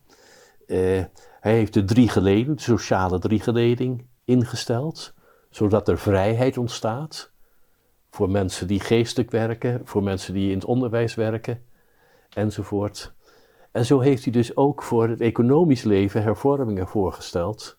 [0.68, 1.03] Eh,
[1.39, 5.14] hij heeft de drie geleden, de sociale driegeleding, ingesteld,
[5.49, 7.31] zodat er vrijheid ontstaat
[8.10, 11.64] voor mensen die geestelijk werken, voor mensen die in het onderwijs werken,
[12.30, 13.14] enzovoort.
[13.76, 17.77] En zo heeft hij dus ook voor het economisch leven hervormingen voorgesteld.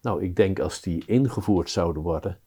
[0.00, 2.38] Nou, ik denk als die ingevoerd zouden worden,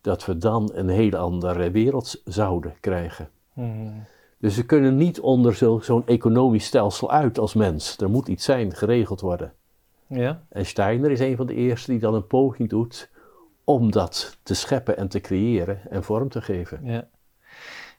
[0.00, 3.28] dat we dan een heel andere wereld zouden krijgen.
[3.52, 4.04] Hmm.
[4.38, 7.96] Dus we kunnen niet onder zo- zo'n economisch stelsel uit als mens.
[7.98, 9.52] Er moet iets zijn, geregeld worden.
[10.06, 10.42] Ja?
[10.48, 13.10] En Steiner is een van de eerste die dan een poging doet
[13.64, 16.80] om dat te scheppen en te creëren en vorm te geven.
[16.84, 17.08] Ja.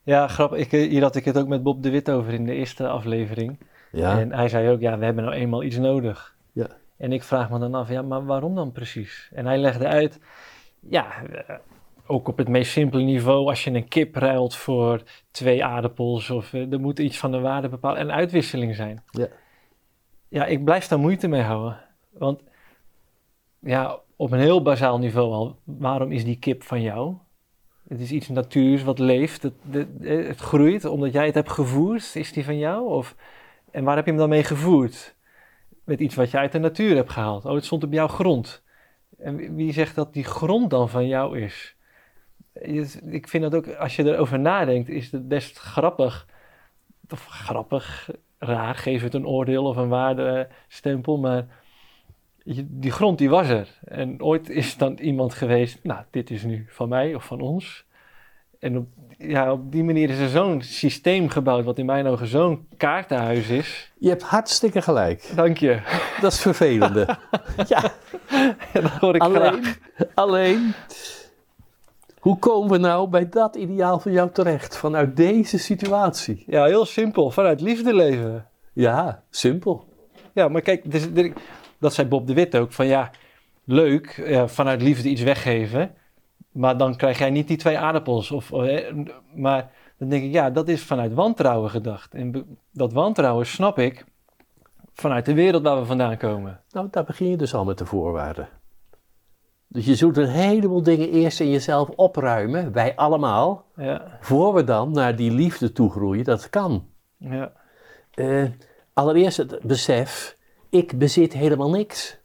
[0.04, 0.60] Ja, grappig.
[0.60, 2.88] Ik, eh, hier had ik het ook met Bob de Wit over in de eerste
[2.88, 3.58] aflevering.
[3.92, 6.36] Ja, En hij zei ook, ja, we hebben nou eenmaal iets nodig.
[6.52, 6.68] Ja.
[6.98, 9.30] En ik vraag me dan af, ja, maar waarom dan precies?
[9.34, 10.20] En hij legde uit,
[10.80, 11.56] ja, eh,
[12.06, 15.02] ook op het meest simpele niveau, als je een kip ruilt voor
[15.32, 19.04] twee aardappels, of eh, er moet iets van de waarde bepaald en uitwisseling zijn.
[19.12, 19.28] Ja.
[20.28, 21.78] Ja, ik blijf daar moeite mee houden.
[22.12, 22.42] Want
[23.60, 27.16] ja, op een heel bazaal niveau al, waarom is die kip van jou?
[27.88, 29.88] Het is iets natuurs wat leeft, het, het,
[30.28, 32.16] het groeit omdat jij het hebt gevoerd.
[32.16, 32.88] Is die van jou?
[32.90, 33.16] Of,
[33.72, 35.16] en waar heb je hem dan mee gevoerd?
[35.84, 37.46] Met iets wat je uit de natuur hebt gehaald.
[37.46, 38.64] Oh, het stond op jouw grond.
[39.18, 41.76] En wie- zegt dat die grond dan van jou is?
[43.10, 46.28] Ik vind dat ook, als je erover nadenkt, is het best grappig.
[47.10, 51.18] Of grappig, raar, geef het een oordeel of een waardestempel.
[51.18, 51.46] Maar
[52.56, 53.80] die grond die was er.
[53.84, 57.86] En ooit is dan iemand geweest, nou, dit is nu van mij of van ons.
[58.60, 58.88] En op,
[59.18, 63.50] ja, op die manier is er zo'n systeem gebouwd, wat in mijn ogen zo'n kaartenhuis
[63.50, 63.92] is.
[63.98, 65.32] je hebt hartstikke gelijk.
[65.36, 65.82] Dank je.
[66.22, 67.18] Dat is vervelende.
[67.68, 67.92] ja,
[68.74, 69.78] dat hoor ik alleen, graag.
[70.14, 70.74] alleen,
[72.20, 74.78] hoe komen we nou bij dat ideaal van jou terecht?
[74.78, 76.44] Vanuit deze situatie?
[76.48, 77.32] Ja, heel simpel.
[77.32, 78.48] Vanuit liefde leven.
[78.74, 79.88] Ja, simpel.
[80.34, 81.32] Ja, maar kijk, dus,
[81.80, 82.74] dat zei Bob de Wit ook.
[82.74, 83.12] Van ja,
[83.64, 85.96] leuk, ja, vanuit liefde iets weggeven.
[86.52, 88.32] Maar dan krijg jij niet die twee aardappels.
[88.32, 88.94] Of, eh,
[89.36, 92.14] maar dan denk ik, ja, dat is vanuit wantrouwen gedacht.
[92.14, 94.06] En dat wantrouwen snap ik
[94.94, 96.62] vanuit de wereld waar we vandaan komen.
[96.72, 98.48] Nou, daar begin je dus al met de voorwaarden.
[99.68, 104.64] Dus je zult een heleboel dingen eerst in jezelf opruimen, wij allemaal, Ja, voor we
[104.64, 106.24] dan naar die liefde toe groeien.
[106.24, 106.88] Dat kan.
[107.18, 107.52] ja,
[108.12, 108.46] Eh,
[108.94, 110.38] allereerst het besef,
[110.70, 112.18] ik bezit helemaal niks.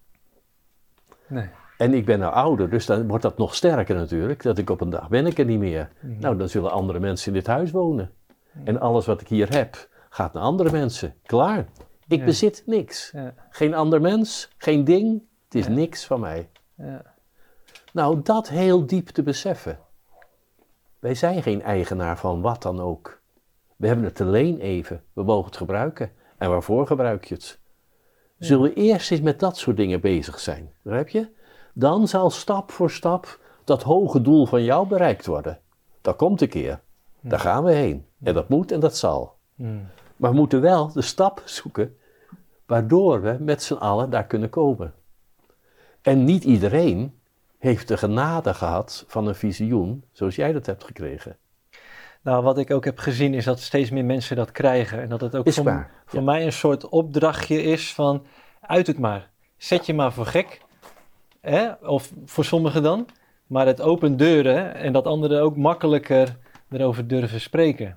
[1.27, 1.49] nee.
[1.85, 4.43] En ik ben nou ouder, dus dan wordt dat nog sterker natuurlijk.
[4.43, 5.90] Dat ik op een dag ben ik er niet meer.
[6.01, 6.20] Mhm.
[6.20, 8.11] Nou, dan zullen andere mensen in dit huis wonen.
[8.65, 11.15] En alles wat ik hier heb, gaat naar andere mensen.
[11.27, 11.66] Klaar.
[12.09, 12.24] Ik Ja.
[12.24, 13.11] bezit niks.
[13.11, 15.23] Ja, Geen ander mens, geen ding.
[15.44, 15.73] Het is Ja.
[15.73, 16.48] niks van mij.
[16.74, 17.02] ja,
[17.93, 19.78] Nou, dat heel diep te beseffen.
[20.98, 23.20] Wij zijn geen eigenaar van wat dan ook.
[23.77, 25.02] We hebben het alleen even.
[25.12, 26.11] We mogen het gebruiken.
[26.39, 27.59] En waarvoor gebruik je het?
[28.39, 30.73] Zullen we eerst eens met dat soort dingen bezig zijn?
[30.82, 31.28] Begrijp je?
[31.75, 35.59] Dan zal stap voor stap dat hoge doel van jou bereikt worden.
[36.01, 36.81] Dat komt een keer.
[37.21, 38.07] Daar gaan we heen.
[38.23, 39.37] En dat moet en dat zal.
[39.55, 39.87] Hmm.
[40.17, 41.97] Maar we moeten wel de stap zoeken
[42.67, 44.95] waardoor we met z'n allen daar kunnen komen.
[46.03, 47.19] En niet iedereen
[47.59, 51.37] heeft de genade gehad van een visioen zoals jij dat hebt gekregen.
[52.23, 55.01] Nou, wat ik ook heb gezien is dat steeds meer mensen dat krijgen.
[55.01, 56.25] En dat het ook Is voor, waar, voor ja.
[56.25, 58.27] mij een soort opdrachtje is van
[58.61, 59.31] uit het maar.
[59.57, 60.61] Zet je maar voor gek.
[61.45, 61.73] Hè?
[61.73, 63.07] Of voor sommigen dan.
[63.47, 66.37] Maar het opent deuren en dat anderen ook makkelijker
[66.71, 67.97] erover durven spreken.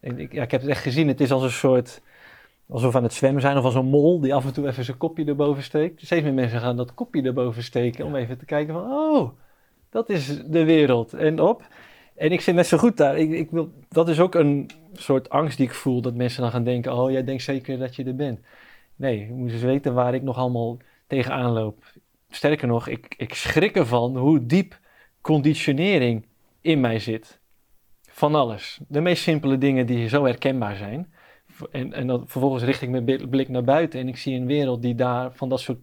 [0.00, 1.08] En ik, ja, ik heb het echt gezien.
[1.08, 2.00] Het is als een soort,
[2.68, 4.84] alsof we aan het zwemmen zijn of als een mol die af en toe even
[4.84, 6.04] zijn kopje erboven steekt.
[6.04, 9.30] Steeds meer mensen gaan dat kopje erboven steken om even te kijken van, oh,
[9.90, 11.12] dat is de wereld.
[11.14, 11.62] En op.
[12.14, 13.18] En ik zit net zo goed daar.
[13.18, 16.00] Ik, ik wil, dat is ook een soort angst die ik voel.
[16.00, 18.40] Dat mensen dan gaan denken: Oh, jij denkt zeker dat je er bent.
[18.96, 20.76] Nee, je moet eens weten waar ik nog allemaal
[21.06, 21.84] tegenaan loop.
[22.30, 24.80] Sterker nog, ik, ik schrik ervan hoe diep
[25.20, 26.26] conditionering
[26.60, 27.40] in mij zit.
[28.08, 28.80] Van alles.
[28.88, 31.12] De meest simpele dingen die zo herkenbaar zijn.
[31.70, 34.82] En, en dan vervolgens richt ik mijn blik naar buiten en ik zie een wereld
[34.82, 35.78] die daar van dat soort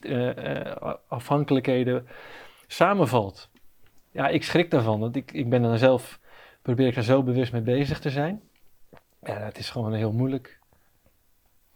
[0.00, 2.06] eh, eh, afhankelijkheden
[2.66, 3.50] samenvalt.
[4.10, 5.00] ja, ik schrik daarvan.
[5.00, 6.20] Want ik, ik ben dan zelf,
[6.62, 8.42] probeer ik er zo bewust mee bezig te zijn.
[9.22, 10.57] Ja, het is gewoon heel moeilijk.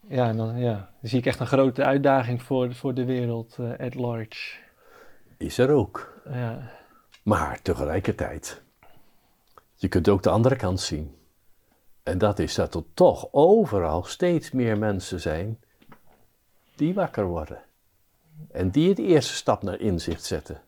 [0.07, 3.57] Ja, en dan, ja, dan zie ik echt een grote uitdaging voor, voor de wereld
[3.59, 4.59] eh, at large.
[5.37, 6.21] Is er ook.
[6.29, 6.71] Ja,
[7.23, 8.61] Maar tegelijkertijd,
[9.75, 11.15] je kunt ook de andere kant zien.
[12.03, 15.59] En dat is dat er toch overal steeds meer mensen zijn
[16.75, 17.61] die wakker worden.
[18.51, 20.61] En die het eerste stap naar inzicht zetten.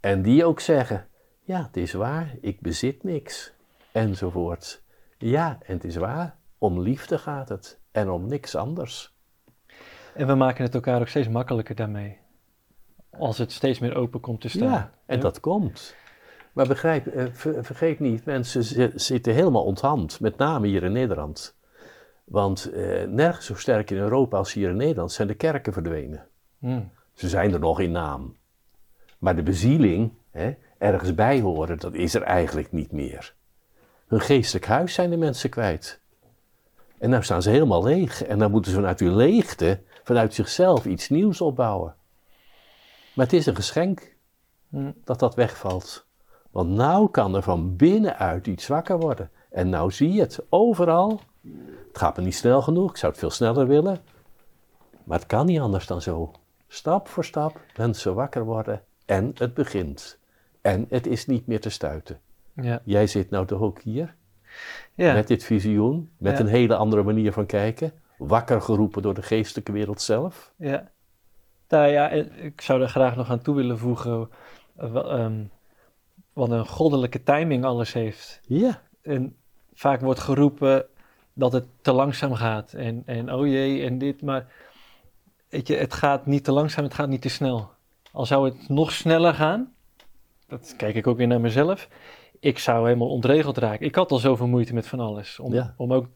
[0.00, 1.06] En die ook zeggen,
[1.40, 3.52] ja, het is waar, ik bezit niks.
[3.92, 4.82] Enzovoort.
[5.18, 7.80] Ja, en het is waar, om liefde gaat het.
[7.94, 9.12] En om niks anders.
[10.14, 12.18] en we maken het elkaar ook steeds makkelijker daarmee.
[13.18, 14.68] Als het steeds meer open komt te staan.
[14.70, 15.94] Ja, en dat komt.
[16.52, 20.92] Maar begrijp, eh, ver- vergeet niet, mensen zi- zitten helemaal onthand, met name hier in
[20.92, 21.56] Nederland.
[22.24, 26.26] Want eh, nergens zo sterk in Europa als hier in Nederland zijn de kerken verdwenen.
[26.58, 26.80] Hm.
[27.12, 28.36] Ze zijn er nog in naam.
[29.18, 33.34] Maar de bezieling, hè, ergens bij horen, dat is er eigenlijk niet meer.
[34.06, 36.00] Hun geestelijk huis zijn de mensen kwijt.
[36.98, 38.22] En nou staan ze helemaal leeg.
[38.22, 41.94] En dan moeten ze vanuit die leegte, vanuit zichzelf, iets nieuws opbouwen.
[43.14, 44.14] Maar het is een geschenk
[44.74, 44.92] Hm.
[45.04, 46.06] dat dat wegvalt.
[46.50, 49.30] Want nou kan er van binnenuit iets wakker worden.
[49.50, 51.20] En nou zie je het overal.
[51.88, 54.00] Het gaat me niet snel genoeg, ik zou het veel sneller willen.
[55.04, 56.32] Maar het kan niet anders dan zo.
[56.68, 60.18] Stap voor stap mensen wakker worden en het begint.
[60.60, 62.20] En het is niet meer te stuiten.
[62.52, 62.80] Ja.
[62.84, 64.14] Jij zit nou toch ook hier
[64.94, 65.12] Ja.
[65.12, 67.92] met dit visioen, met een hele andere manier van kijken.
[68.18, 70.52] Wakker geroepen door de geestelijke wereld zelf.
[70.56, 70.90] Ja.
[71.68, 74.28] Nou ja, en ik zou er graag nog aan toe willen voegen.
[74.76, 75.44] eh, ehm,
[76.32, 78.40] wat een goddelijke timing alles heeft.
[78.46, 79.36] Ja, En
[79.74, 80.86] vaak wordt geroepen
[81.32, 82.72] dat het te langzaam gaat.
[82.72, 84.22] En, en oh jee, en dit.
[84.22, 84.46] Maar
[85.48, 87.70] weet je, het gaat niet te langzaam, het gaat niet te snel.
[88.12, 89.72] Al zou het nog sneller gaan,
[90.46, 91.88] dat kijk ik ook weer naar mezelf.
[92.44, 93.86] Ik zou helemaal ontregeld raken.
[93.86, 95.38] Ik had al zoveel moeite met van alles.
[95.38, 95.74] Om, Ja.
[95.76, 96.06] om ook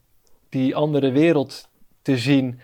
[0.49, 1.69] die andere wereld
[2.03, 2.61] te zien.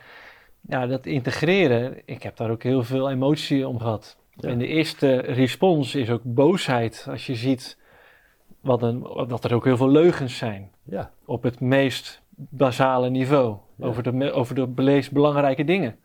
[0.68, 2.02] Ja, dat integreren.
[2.04, 4.16] Ik heb daar ook heel veel emotie om gehad.
[4.36, 4.48] Ja.
[4.48, 7.06] En de eerste respons is ook boosheid.
[7.10, 7.78] Als je ziet
[8.60, 10.70] wat een, dat er ook heel veel leugens zijn.
[10.82, 13.56] ja, Op het meest basale niveau.
[13.80, 15.96] Over, de, over de meest belangrijke dingen.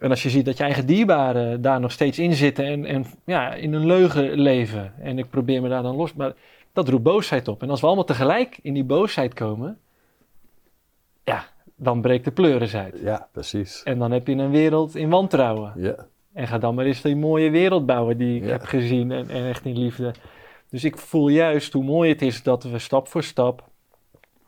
[0.00, 2.64] En als je ziet dat je eigen dierbaren daar nog steeds in zitten.
[2.64, 4.92] En, en ja, in een leugen leven.
[5.00, 6.14] En ik probeer me daar dan los.
[6.14, 6.32] Maar
[6.72, 7.62] dat roept boosheid op.
[7.62, 9.78] En als we allemaal tegelijk in die boosheid komen.
[11.24, 11.44] Ja,
[11.76, 12.98] dan breekt de pleuris uit.
[13.02, 13.82] ja, precies.
[13.82, 15.72] En dan heb je een wereld in wantrouwen.
[15.76, 15.94] Ja,
[16.32, 18.50] En ga dan maar eens die mooie wereld bouwen die ik Ja.
[18.50, 20.14] heb gezien en, en echt in liefde.
[20.70, 23.68] Dus ik voel juist hoe mooi het is dat we stap voor stap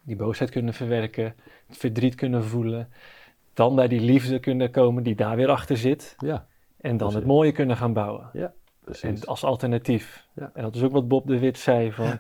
[0.03, 1.35] die boosheid kunnen verwerken,
[1.69, 2.89] het verdriet kunnen voelen,
[3.55, 6.47] dan bij die liefde kunnen komen die daar weer achter zit ja,
[6.81, 8.31] en dan het mooie kunnen gaan bouwen.
[8.81, 9.03] precies.
[9.21, 10.27] En als alternatief.
[10.35, 10.51] Ja.
[10.55, 12.19] En dat is ook wat Bob de Wit zei van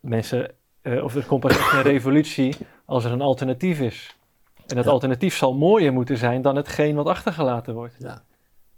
[0.00, 0.50] mensen,
[0.82, 4.16] eh, of er komt pas echt een revolutie als er een alternatief is.
[4.66, 4.90] En dat Ja.
[4.90, 7.96] alternatief zal mooier moeten zijn dan hetgeen wat achtergelaten wordt.
[7.98, 8.22] Ja.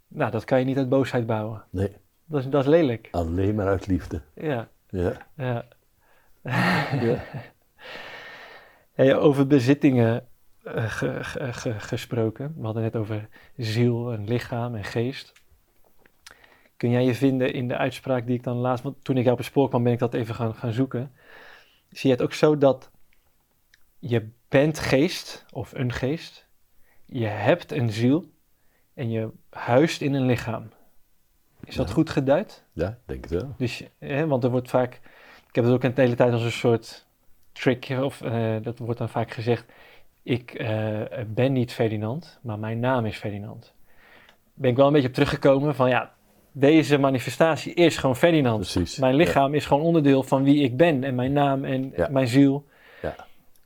[0.09, 1.65] Nou, dat kan je niet uit boosheid bouwen.
[1.71, 1.93] Nee,
[2.25, 3.09] Dat is, dat is lelijk.
[3.11, 4.21] alleen maar uit liefde.
[4.35, 5.65] Ja, Ja, ja.
[7.01, 7.23] ja.
[8.93, 10.27] Hey, over bezittingen
[10.65, 12.55] eh, ge- ge- ge- gesproken.
[12.57, 15.33] We hadden net over ziel en lichaam en geest.
[16.77, 18.85] Kun jij je vinden in de uitspraak die ik dan laatst...
[18.85, 21.13] Want toen ik jou op het spoor kwam, ben ik dat even gaan, gaan zoeken.
[21.91, 22.91] Zie je het ook zo dat
[23.99, 26.47] je bent geest of een geest.
[27.07, 28.31] Je hebt een ziel
[28.95, 30.71] en je huist in een lichaam.
[31.65, 32.65] Is dat goed geduid?
[32.73, 33.55] ja, denk het wel.
[33.57, 34.95] Dus, hè, want er wordt vaak,
[35.49, 37.07] ik heb het ook een hele tijd als een soort
[37.53, 39.73] trick, of eh, dat wordt dan vaak gezegd,
[40.25, 43.75] ik eh, ben niet Ferdinand, maar mijn naam is Ferdinand.
[44.55, 46.13] Ben ik wel een beetje op teruggekomen van ja,
[46.53, 48.57] deze manifestatie is gewoon Ferdinand.
[48.57, 48.99] Precies.
[48.99, 52.09] Mijn lichaam is gewoon onderdeel van wie ik ben en mijn naam en Ja.
[52.11, 52.67] mijn ziel.
[53.03, 53.15] Ja.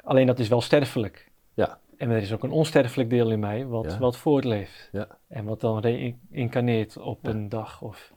[0.05, 1.31] Alleen dat is wel sterfelijk.
[1.55, 1.79] Ja.
[1.97, 4.89] En er is ook een onsterfelijk deel in mij wat, wat voortleeft.
[4.93, 5.07] Ja.
[5.29, 8.13] En wat dan reïncarneert op een dag of...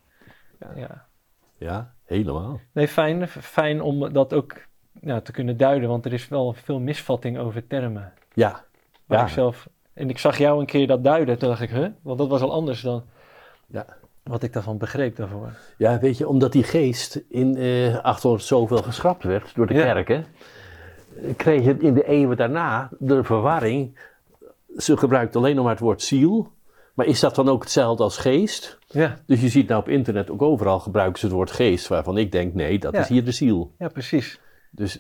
[0.60, 0.72] Ja.
[0.76, 1.06] ja.
[1.58, 2.60] Ja, helemaal.
[2.72, 4.68] Nee, fijn, fijn om dat ook
[5.02, 8.14] ja, te kunnen duiden, want er is wel veel misvatting over termen.
[8.34, 8.64] Ja,
[9.06, 9.26] Waar Ja.
[9.26, 11.88] ik zelf, en ik zag jou een keer dat duiden, toen dacht ik, huh?
[12.02, 13.04] Want dat was al anders dan
[13.68, 13.86] Ja.
[14.24, 15.50] wat ik daarvan begreep daarvoor.
[15.78, 19.82] Ja, weet je, omdat die geest in eh 800 zoveel geschrapt werd door de Ja.
[19.94, 20.26] kerken,
[21.38, 23.98] kreeg je in de eeuwen daarna de verwarring.
[24.78, 26.52] Ze gebruikt alleen nog maar het woord ziel.
[26.94, 28.78] Maar is dat dan ook hetzelfde als geest?
[28.88, 32.18] Ja, Dus je ziet nou op internet ook overal gebruiken ze het woord geest, waarvan
[32.18, 33.00] ik denk, nee, dat Ja.
[33.00, 33.72] is hier de ziel.
[33.78, 34.40] ja precies.
[34.74, 35.00] Dus,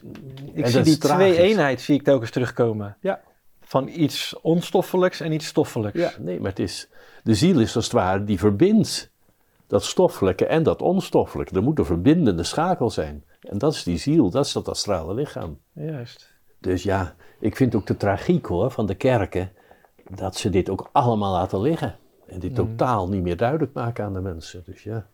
[0.53, 1.34] Ik zie die is tragisch.
[1.35, 2.98] twee-eenheid zie ik telkens terugkomen.
[3.02, 3.22] Ja.
[3.61, 5.99] Van iets onstoffelijks en iets stoffelijks.
[5.99, 6.89] Ja, nee, maar het is,
[7.23, 9.10] de ziel is als het ware die verbindt.
[9.68, 11.56] dat stoffelijke en dat onstoffelijke.
[11.56, 13.23] Er moet een verbindende schakel zijn.
[13.39, 15.60] En dat is die ziel, dat is dat astrale lichaam.
[15.73, 16.31] Juist.
[16.60, 19.52] Dus ja, ik vind ook de tragiek hoor van de kerken
[20.15, 21.95] dat ze dit ook allemaal laten liggen.
[22.27, 22.56] En dit Mm.
[22.56, 24.64] totaal niet meer duidelijk maken aan de mensen.
[24.65, 25.07] Dus ja.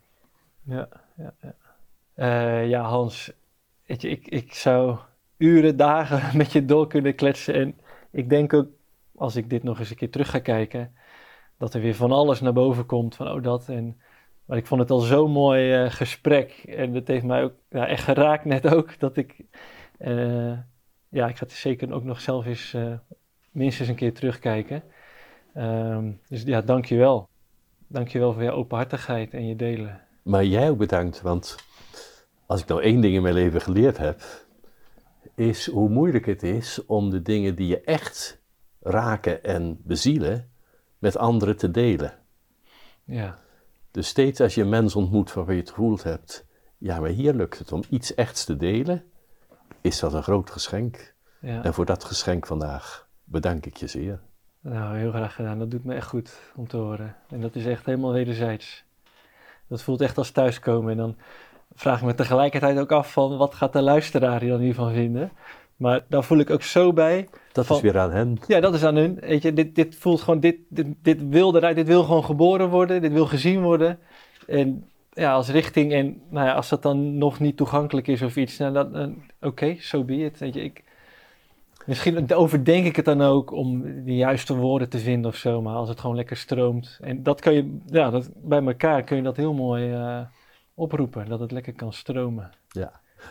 [0.64, 1.54] Ja, ja, ja.
[2.14, 3.32] Eh, ja, Hans,
[3.88, 4.98] weet je, ik, ik zou
[5.38, 7.54] uren, dagen met je door kunnen kletsen.
[7.54, 7.80] En
[8.12, 8.68] ik denk ook,
[9.16, 10.96] als ik dit nog eens een keer terug ga kijken,
[11.58, 13.16] dat er weer van alles naar boven komt.
[13.16, 13.70] Van oh, dat.
[13.70, 14.02] En,
[14.46, 16.64] maar ik vond het al zo'n mooi eh, gesprek.
[16.66, 19.00] En dat heeft mij ook ja, echt geraakt net ook.
[19.00, 19.36] Dat ik,
[19.98, 20.58] eh,
[21.10, 22.94] ja, ik ga het zeker ook nog zelf eens eh,
[23.52, 24.84] minstens een keer terugkijken.
[25.54, 27.30] Ehm, dus ja, dank je wel.
[27.88, 30.02] Dank je wel voor je openhartigheid en je delen.
[30.24, 31.56] Maar jij ook bedankt, want
[32.48, 34.22] als ik nou één ding in mijn leven geleerd heb,
[35.36, 38.42] is hoe moeilijk het is om de dingen die je echt
[38.80, 40.50] raken en bezielen
[40.98, 42.14] met anderen te delen.
[43.04, 43.40] Ja,
[43.92, 46.46] Dus steeds als je een mens ontmoet waarvan je het gevoeld hebt,
[46.78, 49.04] ja, maar hier lukt het om iets echts te delen,
[49.82, 51.14] is dat een groot geschenk.
[51.40, 51.64] ja.
[51.64, 54.22] En voor dat geschenk vandaag bedank ik je zeer.
[54.60, 55.60] Nou, heel graag gedaan.
[55.60, 57.16] Dat doet me echt goed om te horen.
[57.30, 58.84] En dat is echt helemaal wederzijds.
[59.68, 60.92] Dat voelt echt als thuiskomen.
[60.92, 61.18] En dan
[61.78, 65.32] vraag ik me tegelijkertijd ook af van wat gaat de luisteraar hier dan hiervan vinden.
[65.76, 67.28] Maar daar voel ik ook zo bij.
[67.52, 68.38] Dat Van- is weer aan hen.
[68.48, 69.18] Ja, dat is aan hun.
[69.20, 72.70] Weet je, dit, dit voelt gewoon, dit, dit, dit wil eruit, dit wil gewoon geboren
[72.70, 74.00] worden, dit wil gezien worden.
[74.48, 78.36] En ja, als richting, en nou ja, als dat dan nog niet toegankelijk is of
[78.36, 80.40] iets, nou, dan, oké, so be it.
[80.40, 80.84] Weet je, ik,
[81.86, 85.76] misschien overdenk ik het dan ook om de juiste woorden te vinden of zo, maar
[85.76, 86.98] als het gewoon lekker stroomt.
[87.02, 90.20] En dat kan je, ja, dat, bij elkaar kun je dat heel mooi eh,
[90.78, 92.50] oproepen, dat het lekker kan stromen.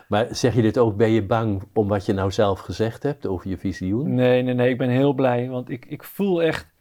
[0.08, 3.26] Maar zeg je dit ook, ben je bang om wat je nou zelf gezegd hebt
[3.26, 4.14] over je visioen?
[4.14, 6.74] Nee, nee, nee, ik ben heel blij, want ik, ik voel echt,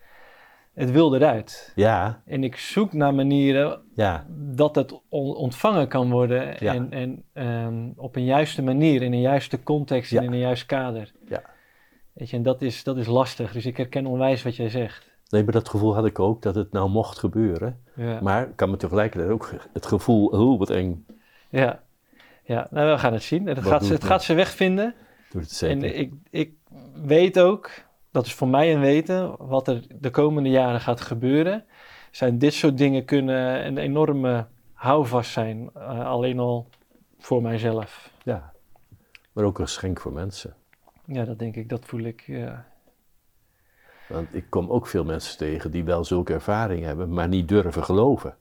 [0.73, 1.71] het wil eruit.
[1.75, 6.73] Ja, En ik zoek naar manieren ja, dat het on- ontvangen kan worden Ja.
[6.73, 10.19] en, en ehm, op een juiste manier, in een juiste context Ja.
[10.19, 11.11] en in een juist kader.
[11.27, 11.41] Ja.
[12.13, 15.14] Weet je, en dat is, dat is lastig, dus ik herken onwijs wat jij zegt.
[15.30, 17.80] Nee, maar dat gevoel had ik ook, dat het nou mocht gebeuren.
[17.95, 21.06] Ja, Maar ik kan me tegelijkertijd ook het gevoel, oh wat eng,
[21.49, 21.81] ja.
[22.43, 23.47] ja nou, we gaan het zien.
[23.47, 24.11] Het, Wat gaat, ze- het het?
[24.11, 24.93] gaat ze wegvinden.
[25.31, 25.77] doet het zeker.
[25.84, 26.53] En ik, ik
[27.03, 27.69] weet ook,
[28.11, 31.65] dat is voor mij een weten, wat er de komende jaren gaat gebeuren.
[32.11, 36.69] Zijn dit soort dingen kunnen een enorme houvast zijn, eh, alleen al
[37.19, 38.11] voor mijzelf.
[38.23, 38.53] Ja,
[39.31, 40.56] maar ook een geschenk voor mensen.
[41.06, 42.22] Ja, dat denk ik, dat voel ik.
[42.27, 42.65] Ja.
[44.07, 47.84] Want ik kom ook veel mensen tegen die wel zulke ervaring hebben, maar niet durven
[47.84, 48.36] geloven.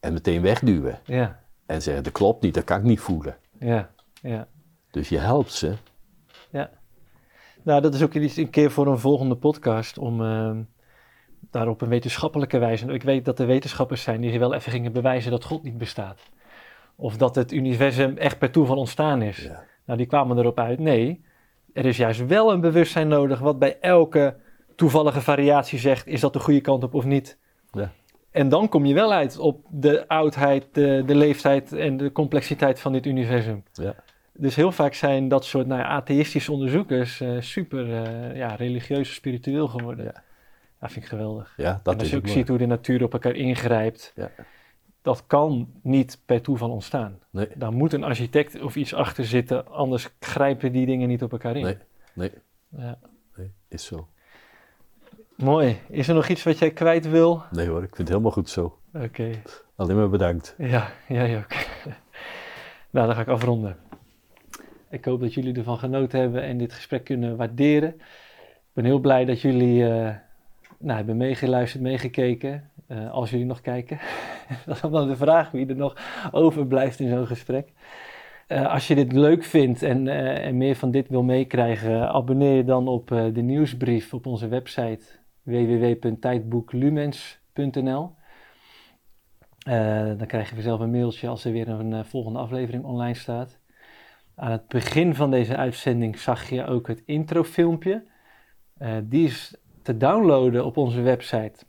[0.00, 1.00] En meteen wegduwen.
[1.04, 3.36] Ja, En zeggen, dat klopt niet, dat kan ik niet voelen.
[3.58, 3.90] ja,
[4.22, 4.48] ja.
[4.90, 5.74] Dus je helpt ze.
[7.64, 10.62] Nou, dat is ook iets een keer voor een volgende podcast om ehm,
[11.50, 12.86] daar op een wetenschappelijke wijze.
[12.92, 16.20] Ik weet dat er wetenschappers zijn die wel even gingen bewijzen dat God niet bestaat.
[16.96, 19.42] Of dat het universum echt per toeval ontstaan is.
[19.44, 19.64] Ja.
[19.84, 20.78] Nou, die kwamen erop uit.
[20.78, 21.24] Nee,
[21.72, 24.36] er is juist wel een bewustzijn nodig wat bij elke
[24.76, 27.38] toevallige variatie zegt: is dat de goede kant op of niet?
[27.72, 27.92] Ja.
[28.30, 32.80] En dan kom je wel uit op de oudheid, de, de leeftijd en de complexiteit
[32.80, 33.64] van dit universum.
[33.72, 33.94] Ja.
[34.32, 39.14] Dus heel vaak zijn dat soort nou ja, atheïstische onderzoekers eh, super eh, ja, religieus
[39.14, 40.04] spiritueel geworden.
[40.04, 40.22] Ja.
[40.80, 41.54] Dat vind ik geweldig.
[41.56, 44.30] Ja, dat en als je ook ziet hoe de natuur op elkaar ingrijpt, Ja.
[45.02, 47.18] dat kan niet per toeval ontstaan.
[47.30, 51.32] Nee, Daar moet een architect of iets achter zitten, anders grijpen die dingen niet op
[51.32, 51.62] elkaar in.
[51.62, 51.76] nee,
[52.14, 52.30] nee,
[52.76, 52.98] Ja.
[53.36, 54.08] nee, is zo.
[55.36, 55.78] Mooi.
[55.88, 57.42] Is er nog iets wat jij kwijt wil?
[57.50, 58.78] Nee hoor, ik vind het helemaal goed zo.
[58.92, 59.30] Oké.
[59.76, 60.54] Alleen maar bedankt.
[60.58, 61.52] Ja, jij ook.
[62.90, 63.76] nou, dan ga ik afronden.
[64.90, 67.88] Ik hoop dat jullie ervan genoten hebben en dit gesprek kunnen waarderen.
[68.44, 70.14] Ik ben heel blij dat jullie eh,
[70.78, 72.70] nou, hebben meegeluisterd, meegekeken.
[72.86, 73.98] Eh, als jullie nog kijken.
[74.66, 75.96] dat is dan de vraag wie er nog
[76.30, 77.72] overblijft in zo'n gesprek.
[78.46, 80.08] Eh, als je dit leuk vindt en,
[80.42, 85.22] en meer van dit wil meekrijgen, abonneer je dan op de nieuwsbrief op onze website
[85.44, 88.14] www.tijdboeklumens.nl.
[89.64, 93.14] Eh, dan krijg je vanzelf een mailtje als er weer een eh, volgende aflevering online
[93.14, 93.58] staat.
[94.34, 98.04] Aan het begin van deze uitzending zag je ook het introfilmpje.
[98.78, 101.64] Eh, die is te downloaden op onze website.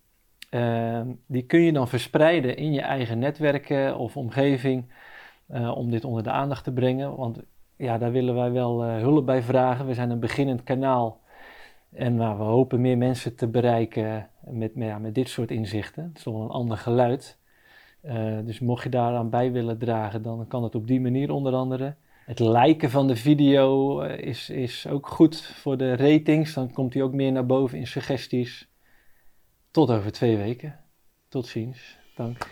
[1.28, 4.94] Die kun je dan verspreiden in je eigen netwerken of omgeving
[5.76, 7.16] om dit onder de aandacht te brengen.
[7.16, 7.42] Want
[7.76, 9.86] ja, daar willen wij wel hulp bij vragen.
[9.86, 11.22] We zijn een beginnend kanaal
[11.96, 16.04] en nou, we hopen meer mensen te bereiken met, met dit soort inzichten.
[16.04, 17.40] Het is wel een ander geluid.
[18.04, 21.54] Uh, dus mocht je daaraan bij willen dragen, dan kan het op die manier onder
[21.54, 21.96] andere.
[22.26, 26.54] Het liken van de video uh, is, is ook goed voor de ratings.
[26.54, 28.70] Dan komt hij ook meer naar boven in suggesties.
[29.72, 30.80] Tot over twee weken.
[31.28, 31.98] Tot ziens.
[32.16, 32.48] Dank.